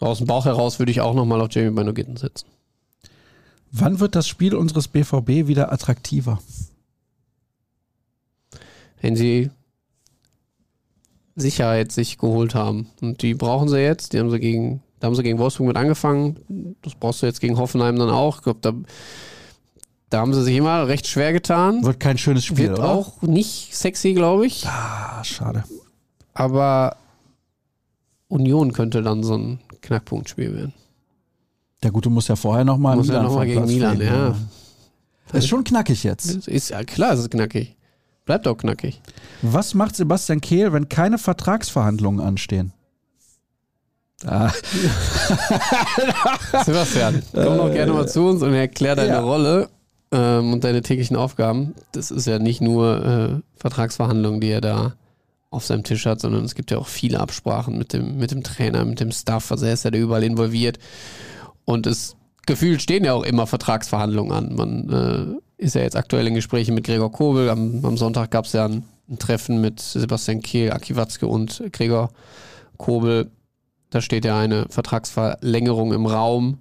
[0.01, 2.49] so aus dem Bauch heraus würde ich auch nochmal auf Jamie Bino Gitten setzen.
[3.71, 6.41] Wann wird das Spiel unseres BVB wieder attraktiver?
[9.01, 9.51] Wenn sie
[11.35, 12.89] Sicherheit sich geholt haben.
[13.01, 14.13] Und die brauchen sie jetzt.
[14.13, 16.77] Die haben sie gegen, da haben sie gegen Wolfsburg mit angefangen.
[16.83, 18.39] Das brauchst du jetzt gegen Hoffenheim dann auch.
[18.39, 18.75] Ich glaube, da,
[20.13, 21.83] da haben sie sich immer recht schwer getan.
[21.85, 22.91] Wird kein schönes Spiel, Wird oder?
[22.91, 24.67] auch nicht sexy, glaube ich.
[24.67, 25.65] Ah, schade.
[26.35, 26.97] Aber
[28.29, 30.75] Union könnte dann so ein Knackpunktspiel werden.
[31.83, 34.37] Der Gute muss ja vorher nochmal Muss ja noch mal gegen Milan, ja.
[35.33, 36.47] Ist schon knackig jetzt.
[36.47, 37.75] Ist ja klar, es ist knackig.
[38.27, 39.01] Bleibt auch knackig.
[39.41, 42.75] Was macht Sebastian Kehl, wenn keine Vertragsverhandlungen anstehen?
[44.27, 44.53] Ah,
[46.65, 49.21] Sebastian, komm doch gerne mal zu uns und erklär deine ja.
[49.21, 49.69] Rolle
[50.13, 51.75] ähm, und deine täglichen Aufgaben.
[51.93, 54.95] Das ist ja nicht nur äh, Vertragsverhandlungen, die er da
[55.51, 58.43] auf seinem Tisch hat, sondern es gibt ja auch viele Absprachen mit dem, mit dem
[58.43, 59.51] Trainer, mit dem Staff.
[59.51, 60.79] Also er ist ja da überall involviert.
[61.65, 64.55] Und es gefühlt stehen ja auch immer Vertragsverhandlungen an.
[64.55, 67.51] Man äh, ist ja jetzt aktuell in Gesprächen mit Gregor Kobel.
[67.51, 71.63] Am, am Sonntag gab es ja ein, ein Treffen mit Sebastian Kehl, Aki Watzke und
[71.73, 72.11] Gregor
[72.79, 73.31] Kobel.
[73.91, 76.59] Da steht ja eine Vertragsverlängerung im Raum.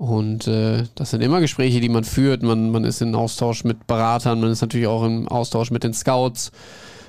[0.00, 2.42] Und äh, das sind immer Gespräche, die man führt.
[2.42, 5.92] Man, man ist in Austausch mit Beratern, man ist natürlich auch im Austausch mit den
[5.92, 6.52] Scouts,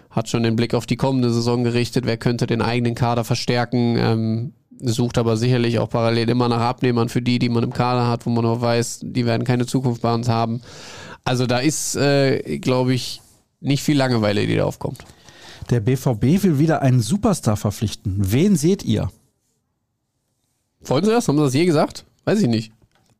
[0.09, 3.95] hat schon den Blick auf die kommende Saison gerichtet, wer könnte den eigenen Kader verstärken,
[3.97, 8.09] ähm, sucht aber sicherlich auch parallel immer nach Abnehmern für die, die man im Kader
[8.09, 10.59] hat, wo man auch weiß, die werden keine Zukunft bei uns haben.
[11.23, 13.21] Also da ist, äh, glaube ich,
[13.61, 15.05] nicht viel Langeweile, die da aufkommt.
[15.69, 18.15] der BVB will wieder einen Superstar verpflichten.
[18.17, 19.09] Wen seht ihr?
[20.81, 21.29] Wollen Sie das?
[21.29, 22.03] Haben Sie das je gesagt?
[22.25, 22.73] Weiß ich nicht.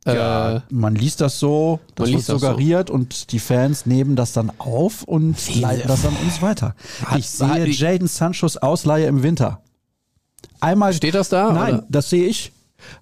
[0.04, 2.38] Äh, Man liest das so, das wird das so.
[2.38, 6.74] suggeriert und die Fans nehmen das dann auf und Sehen leiten das an uns weiter.
[7.04, 9.62] Hat- ich sehe Jaden Sanchos Ausleihe im Winter.
[10.60, 11.52] Einmal steht das da?
[11.52, 11.86] Nein, Oder?
[11.88, 12.50] das sehe ich.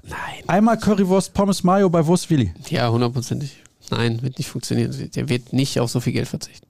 [0.02, 0.18] Nein.
[0.46, 2.52] Einmal Currywurst Pommes Mayo bei Wurst Willi.
[2.68, 3.56] Ja, hundertprozentig.
[3.90, 5.10] Nein, wird nicht funktionieren.
[5.14, 6.66] Der wird nicht auf so viel Geld verzichten.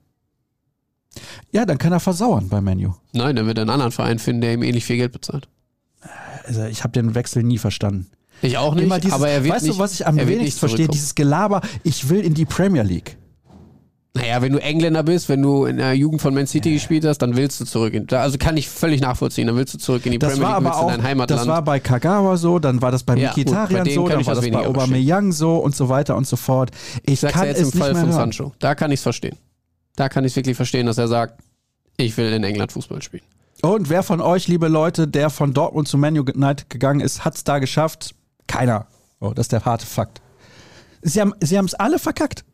[1.50, 2.94] Ja, dann kann er versauern bei Menu.
[3.12, 5.48] Nein, dann wird er einen anderen Verein finden, der ihm ähnlich viel Geld bezahlt.
[6.46, 8.06] Also ich habe den Wechsel nie verstanden.
[8.42, 10.88] Ich auch nicht, dieses, aber er wird weißt nicht, du, was ich am wenigsten verstehe?
[10.88, 13.16] Dieses Gelaber, ich will in die Premier League.
[14.14, 17.18] Naja, wenn du Engländer bist, wenn du in der Jugend von Man City gespielt hast,
[17.18, 17.94] dann willst du zurück.
[17.94, 19.46] In, also kann ich völlig nachvollziehen.
[19.46, 21.40] Dann willst du zurück in die Das Premier League, willst auch, in dein Heimatland.
[21.40, 23.46] das war bei Kagawa so, dann war das bei Ja, denen
[23.94, 26.70] so, dann war das bei Aubameyang so und so weiter und so fort.
[27.04, 28.12] Ich ich sag's kann ja jetzt es im Fall von hören.
[28.12, 28.52] Sancho.
[28.58, 29.36] Da kann ich es verstehen.
[29.94, 31.40] Da kann ich es wirklich verstehen, dass er sagt,
[31.96, 33.22] ich will in England Fußball spielen.
[33.62, 37.36] Und wer von euch, liebe Leute, der von Dortmund zu Man United gegangen ist, hat
[37.36, 38.14] es da geschafft?
[38.50, 38.86] Keiner.
[39.20, 40.20] Oh, das ist der harte Fakt.
[41.02, 42.44] Sie haben sie es alle verkackt.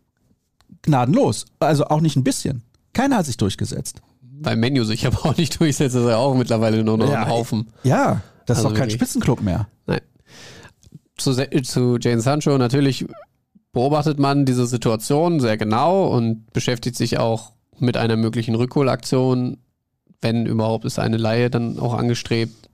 [0.83, 1.47] Gnadenlos.
[1.59, 2.63] Also auch nicht ein bisschen.
[2.93, 4.03] Keiner hat sich durchgesetzt.
[4.21, 7.69] Beim Menu sich aber auch nicht durchsetzt, ist er auch mittlerweile nur noch ein Haufen.
[7.83, 9.01] Ja, das Also ist doch kein wirklich.
[9.01, 9.69] Spitzenclub mehr.
[9.87, 10.01] Nein.
[11.17, 11.33] Zu,
[11.63, 13.07] zu Jane Sancho natürlich
[13.73, 19.59] beobachtet man diese Situation sehr genau und beschäftigt sich auch mit einer möglichen Rückholaktion,
[20.21, 22.69] wenn überhaupt ist eine Laie dann auch angestrebt.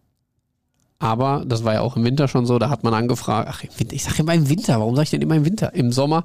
[1.03, 4.05] Aber das war ja auch im Winter schon so, da hat man angefragt, ach, ich
[4.05, 5.75] sage immer im Winter, warum sage ich denn immer im Winter?
[5.75, 6.25] Im Sommer,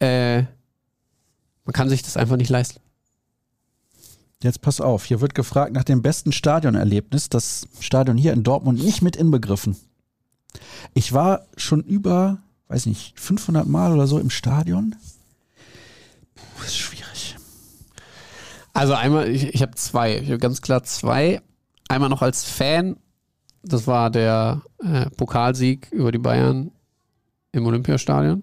[0.00, 0.42] äh,
[1.64, 2.78] man kann sich das einfach nicht leisten.
[4.42, 7.30] Jetzt pass auf, hier wird gefragt nach dem besten Stadionerlebnis.
[7.30, 9.76] Das Stadion hier in Dortmund nicht mit inbegriffen.
[10.92, 14.94] Ich war schon über, weiß nicht, 500 Mal oder so im Stadion.
[16.34, 17.36] Puh, ist schwierig.
[18.74, 21.40] Also einmal, ich, ich habe zwei, ich habe ganz klar zwei.
[21.88, 22.96] Einmal noch als Fan,
[23.68, 26.70] das war der äh, Pokalsieg über die Bayern
[27.52, 28.42] im Olympiastadion.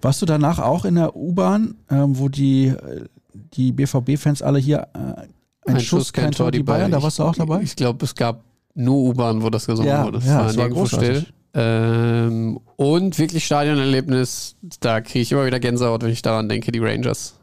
[0.00, 3.04] Warst du danach auch in der U-Bahn, ähm, wo die, äh,
[3.34, 7.34] die BVB-Fans alle hier äh, ein, Schuss, kein Tor, die Bayern, da warst du auch
[7.34, 7.58] dabei?
[7.58, 8.42] Ich, ich glaube, es gab
[8.74, 10.18] nur U-Bahn, wo das gesungen Ja, wurde.
[10.18, 11.32] ja, das war nirgendwo großartig.
[11.54, 16.78] Ähm, und wirklich Stadionerlebnis, da kriege ich immer wieder Gänsehaut, wenn ich daran denke, die
[16.78, 17.34] Rangers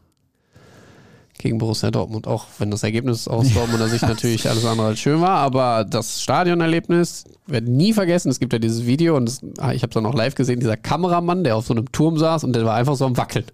[1.38, 2.26] gegen Borussia Dortmund.
[2.26, 6.22] Auch wenn das Ergebnis aus Dortmunder Sicht natürlich alles andere als schön war, aber das
[6.22, 8.30] Stadionerlebnis werde nie vergessen.
[8.30, 10.60] Es gibt ja dieses Video und das, ah, ich habe es dann auch live gesehen,
[10.60, 13.46] dieser Kameramann, der auf so einem Turm saß und der war einfach so am Wackeln.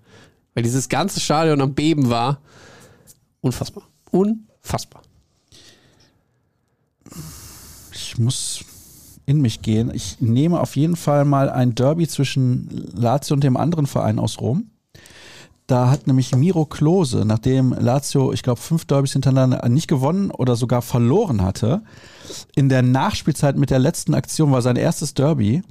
[0.55, 2.41] Weil dieses ganze Stadion am Beben war.
[3.41, 3.85] Unfassbar.
[4.11, 5.03] Unfassbar.
[7.93, 8.65] Ich muss
[9.27, 9.91] in mich gehen.
[9.95, 14.41] Ich nehme auf jeden Fall mal ein Derby zwischen Lazio und dem anderen Verein aus
[14.41, 14.71] Rom.
[15.71, 20.57] Da hat nämlich Miro Klose, nachdem Lazio, ich glaube, fünf Derbys hintereinander nicht gewonnen oder
[20.57, 21.83] sogar verloren hatte,
[22.57, 25.63] in der Nachspielzeit mit der letzten Aktion war sein erstes Derby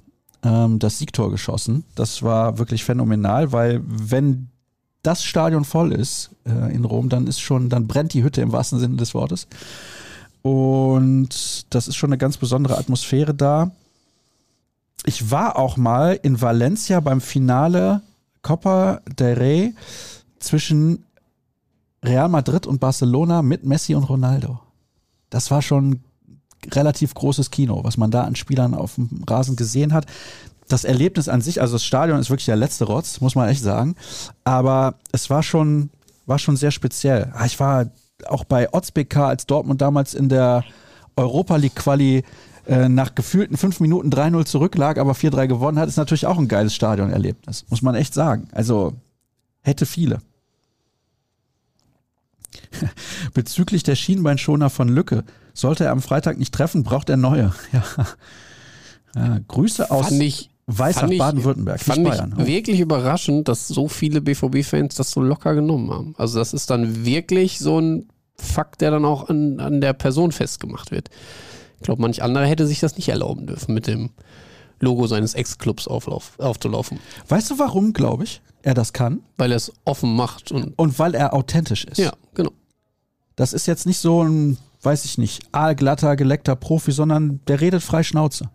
[0.41, 1.83] ähm, das Siegtor geschossen.
[1.95, 4.47] Das war wirklich phänomenal, weil wenn
[5.03, 8.53] das Stadion voll ist äh, in Rom, dann ist schon, dann brennt die Hütte im
[8.53, 9.47] wahrsten Sinne des Wortes.
[10.43, 13.71] Und das ist schon eine ganz besondere Atmosphäre da.
[15.05, 18.01] Ich war auch mal in Valencia beim Finale
[18.41, 19.75] Copa del Rey
[20.39, 21.05] zwischen
[22.03, 24.59] Real Madrid und Barcelona mit Messi und Ronaldo.
[25.29, 26.01] das war schon
[26.71, 30.05] relativ großes Kino, was man da an Spielern auf dem Rasen gesehen hat.
[30.67, 33.63] Das Erlebnis an sich, also das Stadion ist wirklich der letzte Rotz, muss man echt
[33.63, 33.95] sagen.
[34.43, 35.89] Aber es war schon,
[36.25, 37.31] war schon sehr speziell.
[37.33, 37.87] Ah, Ich war
[38.27, 40.63] auch bei Otzbk, als Dortmund damals in der
[41.15, 42.23] Europa League Quali
[42.69, 46.47] äh, nach gefühlten fünf Minuten 3-0 zurücklag, aber 4-3 gewonnen hat, ist natürlich auch ein
[46.47, 48.47] geiles Stadionerlebnis, muss man echt sagen.
[48.51, 48.93] Also
[49.61, 50.19] hätte viele.
[53.33, 55.23] Bezüglich der Schienbeinschoner von Lücke.
[55.53, 57.53] Sollte er am Freitag nicht treffen, braucht er neue.
[57.73, 57.83] Ja.
[59.15, 60.51] Ja, Grüße aus ich-
[61.17, 62.35] Baden-Württemberg, nicht Bayern.
[62.37, 66.13] ich wirklich überraschend, dass so viele BVB-Fans das so locker genommen haben.
[66.19, 70.31] Also das ist dann wirklich so ein Fakt, der dann auch an, an der Person
[70.31, 71.09] festgemacht wird.
[71.79, 74.09] Ich glaube, manch anderer hätte sich das nicht erlauben dürfen, mit dem
[74.79, 76.99] Logo seines Ex-Clubs aufzulaufen.
[77.27, 79.21] Weißt du, warum, glaube ich, er das kann?
[79.37, 81.97] Weil er es offen macht und Und weil er authentisch ist.
[81.97, 82.51] ja, genau.
[83.35, 87.81] Das ist jetzt nicht so ein, weiß ich nicht, aalglatter, geleckter Profi, sondern der redet
[87.81, 88.49] frei Schnauze.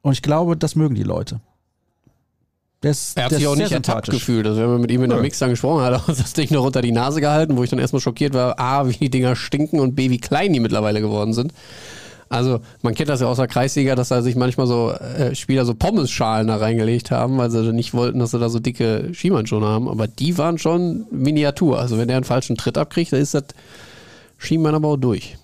[0.00, 1.40] Und ich glaube, das mögen die Leute.
[2.80, 4.46] Ist, Er hat sich auch nicht ertappt gefühlt.
[4.46, 5.20] Also wenn wir mit ihm in der.
[5.20, 7.70] Mix dann gesprochen hat, er uns das Ding noch unter die Nase gehalten, wo ich
[7.70, 11.00] dann erstmal schockiert war, A, wie die Dinger stinken und B, wie klein die mittlerweile
[11.00, 11.52] geworden sind.
[12.28, 15.64] Also man kennt das ja aus der Kreisliga, dass da sich manchmal so äh, Spieler
[15.64, 19.68] so Pommesschalen da reingelegt haben, weil sie nicht wollten, dass sie da so dicke Schienbeinschoner
[19.68, 19.88] haben.
[19.88, 21.78] Aber die waren schon Miniatur.
[21.78, 23.44] Also wenn der einen falschen Tritt abkriegt, dann ist das
[24.36, 25.38] Schienbein aber auch durch.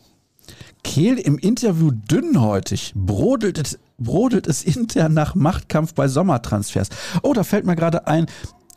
[0.83, 2.93] Kehl im Interview dünnhäutig.
[2.95, 6.89] Brodelt es, brodelt es intern nach Machtkampf bei Sommertransfers.
[7.23, 8.27] Oh, da fällt mir gerade ein,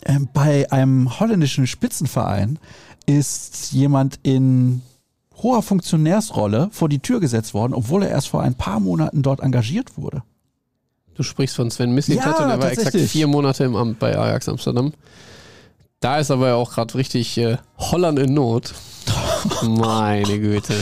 [0.05, 2.59] ähm, bei einem holländischen Spitzenverein
[3.05, 4.81] ist jemand in
[5.37, 9.39] hoher Funktionärsrolle vor die Tür gesetzt worden, obwohl er erst vor ein paar Monaten dort
[9.39, 10.23] engagiert wurde.
[11.15, 14.17] Du sprichst von Sven Mislintat Ja, und er war exakt vier Monate im Amt bei
[14.17, 14.93] Ajax Amsterdam.
[15.99, 18.73] Da ist aber auch gerade richtig äh, Holland in Not.
[19.63, 20.73] Meine Güte,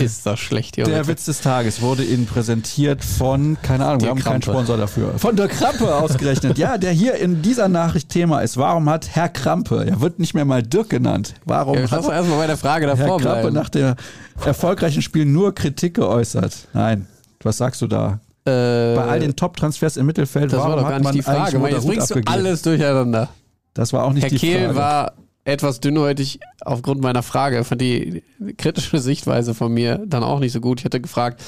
[0.00, 0.84] ist das schlecht hier.
[0.84, 1.08] Der heute.
[1.08, 4.50] Witz des Tages wurde Ihnen präsentiert von, keine Ahnung, wir Der haben keinen Krampe.
[4.58, 5.18] Sponsor dafür.
[5.18, 6.58] Von der Krampe ausgerechnet.
[6.58, 8.56] ja, der hier in dieser Nachricht Thema ist.
[8.56, 11.34] Warum hat Herr Krampe, er wird nicht mehr mal Dirk genannt.
[11.44, 13.54] Warum Ja, hat erstmal bei der Frage Herr davor Krampe bleiben.
[13.54, 13.96] nach der
[14.44, 16.68] erfolgreichen Spiel nur Kritik geäußert?
[16.72, 17.06] Nein.
[17.42, 18.20] Was sagst du da?
[18.44, 21.14] Äh, Bei all den Top-Transfers im Mittelfeld, das warum war doch hat gar nicht man
[21.14, 21.58] die Frage.
[21.74, 22.28] Jetzt bringst du abgegeben?
[22.32, 23.28] alles durcheinander.
[23.74, 24.76] Das war auch nicht Herr die Kehl Frage.
[24.76, 25.12] war
[25.44, 27.64] etwas dünnhäutig aufgrund meiner Frage.
[27.64, 28.22] Fand die
[28.56, 30.80] kritische Sichtweise von mir dann auch nicht so gut.
[30.80, 31.42] Ich hatte gefragt,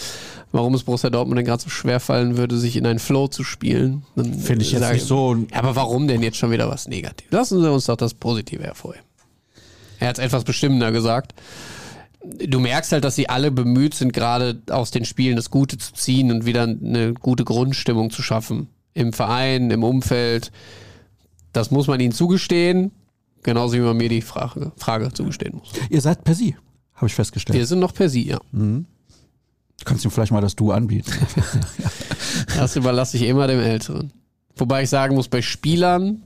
[0.50, 3.44] warum es Borussia Dortmund denn gerade so schwer fallen würde, sich in einen Flow zu
[3.44, 4.04] spielen.
[4.16, 5.36] Dann Finde ich jetzt sage nicht so.
[5.52, 7.30] Aber warum denn jetzt schon wieder was Negatives?
[7.32, 9.06] Lassen Sie uns doch das Positive hervorheben.
[10.00, 11.34] Er hat es etwas bestimmender gesagt.
[12.24, 15.92] Du merkst halt, dass sie alle bemüht sind, gerade aus den Spielen das Gute zu
[15.92, 18.68] ziehen und wieder eine gute Grundstimmung zu schaffen.
[18.94, 20.50] Im Verein, im Umfeld.
[21.52, 22.92] Das muss man ihnen zugestehen.
[23.44, 25.70] Genauso wie man mir die Frage, Frage zugestehen muss.
[25.90, 26.56] Ihr seid per Sie,
[26.94, 27.56] habe ich festgestellt.
[27.56, 28.40] Wir sind noch per Sie, ja.
[28.52, 31.12] Du kannst ihm vielleicht mal das Du anbieten.
[32.56, 34.12] Das überlasse ich immer dem Älteren.
[34.56, 36.22] Wobei ich sagen muss, bei Spielern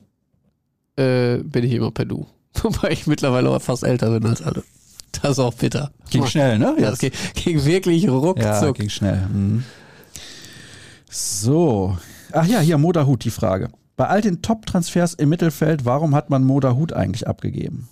[0.96, 2.26] äh, bin ich immer per Du.
[2.62, 4.64] Wobei ich mittlerweile auch fast älter bin als alle.
[5.20, 5.90] Das ist auch bitter.
[6.10, 6.76] Ging schnell, ne?
[6.78, 8.42] Ja, das ging, ging wirklich ruckzuck.
[8.42, 9.26] Ja, ging schnell.
[9.26, 9.64] Mhm.
[11.10, 11.96] So.
[12.32, 13.70] Ach ja, hier Moderhut, die Frage.
[13.98, 17.88] Bei all den Top-Transfers im Mittelfeld, warum hat man Moderhut eigentlich abgegeben?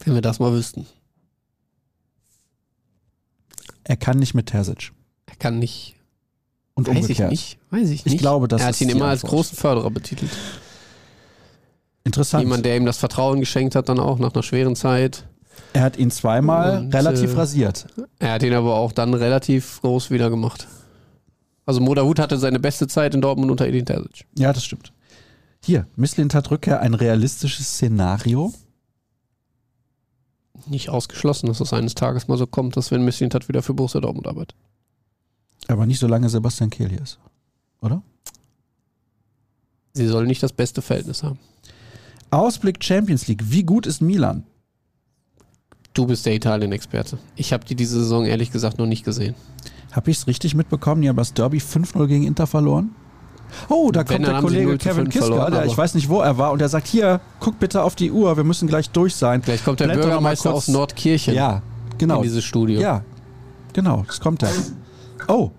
[0.00, 0.86] Wenn wir das mal wüssten.
[3.84, 4.90] Er kann nicht mit Terzic.
[5.26, 5.94] Er kann nicht.
[6.74, 7.32] Und Weiß umgekehrt.
[7.32, 7.58] ich nicht.
[7.70, 8.18] Weiß ich Ich nicht.
[8.18, 10.32] glaube, das er hat ihn immer als großen Förderer betitelt.
[12.02, 12.42] Interessant.
[12.42, 15.28] Jemand, der ihm das Vertrauen geschenkt hat, dann auch nach einer schweren Zeit.
[15.72, 17.86] er hat ihn zweimal Und, relativ äh, rasiert.
[18.18, 20.66] Er hat ihn aber auch dann relativ groß wieder gemacht.
[21.66, 24.26] Also Moderhut hatte seine beste Zeit in Dortmund unter Edin Terzic.
[24.36, 24.92] Ja, das stimmt.
[25.62, 28.52] Hier, Misslintat Rückkehr, ein realistisches Szenario.
[30.66, 34.00] Nicht ausgeschlossen, dass es eines Tages mal so kommt, dass wenn Mislintat wieder für Borussia
[34.00, 34.54] Dortmund arbeitet.
[35.68, 37.18] Aber nicht solange Sebastian Kehl hier ist.
[37.80, 38.02] Oder?
[39.94, 41.38] Sie sollen nicht das beste Verhältnis haben.
[42.30, 43.42] Ausblick Champions League.
[43.50, 44.44] Wie gut ist Milan?
[45.94, 47.18] Du bist der Italien-Experte.
[47.36, 49.34] Ich habe die diese Saison ehrlich gesagt noch nicht gesehen.
[49.94, 51.02] Habe ich es richtig mitbekommen?
[51.02, 52.94] Die haben das Derby 5-0 gegen Inter verloren.
[53.68, 56.08] Oh, da kommt der Kollege 0 zu Kevin 5 Kiska, verloren, der, ich weiß nicht,
[56.08, 58.90] wo er war, und er sagt, hier, guck bitte auf die Uhr, wir müssen gleich
[58.90, 59.42] durch sein.
[59.42, 61.62] Vielleicht kommt der Blätter Bürgermeister aus Nordkirchen Ja,
[61.98, 62.16] genau.
[62.16, 62.80] in dieses Studio.
[62.80, 63.04] Ja,
[63.72, 64.50] genau, das kommt er.
[65.28, 65.50] Oh,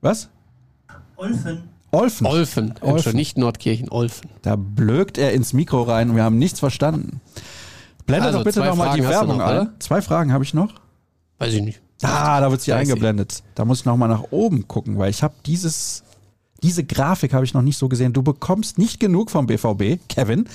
[0.00, 0.28] was?
[1.16, 1.64] Olfen.
[1.90, 2.26] Olfen.
[2.26, 2.74] Olfen.
[2.80, 3.16] Olfen.
[3.16, 4.30] Nicht Nordkirchen, Olfen.
[4.42, 7.20] Da blökt er ins Mikro rein und wir haben nichts verstanden.
[8.06, 9.58] Blende Also, doch bitte nochmal die Werbung noch, ein.
[9.60, 9.72] oder?
[9.80, 10.74] Zwei Fragen habe ich noch.
[11.38, 11.80] Weiß ich nicht.
[12.02, 13.42] Ah, da wird sie eingeblendet.
[13.54, 16.02] Da muss ich nochmal nach oben gucken, weil ich habe dieses,
[16.62, 18.12] diese Grafik habe ich noch nicht so gesehen.
[18.12, 20.46] Du bekommst nicht genug vom BVB, Kevin.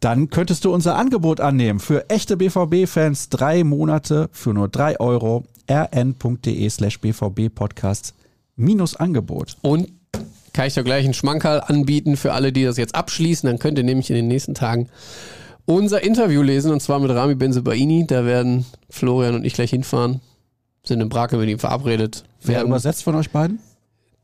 [0.00, 1.80] dann könntest du unser Angebot annehmen.
[1.80, 8.14] Für echte BVB-Fans drei Monate für nur drei Euro rn.de slash bvb-podcast
[8.56, 9.56] minus Angebot.
[9.62, 9.88] Und
[10.52, 13.48] kann ich doch gleich einen Schmankerl anbieten für alle, die das jetzt abschließen.
[13.48, 14.88] Dann könnt ihr nämlich in den nächsten Tagen
[15.66, 18.06] unser Interview lesen und zwar mit Rami Benzebaini.
[18.06, 20.20] Da werden Florian und ich gleich hinfahren.
[20.88, 22.24] Sind in Brake mit ihm verabredet.
[22.42, 23.58] Wer Werden- übersetzt von euch beiden?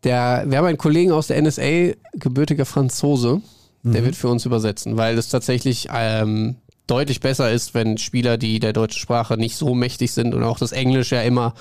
[0.02, 3.40] der, wir haben einen Kollegen aus der NSA, gebürtiger Franzose,
[3.84, 4.04] der Mhm.
[4.06, 8.72] wird für uns übersetzen, weil es tatsächlich ähm, deutlich besser ist, wenn Spieler, die der
[8.74, 11.54] deutschen Sprache nicht so mächtig sind und auch das Englisch ja immer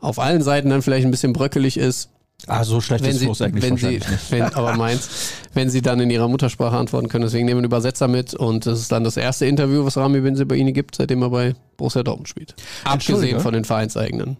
[0.00, 2.10] auf allen Seiten dann vielleicht ein bisschen bröckelig ist,
[2.46, 4.30] Ah, so schlecht wenn ist sie, Flo's Englisch wenn sie, wahrscheinlich nicht.
[4.32, 7.24] wenn, aber meins, wenn sie dann in ihrer Muttersprache antworten können.
[7.24, 10.20] Deswegen nehmen wir einen Übersetzer mit und das ist dann das erste Interview, was Rami
[10.20, 12.54] Benzebaini gibt, seitdem er bei Borussia Dortmund spielt.
[12.84, 14.36] Abgesehen von den vereinseigenen.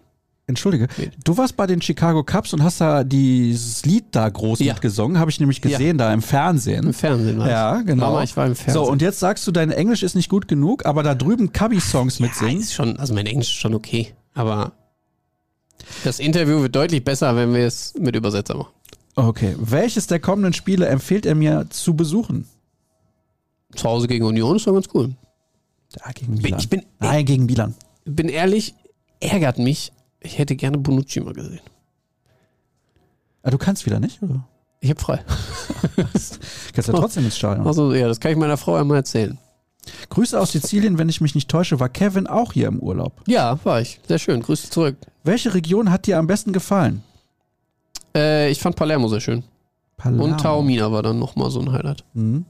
[0.46, 0.88] Entschuldige,
[1.22, 4.72] du warst bei den Chicago Cubs und hast da dieses Lied da groß Ja.
[4.72, 6.86] mitgesungen, habe ich nämlich gesehen da im Fernsehen.
[6.86, 8.06] Im Fernsehen war Ja, genau.
[8.06, 8.74] Mama, ich war im Fernsehen.
[8.84, 12.18] So, und jetzt sagst du, dein Englisch ist nicht gut genug, aber da drüben Cubby-Songs
[12.18, 12.58] Ja, mitsingen.
[12.60, 14.72] ist schon, also mein Englisch ist schon okay, aber
[16.04, 18.72] das Interview wird deutlich besser, wenn wir es mit Übersetzer machen.
[19.16, 19.54] Okay.
[19.58, 22.48] Welches der kommenden Spiele empfiehlt er mir zu besuchen?
[23.74, 25.14] Zu Hause gegen Union ist doch ganz cool.
[25.96, 26.60] Ja, gegen Milan.
[26.60, 27.74] ich bin, Nein, gegen Milan.
[28.04, 28.74] bin ehrlich,
[29.20, 29.92] ärgert mich.
[30.20, 31.60] Ich hätte gerne Bonucci mal gesehen.
[33.42, 34.46] Ah, du kannst wieder nicht, oder?
[34.80, 35.24] Ich habe frei.
[36.74, 37.66] Kannst ja trotzdem ins Stadion.
[37.66, 39.38] Also ja, das kann ich meiner Frau einmal erzählen.
[40.10, 43.12] Grüße aus Sizilien, wenn ich mich nicht täusche, war Kevin auch hier im Urlaub.
[43.26, 44.00] Ja, war ich.
[44.06, 44.42] Sehr schön.
[44.42, 44.96] Grüße zurück.
[45.24, 47.02] Welche Region hat dir am besten gefallen?
[48.14, 49.42] Äh, ich fand Palermo sehr schön.
[49.96, 50.24] Palermo.
[50.24, 52.04] Und Taormina war dann nochmal so ein Highlight.
[52.14, 52.44] Mhm.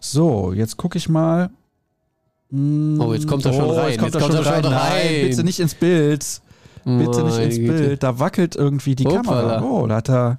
[0.00, 1.50] So, jetzt gucke ich mal.
[2.50, 3.90] Mm, Oh, jetzt kommt er schon rein.
[3.90, 4.62] Jetzt kommt, Jetzt er schon rein.
[4.62, 5.28] Nein, rein.
[5.28, 6.24] bitte nicht ins Bild.
[6.84, 7.72] Bitte nicht ins Güte.
[7.72, 8.02] Bild.
[8.02, 9.56] Da wackelt irgendwie die Hoppala.
[9.56, 9.62] Kamera.
[9.62, 10.38] Oh, da hat er.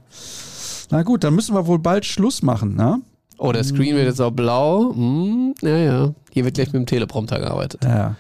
[0.89, 3.01] Na gut, dann müssen wir wohl bald Schluss machen, ne?
[3.37, 4.93] Oh, der Screen wird jetzt auch blau.
[4.93, 6.13] Hm, ja, ja.
[6.31, 7.83] Hier wird gleich mit dem Teleprompter gearbeitet.
[7.83, 8.15] Ja.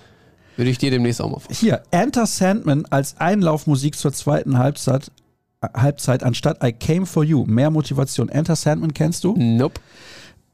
[0.55, 1.55] Würde ich dir demnächst auch mal vor.
[1.55, 5.11] Hier, Enter Sandman als Einlaufmusik zur zweiten Halbzeit,
[5.61, 7.45] Halbzeit anstatt I Came for You.
[7.45, 8.29] Mehr Motivation.
[8.29, 9.35] Enter Sandman kennst du?
[9.37, 9.79] Nope.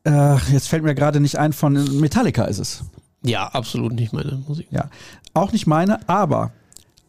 [0.05, 2.83] Äh, jetzt fällt mir gerade nicht ein, von Metallica ist es.
[3.25, 4.67] Ja, absolut nicht meine Musik.
[4.71, 4.89] Ja.
[5.33, 6.51] Auch nicht meine, aber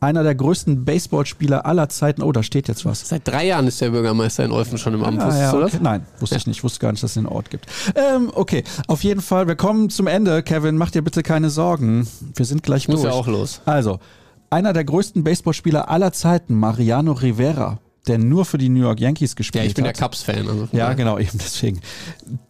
[0.04, 2.22] einer der größten Baseballspieler aller Zeiten.
[2.22, 3.08] Oh, da steht jetzt was.
[3.08, 5.20] Seit drei Jahren ist der Bürgermeister in Olfen schon im Amt.
[5.20, 5.78] Ah, ja, okay.
[5.80, 6.58] Nein, wusste ich nicht.
[6.58, 7.66] Ich wusste gar nicht, dass es den Ort gibt.
[7.94, 10.42] Ähm, okay, auf jeden Fall, wir kommen zum Ende.
[10.42, 12.06] Kevin, mach dir bitte keine Sorgen.
[12.34, 13.12] Wir sind gleich Ich muss durch.
[13.12, 13.60] ja auch los.
[13.64, 13.98] Also,
[14.50, 19.34] einer der größten Baseballspieler aller Zeiten, Mariano Rivera, der nur für die New York Yankees
[19.36, 19.98] gespielt Ja, ich bin der hat.
[20.00, 20.48] Cubs-Fan.
[20.48, 20.94] Also Ja, daher.
[20.94, 21.80] genau, eben deswegen.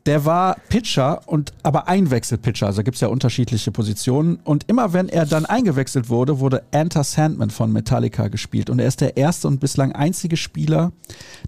[0.07, 4.37] Der war Pitcher und aber Einwechselpitcher, also gibt es ja unterschiedliche Positionen.
[4.45, 8.69] Und immer wenn er dann eingewechselt wurde, wurde Enter Sandman von Metallica gespielt.
[8.71, 10.93] Und er ist der erste und bislang einzige Spieler,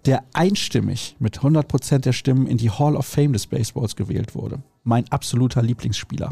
[0.06, 4.60] der einstimmig mit 100% der Stimmen in die Hall of Fame des Baseballs gewählt wurde.
[4.84, 6.30] Mein absoluter Lieblingsspieler.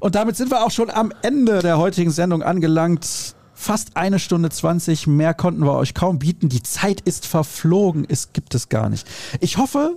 [0.00, 3.34] Und damit sind wir auch schon am Ende der heutigen Sendung angelangt.
[3.64, 6.50] Fast eine Stunde 20, mehr konnten wir euch kaum bieten.
[6.50, 9.06] Die Zeit ist verflogen, es gibt es gar nicht.
[9.40, 9.96] Ich hoffe,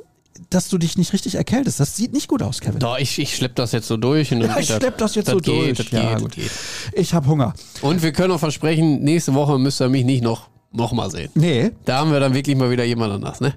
[0.50, 1.82] dass du dich nicht richtig erkältest.
[1.82, 2.80] Das sieht nicht gut aus, Kevin.
[2.80, 4.32] Doch, ich, ich schlepp das jetzt so durch.
[4.32, 5.92] Und Ja, ich schlepp das jetzt das so geht, durch.
[5.92, 6.52] Ja, geht, geht.
[6.94, 7.56] Ich habe Hunger.
[7.82, 11.30] Und wir können auch versprechen, nächste Woche müsst ihr mich nicht noch, noch mal sehen.
[11.36, 13.56] Nee, Da haben wir dann wirklich mal wieder jemand anders, ne?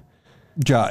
[0.67, 0.89] Ja,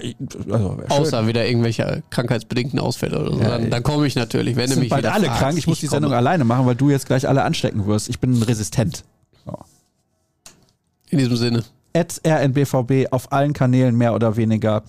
[0.51, 0.79] also.
[0.89, 3.41] Außer wieder irgendwelche krankheitsbedingten Ausfälle oder so.
[3.41, 5.59] Ja, dann, dann komme ich natürlich, wenn sind du mich bald alle fragst, krank.
[5.59, 5.97] Ich muss die komme.
[5.97, 8.09] Sendung alleine machen, weil du jetzt gleich alle anstecken wirst.
[8.09, 9.05] Ich bin resistent.
[9.45, 9.57] So.
[11.11, 11.65] In diesem Sinne.
[11.95, 14.83] at rnbvb auf allen Kanälen mehr oder weniger.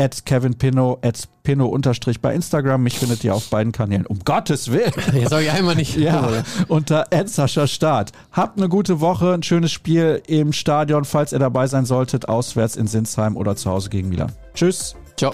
[0.00, 2.82] At Kevin Pinno, at Pinno unterstrich bei Instagram.
[2.82, 4.06] Mich findet ihr auf beiden Kanälen.
[4.06, 4.92] Um Gottes Willen.
[5.12, 5.96] Jetzt sag ich einmal nicht.
[5.96, 8.12] Ja, unter at Sascha Start.
[8.32, 12.76] Habt eine gute Woche, ein schönes Spiel im Stadion, falls ihr dabei sein solltet, auswärts
[12.76, 14.32] in Sinsheim oder zu Hause gegen Milan.
[14.54, 14.94] Tschüss.
[15.16, 15.32] Ciao.